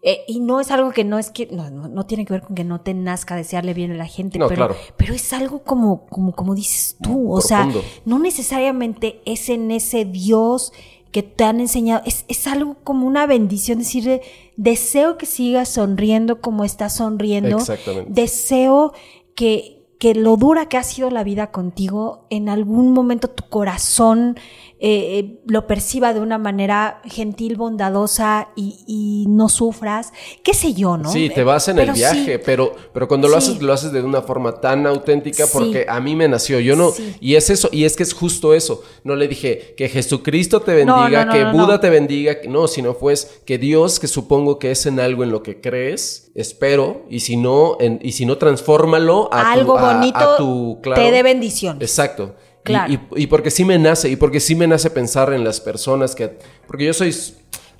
Eh, 0.00 0.20
y 0.28 0.38
no 0.38 0.60
es 0.60 0.70
algo 0.70 0.92
que 0.92 1.02
no 1.02 1.18
es 1.18 1.30
que, 1.32 1.48
no, 1.50 1.70
no, 1.70 1.88
no 1.88 2.06
tiene 2.06 2.24
que 2.24 2.32
ver 2.32 2.42
con 2.42 2.54
que 2.54 2.62
no 2.62 2.80
te 2.82 2.94
nazca 2.94 3.34
desearle 3.34 3.74
bien 3.74 3.90
a 3.90 3.94
la 3.96 4.06
gente, 4.06 4.38
No, 4.38 4.46
pero, 4.46 4.68
claro. 4.68 4.76
pero 4.96 5.12
es 5.12 5.32
algo 5.32 5.64
como, 5.64 6.06
como, 6.06 6.32
como 6.36 6.54
dices 6.54 6.96
tú, 7.02 7.32
o 7.32 7.40
sea, 7.40 7.68
no 8.04 8.20
necesariamente 8.20 9.20
es 9.24 9.48
en 9.48 9.72
ese 9.72 10.04
Dios 10.04 10.72
que 11.12 11.22
te 11.22 11.44
han 11.44 11.60
enseñado, 11.60 12.02
es, 12.06 12.24
es 12.28 12.46
algo 12.46 12.76
como 12.84 13.06
una 13.06 13.26
bendición, 13.26 13.78
decirle, 13.78 14.22
deseo 14.56 15.16
que 15.16 15.26
sigas 15.26 15.70
sonriendo 15.70 16.40
como 16.40 16.64
estás 16.64 16.96
sonriendo, 16.96 17.58
Exactamente. 17.58 18.10
deseo 18.12 18.92
que, 19.34 19.86
que 19.98 20.14
lo 20.14 20.36
dura 20.36 20.68
que 20.68 20.76
ha 20.76 20.82
sido 20.82 21.10
la 21.10 21.24
vida 21.24 21.50
contigo, 21.50 22.26
en 22.30 22.48
algún 22.48 22.92
momento 22.92 23.28
tu 23.28 23.48
corazón 23.48 24.36
eh, 24.80 25.18
eh, 25.18 25.40
lo 25.46 25.66
perciba 25.66 26.14
de 26.14 26.20
una 26.20 26.38
manera 26.38 27.00
gentil, 27.04 27.56
bondadosa 27.56 28.48
y, 28.56 28.84
y 28.86 29.26
no 29.28 29.48
sufras, 29.48 30.12
qué 30.42 30.54
sé 30.54 30.74
yo, 30.74 30.96
¿no? 30.96 31.10
Sí, 31.10 31.30
te 31.34 31.42
vas 31.44 31.68
en 31.68 31.78
el 31.78 31.88
sí, 31.88 31.94
viaje, 32.00 32.38
pero, 32.38 32.72
pero 32.92 33.08
cuando 33.08 33.28
lo 33.28 33.40
Sí. 33.40 33.50
haces, 33.52 33.62
lo 33.62 33.72
haces 33.72 33.92
de 33.92 34.02
una 34.02 34.22
forma 34.22 34.60
tan 34.60 34.86
auténtica 34.86 35.46
Sí. 35.46 35.50
porque 35.52 35.86
a 35.88 36.00
mí 36.00 36.14
me 36.16 36.28
nació. 36.28 36.60
Yo 36.60 36.76
no, 36.76 36.92
y 37.20 37.34
es 37.34 37.50
eso, 37.50 37.68
y 37.72 37.84
es 37.84 37.96
que 37.96 38.02
es 38.02 38.12
justo 38.14 38.54
eso. 38.54 38.82
No 39.04 39.16
le 39.16 39.26
dije 39.28 39.74
que 39.76 39.88
Jesucristo 39.88 40.60
te 40.60 40.74
bendiga, 40.74 41.24
no, 41.24 41.26
no, 41.26 41.32
que 41.32 41.44
Buda 41.56 41.80
te 41.80 41.90
bendiga, 41.90 42.36
no, 42.48 42.68
sino 42.68 42.94
pues 42.94 43.40
que 43.44 43.58
Dios, 43.58 43.98
que 44.00 44.06
supongo 44.06 44.58
que 44.58 44.70
es 44.70 44.86
en 44.86 45.00
algo 45.00 45.24
en 45.24 45.30
lo 45.30 45.42
que 45.42 45.60
crees, 45.60 46.30
espero, 46.34 47.02
y 47.10 47.20
si 47.20 47.36
no, 47.36 47.76
en- 47.80 47.98
y 48.02 48.12
si 48.12 48.26
no, 48.26 48.38
transfórmalo 48.38 49.28
a 49.32 49.42
tu- 49.42 49.48
algo 49.60 49.78
a- 49.78 49.90
a 49.90 49.94
bonito 49.96 50.36
tu, 50.36 50.78
claro. 50.82 51.02
te 51.02 51.10
dé 51.10 51.22
bendición. 51.22 51.78
Exacto. 51.80 52.34
Y- 52.68 52.72
Claro. 52.72 52.92
Y, 53.16 53.22
y 53.22 53.26
porque 53.26 53.50
sí 53.50 53.64
me 53.64 53.78
nace, 53.78 54.08
y 54.10 54.16
porque 54.16 54.40
sí 54.40 54.54
me 54.54 54.66
nace 54.66 54.90
pensar 54.90 55.32
en 55.32 55.44
las 55.44 55.60
personas 55.60 56.14
que... 56.14 56.38
Porque 56.66 56.84
yo 56.84 56.92
soy... 56.92 57.14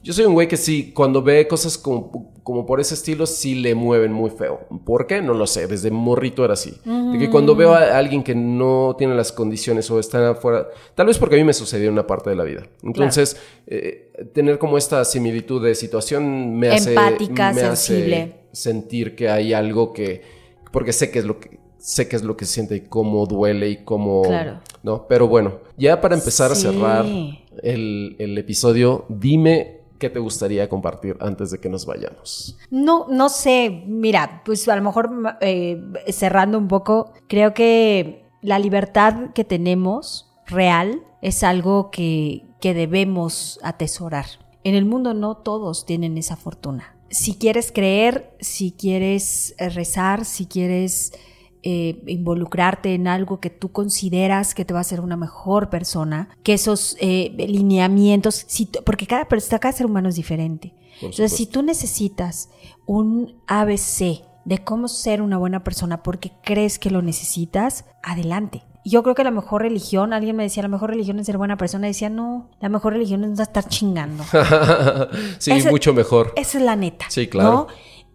Yo 0.00 0.12
soy 0.12 0.26
un 0.26 0.32
güey 0.32 0.46
que 0.46 0.56
sí, 0.56 0.92
cuando 0.94 1.22
ve 1.22 1.48
cosas 1.48 1.76
como, 1.76 2.32
como 2.44 2.64
por 2.64 2.80
ese 2.80 2.94
estilo, 2.94 3.26
sí 3.26 3.56
le 3.56 3.74
mueven 3.74 4.12
muy 4.12 4.30
feo. 4.30 4.60
¿Por 4.86 5.08
qué? 5.08 5.20
No 5.20 5.34
lo 5.34 5.44
sé. 5.46 5.66
Desde 5.66 5.90
morrito 5.90 6.44
era 6.44 6.54
así. 6.54 6.72
De 6.84 7.18
que 7.18 7.28
cuando 7.28 7.56
veo 7.56 7.74
a 7.74 7.98
alguien 7.98 8.22
que 8.22 8.34
no 8.34 8.94
tiene 8.96 9.16
las 9.16 9.32
condiciones 9.32 9.90
o 9.90 9.98
está 9.98 10.30
afuera... 10.30 10.68
Tal 10.94 11.08
vez 11.08 11.18
porque 11.18 11.34
a 11.34 11.38
mí 11.38 11.44
me 11.44 11.52
sucedió 11.52 11.90
una 11.90 12.06
parte 12.06 12.30
de 12.30 12.36
la 12.36 12.44
vida. 12.44 12.62
Entonces, 12.84 13.36
eh, 13.66 14.12
tener 14.32 14.58
como 14.58 14.78
esta 14.78 15.04
similitud 15.04 15.62
de 15.62 15.74
situación 15.74 16.56
me 16.56 16.70
hace... 16.70 16.90
Empática, 16.90 17.52
me 17.52 17.62
hace 17.62 17.94
sensible. 17.94 18.34
sentir 18.52 19.16
que 19.16 19.28
hay 19.28 19.52
algo 19.52 19.92
que... 19.92 20.22
Porque 20.72 20.92
sé 20.92 21.10
que 21.10 21.18
es 21.18 21.24
lo 21.24 21.40
que... 21.40 21.58
Sé 21.88 22.06
qué 22.06 22.16
es 22.16 22.22
lo 22.22 22.36
que 22.36 22.44
siente 22.44 22.76
y 22.76 22.80
cómo 22.82 23.24
duele 23.24 23.70
y 23.70 23.76
cómo... 23.82 24.20
Claro. 24.22 24.60
¿no? 24.82 25.06
Pero 25.08 25.26
bueno, 25.26 25.54
ya 25.78 26.02
para 26.02 26.14
empezar 26.16 26.54
Sí. 26.54 26.66
a 26.66 26.70
cerrar 26.72 27.06
el, 27.62 28.14
el 28.18 28.36
episodio, 28.36 29.06
dime 29.08 29.80
qué 29.98 30.10
te 30.10 30.18
gustaría 30.18 30.68
compartir 30.68 31.16
antes 31.18 31.50
de 31.50 31.58
que 31.60 31.70
nos 31.70 31.86
vayamos. 31.86 32.58
No, 32.70 33.06
no 33.08 33.30
sé, 33.30 33.84
mira, 33.86 34.42
pues 34.44 34.68
a 34.68 34.76
lo 34.76 34.82
mejor 34.82 35.10
eh, 35.40 35.80
cerrando 36.08 36.58
un 36.58 36.68
poco, 36.68 37.14
creo 37.26 37.54
que 37.54 38.26
la 38.42 38.58
libertad 38.58 39.30
que 39.34 39.44
tenemos 39.44 40.30
real 40.46 41.02
es 41.22 41.42
algo 41.42 41.90
que, 41.90 42.44
que 42.60 42.74
debemos 42.74 43.58
atesorar. 43.62 44.26
En 44.62 44.74
el 44.74 44.84
mundo 44.84 45.14
no 45.14 45.38
todos 45.38 45.86
tienen 45.86 46.18
esa 46.18 46.36
fortuna. 46.36 46.94
Si 47.08 47.34
quieres 47.36 47.72
creer, 47.72 48.36
si 48.40 48.72
quieres 48.72 49.54
rezar, 49.58 50.26
si 50.26 50.44
quieres 50.44 51.12
eh, 51.62 52.02
involucrarte 52.06 52.94
en 52.94 53.08
algo 53.08 53.40
que 53.40 53.50
tú 53.50 53.70
consideras 53.72 54.54
que 54.54 54.64
te 54.64 54.72
va 54.72 54.80
a 54.80 54.82
hacer 54.82 55.00
una 55.00 55.16
mejor 55.16 55.70
persona, 55.70 56.28
que 56.42 56.54
esos 56.54 56.96
eh, 57.00 57.34
lineamientos, 57.36 58.44
si 58.46 58.66
porque 58.84 59.06
cada, 59.06 59.26
persona, 59.26 59.58
cada 59.58 59.72
ser 59.72 59.86
humano 59.86 60.08
es 60.08 60.16
diferente. 60.16 60.74
Entonces, 61.00 61.32
si 61.32 61.46
tú 61.46 61.62
necesitas 61.62 62.48
un 62.86 63.36
ABC 63.46 64.22
de 64.44 64.58
cómo 64.64 64.88
ser 64.88 65.20
una 65.22 65.36
buena 65.36 65.62
persona 65.62 66.02
porque 66.02 66.32
crees 66.42 66.78
que 66.78 66.90
lo 66.90 67.02
necesitas, 67.02 67.84
adelante. 68.02 68.62
Yo 68.84 69.02
creo 69.02 69.14
que 69.14 69.22
la 69.22 69.30
mejor 69.30 69.62
religión, 69.62 70.14
alguien 70.14 70.34
me 70.34 70.44
decía, 70.44 70.62
la 70.62 70.68
mejor 70.70 70.90
religión 70.90 71.18
es 71.18 71.26
ser 71.26 71.36
buena 71.36 71.58
persona, 71.58 71.86
y 71.86 71.90
decía, 71.90 72.08
no, 72.08 72.48
la 72.58 72.70
mejor 72.70 72.94
religión 72.94 73.22
es 73.24 73.30
no 73.36 73.42
estar 73.42 73.68
chingando. 73.68 74.24
sí, 75.38 75.52
Ese- 75.52 75.70
mucho 75.70 75.92
mejor. 75.92 76.32
Esa 76.36 76.58
es 76.58 76.64
la 76.64 76.76
neta. 76.76 77.04
Sí, 77.10 77.26
claro. 77.26 77.50
¿no? 77.50 77.66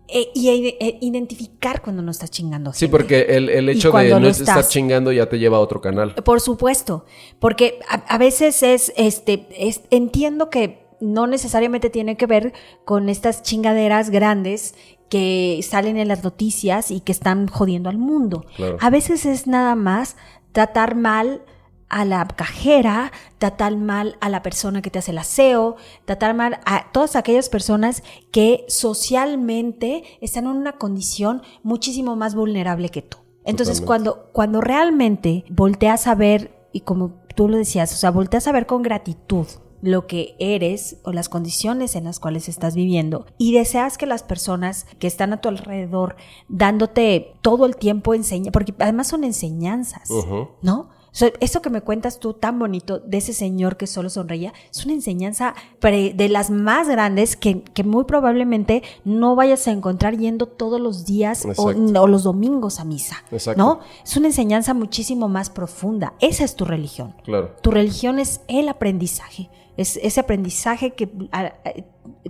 Eh, 0.10 0.28
y 0.36 0.50
eh, 0.50 0.98
identificar 1.02 1.82
cuando 1.82 2.02
no 2.02 2.12
estás 2.12 2.30
chingando. 2.30 2.74
Sí, 2.74 2.88
porque 2.88 3.22
el, 3.30 3.50
el 3.50 3.70
hecho 3.70 3.90
de 3.92 4.10
no 4.20 4.28
estar 4.28 4.68
chingando 4.68 5.12
ya 5.12 5.30
te 5.30 5.40
lleva 5.40 5.58
a 5.58 5.60
otro 5.62 5.80
canal. 5.82 6.14
Por 6.16 6.42
supuesto, 6.42 7.06
porque 7.40 7.80
a, 7.90 7.96
a 8.14 8.18
veces 8.18 8.62
es, 8.64 8.92
este, 8.98 9.48
es- 9.58 9.82
entiendo 9.92 10.50
que 10.50 10.86
no 11.00 11.26
necesariamente 11.28 11.90
tiene 11.90 12.18
que 12.18 12.26
ver 12.28 12.54
con 12.86 13.10
estas 13.10 13.44
chingaderas 13.44 14.10
grandes 14.10 14.76
que 15.10 15.60
salen 15.64 15.98
en 15.98 16.08
las 16.10 16.24
noticias 16.24 16.92
y 16.92 17.00
que 17.00 17.12
están 17.12 17.48
jodiendo 17.48 17.90
al 17.90 17.98
mundo. 17.98 18.46
Claro. 18.56 18.78
A 18.82 18.90
veces 18.90 19.26
es 19.26 19.48
nada 19.48 19.76
más 19.76 20.16
tratar 20.52 20.96
mal 20.96 21.44
a 21.94 22.06
la 22.06 22.26
cajera, 22.26 23.12
tratar 23.38 23.78
mal 23.78 24.18
a 24.20 24.30
la 24.30 24.42
persona 24.42 24.82
que 24.82 24.90
te 24.90 24.98
hace 24.98 25.12
el 25.12 25.20
aseo, 25.20 25.76
tratar 26.06 26.34
mal 26.34 26.60
a 26.66 26.92
todas 26.92 27.16
aquellas 27.16 27.50
personas 27.50 28.02
que 28.32 28.66
socialmente 28.68 30.04
están 30.20 30.46
en 30.46 30.52
una 30.52 30.74
condición 30.74 31.44
muchísimo 31.62 32.16
más 32.16 32.34
vulnerable 32.34 32.90
que 32.90 33.04
tú. 33.04 33.20
Entonces, 33.46 33.80
Totalmente. 33.80 33.86
cuando, 33.86 34.32
cuando 34.34 34.62
realmente 34.62 35.46
volteas 35.50 36.08
a 36.08 36.16
ver, 36.16 36.68
y 36.72 36.82
como 36.82 37.22
tú 37.36 37.48
lo 37.48 37.58
decías, 37.58 37.94
o 37.94 37.96
sea, 37.96 38.10
volteas 38.10 38.48
a 38.48 38.52
ver 38.52 38.66
con 38.66 38.82
gratitud 38.82 39.46
lo 39.84 40.08
que 40.08 40.36
eres 40.40 40.98
o 41.04 41.12
las 41.12 41.30
condiciones 41.30 41.96
en 41.96 42.06
las 42.06 42.20
cuales 42.20 42.50
estás 42.50 42.74
viviendo 42.74 43.28
y 43.38 43.54
deseas 43.54 43.98
que 43.98 44.06
las 44.06 44.24
personas 44.24 44.88
que 44.98 45.08
están 45.08 45.34
a 45.34 45.42
tu 45.42 45.50
alrededor 45.50 46.16
dándote 46.48 47.36
todo 47.42 47.66
el 47.66 47.76
tiempo 47.76 48.14
enseña, 48.14 48.52
porque 48.52 48.74
además 48.80 49.08
son 49.08 49.26
enseñanzas, 49.26 50.10
¿no? 50.62 50.90
Eso 51.40 51.62
que 51.62 51.70
me 51.70 51.82
cuentas 51.82 52.20
tú 52.20 52.34
tan 52.34 52.58
bonito 52.58 53.00
de 53.00 53.18
ese 53.18 53.34
señor 53.34 53.78
que 53.78 53.86
solo 53.86 54.10
sonreía, 54.10 54.52
es 54.72 54.84
una 54.84 54.96
enseñanza 54.96 55.54
de 55.82 56.30
las 56.30 56.50
más 56.50 56.90
grandes 56.90 57.36
que, 57.36 57.64
muy 57.84 58.06
probablemente 58.06 58.82
no 59.06 59.36
vayas 59.36 59.68
a 59.68 59.72
encontrar 59.72 60.18
yendo 60.18 60.48
todos 60.48 60.82
los 60.82 61.06
días 61.06 61.46
o, 61.58 61.72
los 61.72 62.24
domingos 62.24 62.80
a 62.80 62.86
misa. 62.86 63.24
¿No? 63.56 63.80
Es 64.04 64.18
una 64.18 64.28
enseñanza 64.28 64.74
muchísimo 64.74 65.30
más 65.30 65.50
profunda. 65.50 66.14
Esa 66.20 66.44
es 66.44 66.56
tu 66.56 66.66
religión. 66.66 67.16
Claro. 67.24 67.56
Tu 67.62 67.70
religión 67.72 68.18
es 68.20 68.42
el 68.48 68.68
aprendizaje. 68.70 69.50
Es 69.78 69.98
ese 69.98 70.20
aprendizaje 70.20 70.94
que 70.94 71.10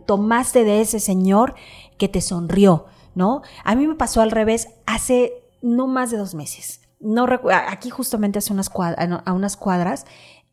tomaste 0.05 0.63
de 0.63 0.81
ese 0.81 0.99
señor 0.99 1.55
que 1.97 2.09
te 2.09 2.21
sonrió, 2.21 2.85
¿no? 3.15 3.41
A 3.63 3.75
mí 3.75 3.87
me 3.87 3.95
pasó 3.95 4.21
al 4.21 4.31
revés 4.31 4.69
hace 4.85 5.33
no 5.61 5.87
más 5.87 6.11
de 6.11 6.17
dos 6.17 6.35
meses 6.35 6.82
no 7.03 7.27
aquí 7.67 7.89
justamente 7.89 8.39
hace 8.39 8.53
unas 8.53 8.71
a 8.75 9.33
unas 9.33 9.57
cuadras, 9.57 10.05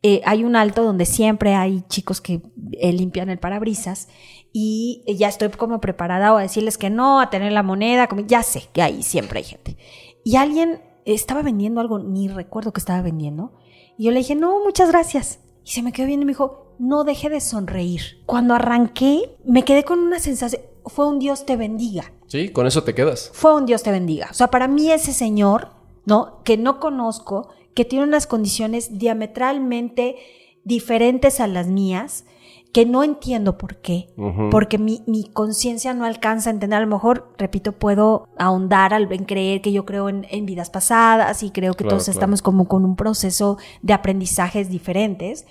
eh, 0.03 0.21
hay 0.25 0.43
un 0.43 0.55
alto 0.55 0.83
donde 0.83 1.05
siempre 1.05 1.55
hay 1.55 1.83
chicos 1.87 2.21
que 2.21 2.41
eh, 2.73 2.91
limpian 2.91 3.29
el 3.29 3.37
parabrisas 3.37 4.07
y 4.53 5.03
ya 5.17 5.29
estoy 5.29 5.49
como 5.49 5.79
preparada 5.79 6.37
a 6.37 6.41
decirles 6.41 6.77
que 6.77 6.89
no, 6.89 7.21
a 7.21 7.29
tener 7.29 7.51
la 7.51 7.63
moneda, 7.63 8.07
como, 8.07 8.21
ya 8.21 8.43
sé 8.43 8.63
que 8.73 8.81
ahí 8.81 9.03
siempre 9.03 9.39
hay 9.39 9.45
gente. 9.45 9.77
Y 10.23 10.35
alguien 10.35 10.81
estaba 11.05 11.41
vendiendo 11.41 11.81
algo, 11.81 11.99
ni 11.99 12.27
recuerdo 12.27 12.73
que 12.73 12.79
estaba 12.79 13.01
vendiendo, 13.01 13.53
y 13.97 14.05
yo 14.05 14.11
le 14.11 14.19
dije, 14.19 14.35
no, 14.35 14.63
muchas 14.63 14.89
gracias. 14.89 15.39
Y 15.63 15.71
se 15.71 15.83
me 15.83 15.91
quedó 15.91 16.07
viendo 16.07 16.23
y 16.23 16.25
me 16.25 16.31
dijo, 16.31 16.75
no 16.79 17.03
deje 17.03 17.29
de 17.29 17.39
sonreír. 17.39 18.23
Cuando 18.25 18.55
arranqué, 18.55 19.37
me 19.45 19.63
quedé 19.63 19.83
con 19.83 19.99
una 19.99 20.19
sensación, 20.19 20.61
fue 20.85 21.07
un 21.07 21.19
Dios 21.19 21.45
te 21.45 21.55
bendiga. 21.55 22.11
Sí, 22.27 22.49
con 22.49 22.65
eso 22.65 22.83
te 22.83 22.95
quedas. 22.95 23.29
Fue 23.33 23.55
un 23.55 23.65
Dios 23.65 23.83
te 23.83 23.91
bendiga. 23.91 24.29
O 24.31 24.33
sea, 24.33 24.47
para 24.47 24.67
mí 24.67 24.91
ese 24.91 25.13
señor 25.13 25.69
¿no? 26.05 26.41
Que 26.43 26.57
no 26.57 26.79
conozco, 26.79 27.49
que 27.73 27.85
tiene 27.85 28.05
unas 28.05 28.27
condiciones 28.27 28.97
diametralmente 28.97 30.17
diferentes 30.63 31.39
a 31.39 31.47
las 31.47 31.67
mías, 31.67 32.25
que 32.71 32.85
no 32.85 33.03
entiendo 33.03 33.57
por 33.57 33.77
qué, 33.77 34.07
porque 34.49 34.77
mi, 34.77 35.29
conciencia 35.33 35.93
no 35.93 36.05
alcanza 36.05 36.49
a 36.49 36.53
entender. 36.53 36.77
A 36.77 36.81
lo 36.81 36.87
mejor, 36.87 37.33
repito, 37.37 37.73
puedo 37.73 38.29
ahondar 38.37 38.93
al, 38.93 39.11
en 39.11 39.25
creer 39.25 39.61
que 39.61 39.73
yo 39.73 39.85
creo 39.85 40.07
en, 40.07 40.45
vidas 40.45 40.69
pasadas 40.69 41.43
y 41.43 41.51
creo 41.51 41.73
que 41.73 41.83
todos 41.83 42.07
estamos 42.07 42.41
como 42.41 42.69
con 42.69 42.85
un 42.85 42.95
proceso 42.95 43.57
de 43.81 43.93
aprendizajes 43.93 44.69
diferentes. 44.69 45.45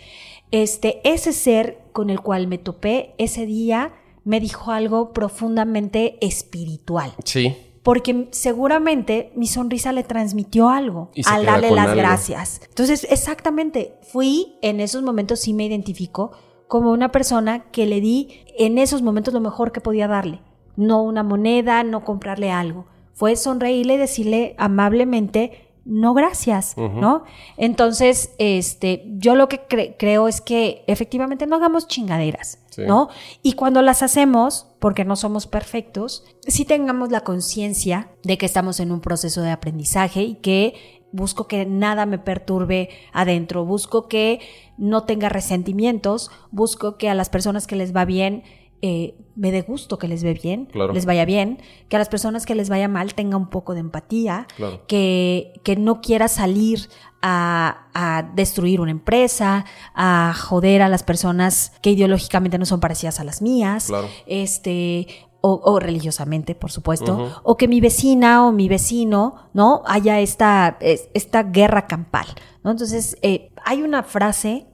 Este, 0.51 1.01
ese 1.05 1.33
ser 1.33 1.83
con 1.93 2.09
el 2.09 2.21
cual 2.21 2.47
me 2.47 2.59
topé 2.59 3.15
ese 3.19 3.45
día 3.45 3.93
me 4.25 4.41
dijo 4.41 4.71
algo 4.71 5.13
profundamente 5.13 6.17
espiritual. 6.27 7.13
Sí 7.25 7.55
porque 7.83 8.29
seguramente 8.31 9.33
mi 9.35 9.47
sonrisa 9.47 9.93
le 9.93 10.05
transmitió 10.05 10.69
algo 10.69 11.11
al 11.27 11.47
darle 11.47 11.71
las 11.71 11.95
gracias. 11.95 12.61
Entonces, 12.69 13.07
exactamente, 13.11 13.99
fui 14.03 14.59
en 14.63 14.81
esos 14.81 15.03
momentos, 15.03 15.41
sí 15.41 15.55
me 15.55 15.65
identifico 15.65 16.33
como 16.69 16.93
una 16.93 17.11
persona 17.11 17.71
que 17.71 17.87
le 17.87 18.01
di 18.01 18.45
en 18.59 18.79
esos 18.79 19.03
momentos 19.03 19.35
lo 19.35 19.41
mejor 19.41 19.73
que 19.73 19.81
podía 19.81 20.07
darle. 20.09 20.41
No 20.77 21.03
una 21.03 21.23
moneda, 21.23 21.83
no 21.83 22.05
comprarle 22.05 22.51
algo. 22.51 22.87
Fue 23.13 23.35
sonreírle 23.37 23.95
y 23.95 23.99
decirle 23.99 24.55
amablemente, 24.57 25.71
no 25.85 26.15
gracias, 26.15 26.77
¿no? 26.77 27.25
Entonces, 27.57 28.35
este, 28.39 29.05
yo 29.17 29.35
lo 29.35 29.49
que 29.49 29.63
creo 29.99 30.29
es 30.29 30.41
que 30.41 30.85
efectivamente 30.87 31.47
no 31.47 31.57
hagamos 31.57 31.89
chingaderas, 31.89 32.59
¿no? 32.79 33.09
Y 33.43 33.55
cuando 33.55 33.83
las 33.83 34.03
hacemos, 34.03 34.70
porque 34.81 35.05
no 35.05 35.15
somos 35.15 35.47
perfectos, 35.47 36.25
sí 36.47 36.65
tengamos 36.65 37.11
la 37.11 37.21
conciencia 37.21 38.11
de 38.25 38.39
que 38.39 38.47
estamos 38.47 38.81
en 38.81 38.91
un 38.91 39.01
proceso 39.01 39.43
de 39.43 39.51
aprendizaje 39.51 40.23
y 40.23 40.35
que 40.37 40.75
busco 41.13 41.47
que 41.47 41.67
nada 41.67 42.07
me 42.07 42.19
perturbe 42.19 42.89
adentro, 43.13 43.65
busco 43.65 44.09
que 44.09 44.41
no 44.79 45.05
tenga 45.05 45.29
resentimientos, 45.29 46.31
busco 46.51 46.97
que 46.97 47.09
a 47.09 47.15
las 47.15 47.29
personas 47.29 47.67
que 47.67 47.77
les 47.77 47.95
va 47.95 48.05
bien 48.05 48.43
eh, 48.83 49.15
me 49.37 49.53
dé 49.53 49.61
gusto 49.61 49.99
que 49.99 50.09
les 50.09 50.23
ve 50.23 50.33
bien, 50.33 50.69
les 50.95 51.05
vaya 51.05 51.27
bien, 51.27 51.59
que 51.91 51.97
a 51.97 51.99
las 51.99 52.09
personas 52.09 52.47
que 52.47 52.55
les 52.55 52.71
vaya 52.71 52.89
mal 52.89 53.15
tenga 53.15 53.37
un 53.37 53.51
poco 53.51 53.75
de 53.75 53.81
empatía, 53.81 54.47
que, 54.87 55.53
que 55.65 55.77
no 55.77 56.01
quiera 56.01 56.29
salir 56.29 56.89
a, 57.23 57.89
a, 57.95 58.23
destruir 58.35 58.81
una 58.81 58.91
empresa, 58.91 59.65
a 59.95 60.35
joder 60.35 60.83
a 60.83 60.89
las 60.89 61.03
personas 61.03 61.73
que 61.83 61.91
ideológicamente 61.91 62.59
no 62.59 62.67
son 62.67 62.81
parecidas 62.81 63.21
a 63.21 63.25
las 63.25 63.43
mías, 63.43 63.91
este, 64.27 65.07
o, 65.43 65.81
religiosamente, 65.81 66.55
por 66.55 66.71
supuesto, 66.71 67.41
o 67.43 67.57
que 67.57 67.67
mi 67.67 67.81
vecina 67.81 68.47
o 68.47 68.53
mi 68.53 68.69
vecino, 68.69 69.49
¿no? 69.55 69.83
Haya 69.87 70.21
esta, 70.21 70.77
esta 70.81 71.45
guerra 71.45 71.87
campal, 71.87 72.27
¿no? 72.63 72.71
Entonces, 72.71 73.17
eh, 73.23 73.51
hay 73.65 73.83
una 73.83 74.03
frase 74.03 74.67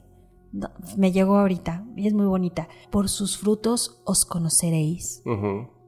me 0.97 1.13
llegó 1.13 1.39
ahorita 1.39 1.85
y 1.97 2.07
es 2.07 2.15
muy 2.15 2.27
bonita. 2.27 2.69
Por 2.91 3.09
sus 3.09 3.37
frutos 3.39 4.01
os 4.05 4.25
conoceréis. 4.25 5.23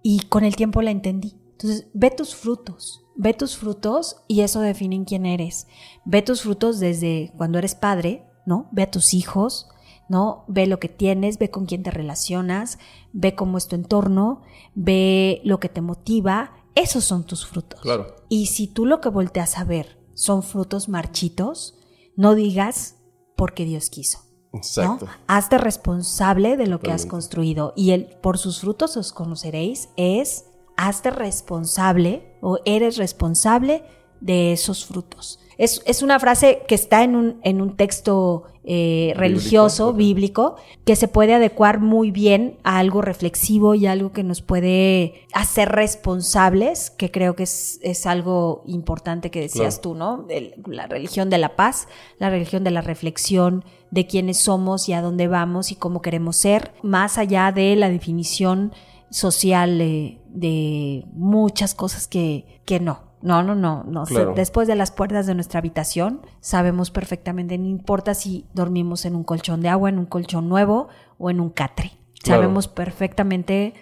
Y 0.02 0.20
con 0.26 0.44
el 0.44 0.56
tiempo 0.56 0.82
la 0.82 0.90
entendí. 0.90 1.38
Entonces, 1.52 1.88
ve 1.92 2.10
tus 2.10 2.34
frutos, 2.34 3.04
ve 3.18 3.34
tus 3.34 3.58
frutos 3.58 4.22
y 4.28 4.40
eso 4.40 4.60
define 4.60 5.04
quién 5.04 5.26
eres. 5.26 5.66
Ve 6.06 6.22
tus 6.22 6.42
frutos 6.42 6.78
desde 6.78 7.32
cuando 7.36 7.58
eres 7.58 7.74
padre, 7.74 8.24
¿no? 8.46 8.68
Ve 8.70 8.84
a 8.84 8.90
tus 8.90 9.12
hijos, 9.12 9.68
¿no? 10.08 10.44
Ve 10.46 10.66
lo 10.66 10.78
que 10.78 10.88
tienes, 10.88 11.38
ve 11.38 11.50
con 11.50 11.66
quién 11.66 11.82
te 11.82 11.90
relacionas, 11.90 12.78
ve 13.12 13.34
cómo 13.34 13.58
es 13.58 13.66
tu 13.66 13.74
entorno, 13.74 14.42
ve 14.74 15.42
lo 15.44 15.58
que 15.58 15.68
te 15.68 15.80
motiva. 15.80 16.52
Esos 16.76 17.04
son 17.04 17.24
tus 17.24 17.44
frutos. 17.44 17.80
Claro. 17.80 18.14
Y 18.28 18.46
si 18.46 18.68
tú 18.68 18.86
lo 18.86 19.00
que 19.00 19.08
volteas 19.08 19.58
a 19.58 19.64
ver 19.64 19.98
son 20.14 20.44
frutos 20.44 20.88
marchitos, 20.88 21.76
no 22.16 22.36
digas 22.36 22.96
porque 23.36 23.64
Dios 23.64 23.90
quiso. 23.90 24.20
Exacto. 24.52 25.08
Hazte 25.26 25.58
responsable 25.58 26.56
de 26.56 26.68
lo 26.68 26.78
que 26.78 26.92
has 26.92 27.04
construido 27.04 27.74
y 27.76 27.90
el 27.90 28.06
por 28.06 28.38
sus 28.38 28.60
frutos 28.60 28.96
os 28.96 29.12
conoceréis 29.12 29.90
es 29.96 30.47
hazte 30.78 31.10
responsable 31.10 32.22
o 32.40 32.58
eres 32.64 32.96
responsable 32.96 33.82
de 34.20 34.52
esos 34.52 34.86
frutos. 34.86 35.40
Es, 35.58 36.02
una 36.02 36.20
frase 36.20 36.62
que 36.68 36.76
está 36.76 37.02
en 37.02 37.16
un, 37.16 37.40
en 37.42 37.60
un 37.60 37.76
texto 37.76 38.44
eh, 38.62 39.12
religioso, 39.16 39.92
bíblico, 39.92 40.54
que 40.84 40.94
se 40.94 41.08
puede 41.08 41.34
adecuar 41.34 41.80
muy 41.80 42.12
bien 42.12 42.58
a 42.62 42.78
algo 42.78 43.02
reflexivo 43.02 43.74
y 43.74 43.86
algo 43.86 44.12
que 44.12 44.22
nos 44.22 44.40
puede 44.40 45.26
hacer 45.32 45.70
responsables, 45.70 46.90
que 46.90 47.10
creo 47.10 47.34
que 47.34 47.42
es, 47.42 48.06
algo 48.06 48.62
importante 48.66 49.32
que 49.32 49.40
decías 49.40 49.80
tú, 49.80 49.96
¿no? 49.96 50.28
la 50.66 50.86
religión 50.86 51.28
de 51.28 51.38
la 51.38 51.56
paz, 51.56 51.88
la 52.18 52.30
religión 52.30 52.62
de 52.62 52.70
la 52.70 52.80
reflexión, 52.80 53.64
de 53.90 54.06
quiénes 54.06 54.38
somos 54.38 54.88
y 54.88 54.92
a 54.92 55.02
dónde 55.02 55.26
vamos 55.26 55.72
y 55.72 55.74
cómo 55.74 56.02
queremos 56.02 56.36
ser, 56.36 56.72
más 56.82 57.18
allá 57.18 57.50
de 57.50 57.74
la 57.74 57.88
definición 57.88 58.72
social 59.10 59.78
de, 59.78 61.04
muchas 61.12 61.74
cosas 61.74 62.06
que, 62.06 62.60
que 62.64 62.80
no. 62.80 63.08
No, 63.20 63.42
no, 63.42 63.56
no, 63.56 63.82
no. 63.82 64.04
Después 64.36 64.68
de 64.68 64.76
las 64.76 64.92
puertas 64.92 65.26
de 65.26 65.34
nuestra 65.34 65.58
habitación, 65.58 66.20
sabemos 66.40 66.90
perfectamente, 66.90 67.58
no 67.58 67.66
importa 67.66 68.14
si 68.14 68.46
dormimos 68.54 69.04
en 69.04 69.16
un 69.16 69.24
colchón 69.24 69.60
de 69.60 69.68
agua, 69.68 69.88
en 69.88 69.98
un 69.98 70.06
colchón 70.06 70.48
nuevo 70.48 70.88
o 71.18 71.30
en 71.30 71.40
un 71.40 71.50
catre. 71.50 71.92
Sabemos 72.24 72.68
perfectamente, 72.68 73.74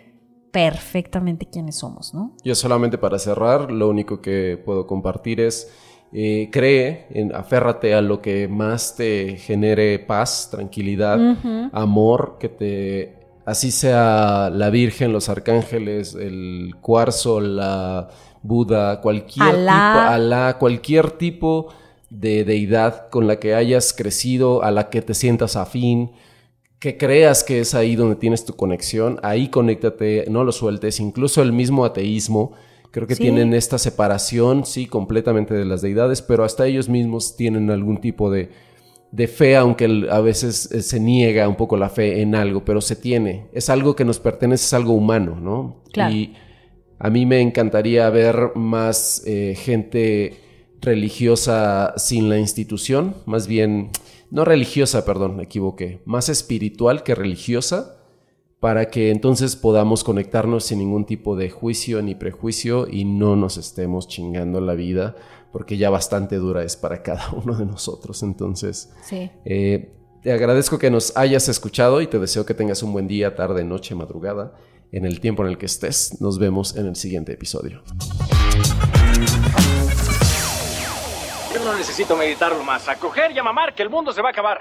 perfectamente 0.53 1.47
quiénes 1.47 1.77
somos, 1.77 2.15
¿no? 2.15 2.35
Yo 2.45 2.55
solamente 2.55 2.97
para 2.97 3.19
cerrar, 3.19 3.71
lo 3.71 3.91
único 3.91 4.23
que 4.23 4.61
puedo 4.65 4.87
compartir 4.87 5.41
es 5.41 5.71
eh, 6.13 6.49
cree, 6.51 7.07
en, 7.11 7.35
aférrate 7.35 7.95
a 7.95 8.01
lo 8.01 8.23
que 8.23 8.49
más 8.49 8.97
te 8.97 9.37
genere 9.37 9.99
paz, 9.99 10.49
tranquilidad, 10.51 11.19
amor, 11.73 12.37
que 12.39 12.49
te 12.49 13.16
así 13.47 13.71
sea 13.71 14.51
la 14.53 14.69
Virgen, 14.71 15.13
los 15.13 15.31
arcángeles, 15.31 16.15
el 16.15 16.75
cuarzo, 16.83 17.41
la 17.41 18.09
Buda, 18.43 19.01
cualquier 19.01 19.47
tipo, 19.47 19.71
Alá, 19.71 20.57
cualquier 20.59 21.13
tipo 21.13 21.69
de 22.11 22.45
deidad 22.45 23.09
con 23.09 23.27
la 23.27 23.39
que 23.39 23.55
hayas 23.55 23.93
crecido, 23.93 24.63
a 24.63 24.71
la 24.71 24.91
que 24.91 25.01
te 25.01 25.15
sientas 25.15 25.57
afín, 25.57 26.13
que 26.79 26.99
creas 26.99 27.43
que 27.45 27.61
es 27.61 27.75
ahí 27.75 27.97
donde 27.97 28.17
tienes 28.17 28.45
tu 28.45 28.55
conexión, 28.55 29.19
ahí 29.23 29.49
conéctate, 29.49 30.27
no 30.29 30.45
lo 30.45 30.53
sueltes, 30.53 31.01
incluso 31.01 31.41
el 31.41 31.53
mismo 31.53 31.85
ateísmo, 31.85 32.53
creo 32.91 33.07
que 33.07 33.17
tienen 33.17 33.55
esta 33.55 33.79
separación, 33.79 34.67
sí, 34.67 34.87
completamente 34.87 35.55
de 35.55 35.65
las 35.65 35.83
deidades, 35.83 36.21
pero 36.21 36.45
hasta 36.45 36.67
ellos 36.67 36.89
mismos 36.89 37.37
tienen 37.37 37.71
algún 37.71 37.99
tipo 37.99 38.31
de, 38.31 38.51
de 39.13 39.29
fe, 39.29 39.57
aunque 39.57 40.07
a 40.11 40.21
veces 40.21 40.71
eh, 40.73 40.83
se 40.83 41.01
niega 41.01 41.49
un 41.49 41.57
poco 41.57 41.77
la 41.77 41.89
fe 41.89 42.21
en 42.21 42.35
algo, 42.35 42.65
pero 42.65 42.81
se 42.81 42.97
tiene, 42.97 43.47
es 43.53 43.71
algo 43.71 43.97
que 43.97 44.05
nos 44.05 44.19
pertenece, 44.19 44.65
es 44.65 44.73
algo 44.75 44.93
humano, 44.93 45.39
¿no? 45.41 45.83
Claro. 45.93 46.15
A 46.99 47.11
mí 47.11 47.27
me 47.27 47.41
encantaría 47.41 48.09
ver 48.11 48.53
más 48.55 49.23
eh, 49.27 49.55
gente 49.57 50.39
religiosa 50.81 51.95
sin 51.97 52.29
la 52.29 52.39
institución, 52.39 53.17
más 53.27 53.47
bien, 53.47 53.91
no 54.31 54.45
religiosa, 54.45 55.05
perdón, 55.05 55.37
me 55.37 55.45
equivoqué, 55.45 56.01
más 56.05 56.29
espiritual 56.29 57.03
que 57.03 57.15
religiosa, 57.15 57.97
para 58.61 58.91
que 58.91 59.11
entonces 59.11 59.55
podamos 59.57 60.03
conectarnos 60.03 60.65
sin 60.65 60.79
ningún 60.79 61.05
tipo 61.05 61.37
de 61.37 61.51
juicio 61.51 62.01
ni 62.03 62.15
prejuicio 62.15 62.89
y 62.91 63.05
no 63.05 63.37
nos 63.37 63.59
estemos 63.59 64.09
chingando 64.09 64.61
la 64.61 64.75
vida, 64.75 65.17
porque 65.57 65.79
ya 65.79 65.89
bastante 65.89 66.37
dura 66.37 66.63
es 66.65 66.77
para 66.77 67.03
cada 67.03 67.31
uno 67.33 67.55
de 67.57 67.65
nosotros. 67.65 68.23
Entonces, 68.23 68.93
Sí. 69.05 69.31
eh, 69.47 69.91
te 70.23 70.31
agradezco 70.31 70.79
que 70.79 70.91
nos 70.91 71.17
hayas 71.17 71.49
escuchado 71.49 72.03
y 72.03 72.07
te 72.09 72.19
deseo 72.19 72.45
que 72.45 72.53
tengas 72.53 72.83
un 72.83 72.93
buen 72.93 73.09
día, 73.09 73.35
tarde, 73.35 73.65
noche, 73.65 73.95
madrugada, 73.95 74.53
en 74.93 75.07
el 75.07 75.19
tiempo 75.19 75.43
en 75.45 75.49
el 75.49 75.57
que 75.57 75.65
estés. 75.65 76.21
Nos 76.21 76.39
vemos 76.39 76.77
en 76.77 76.85
el 76.85 76.95
siguiente 76.95 77.33
episodio. 77.33 77.83
Yo 81.55 81.65
no 81.65 81.75
necesito 81.75 82.15
meditarlo 82.19 82.63
más. 82.63 82.87
A 82.89 82.97
coger 82.97 83.33
y 83.33 83.39
a 83.39 83.43
mamar 83.43 83.75
que 83.75 83.83
el 83.83 83.89
mundo 83.89 84.13
se 84.13 84.21
va 84.21 84.29
a 84.29 84.33
acabar. 84.33 84.61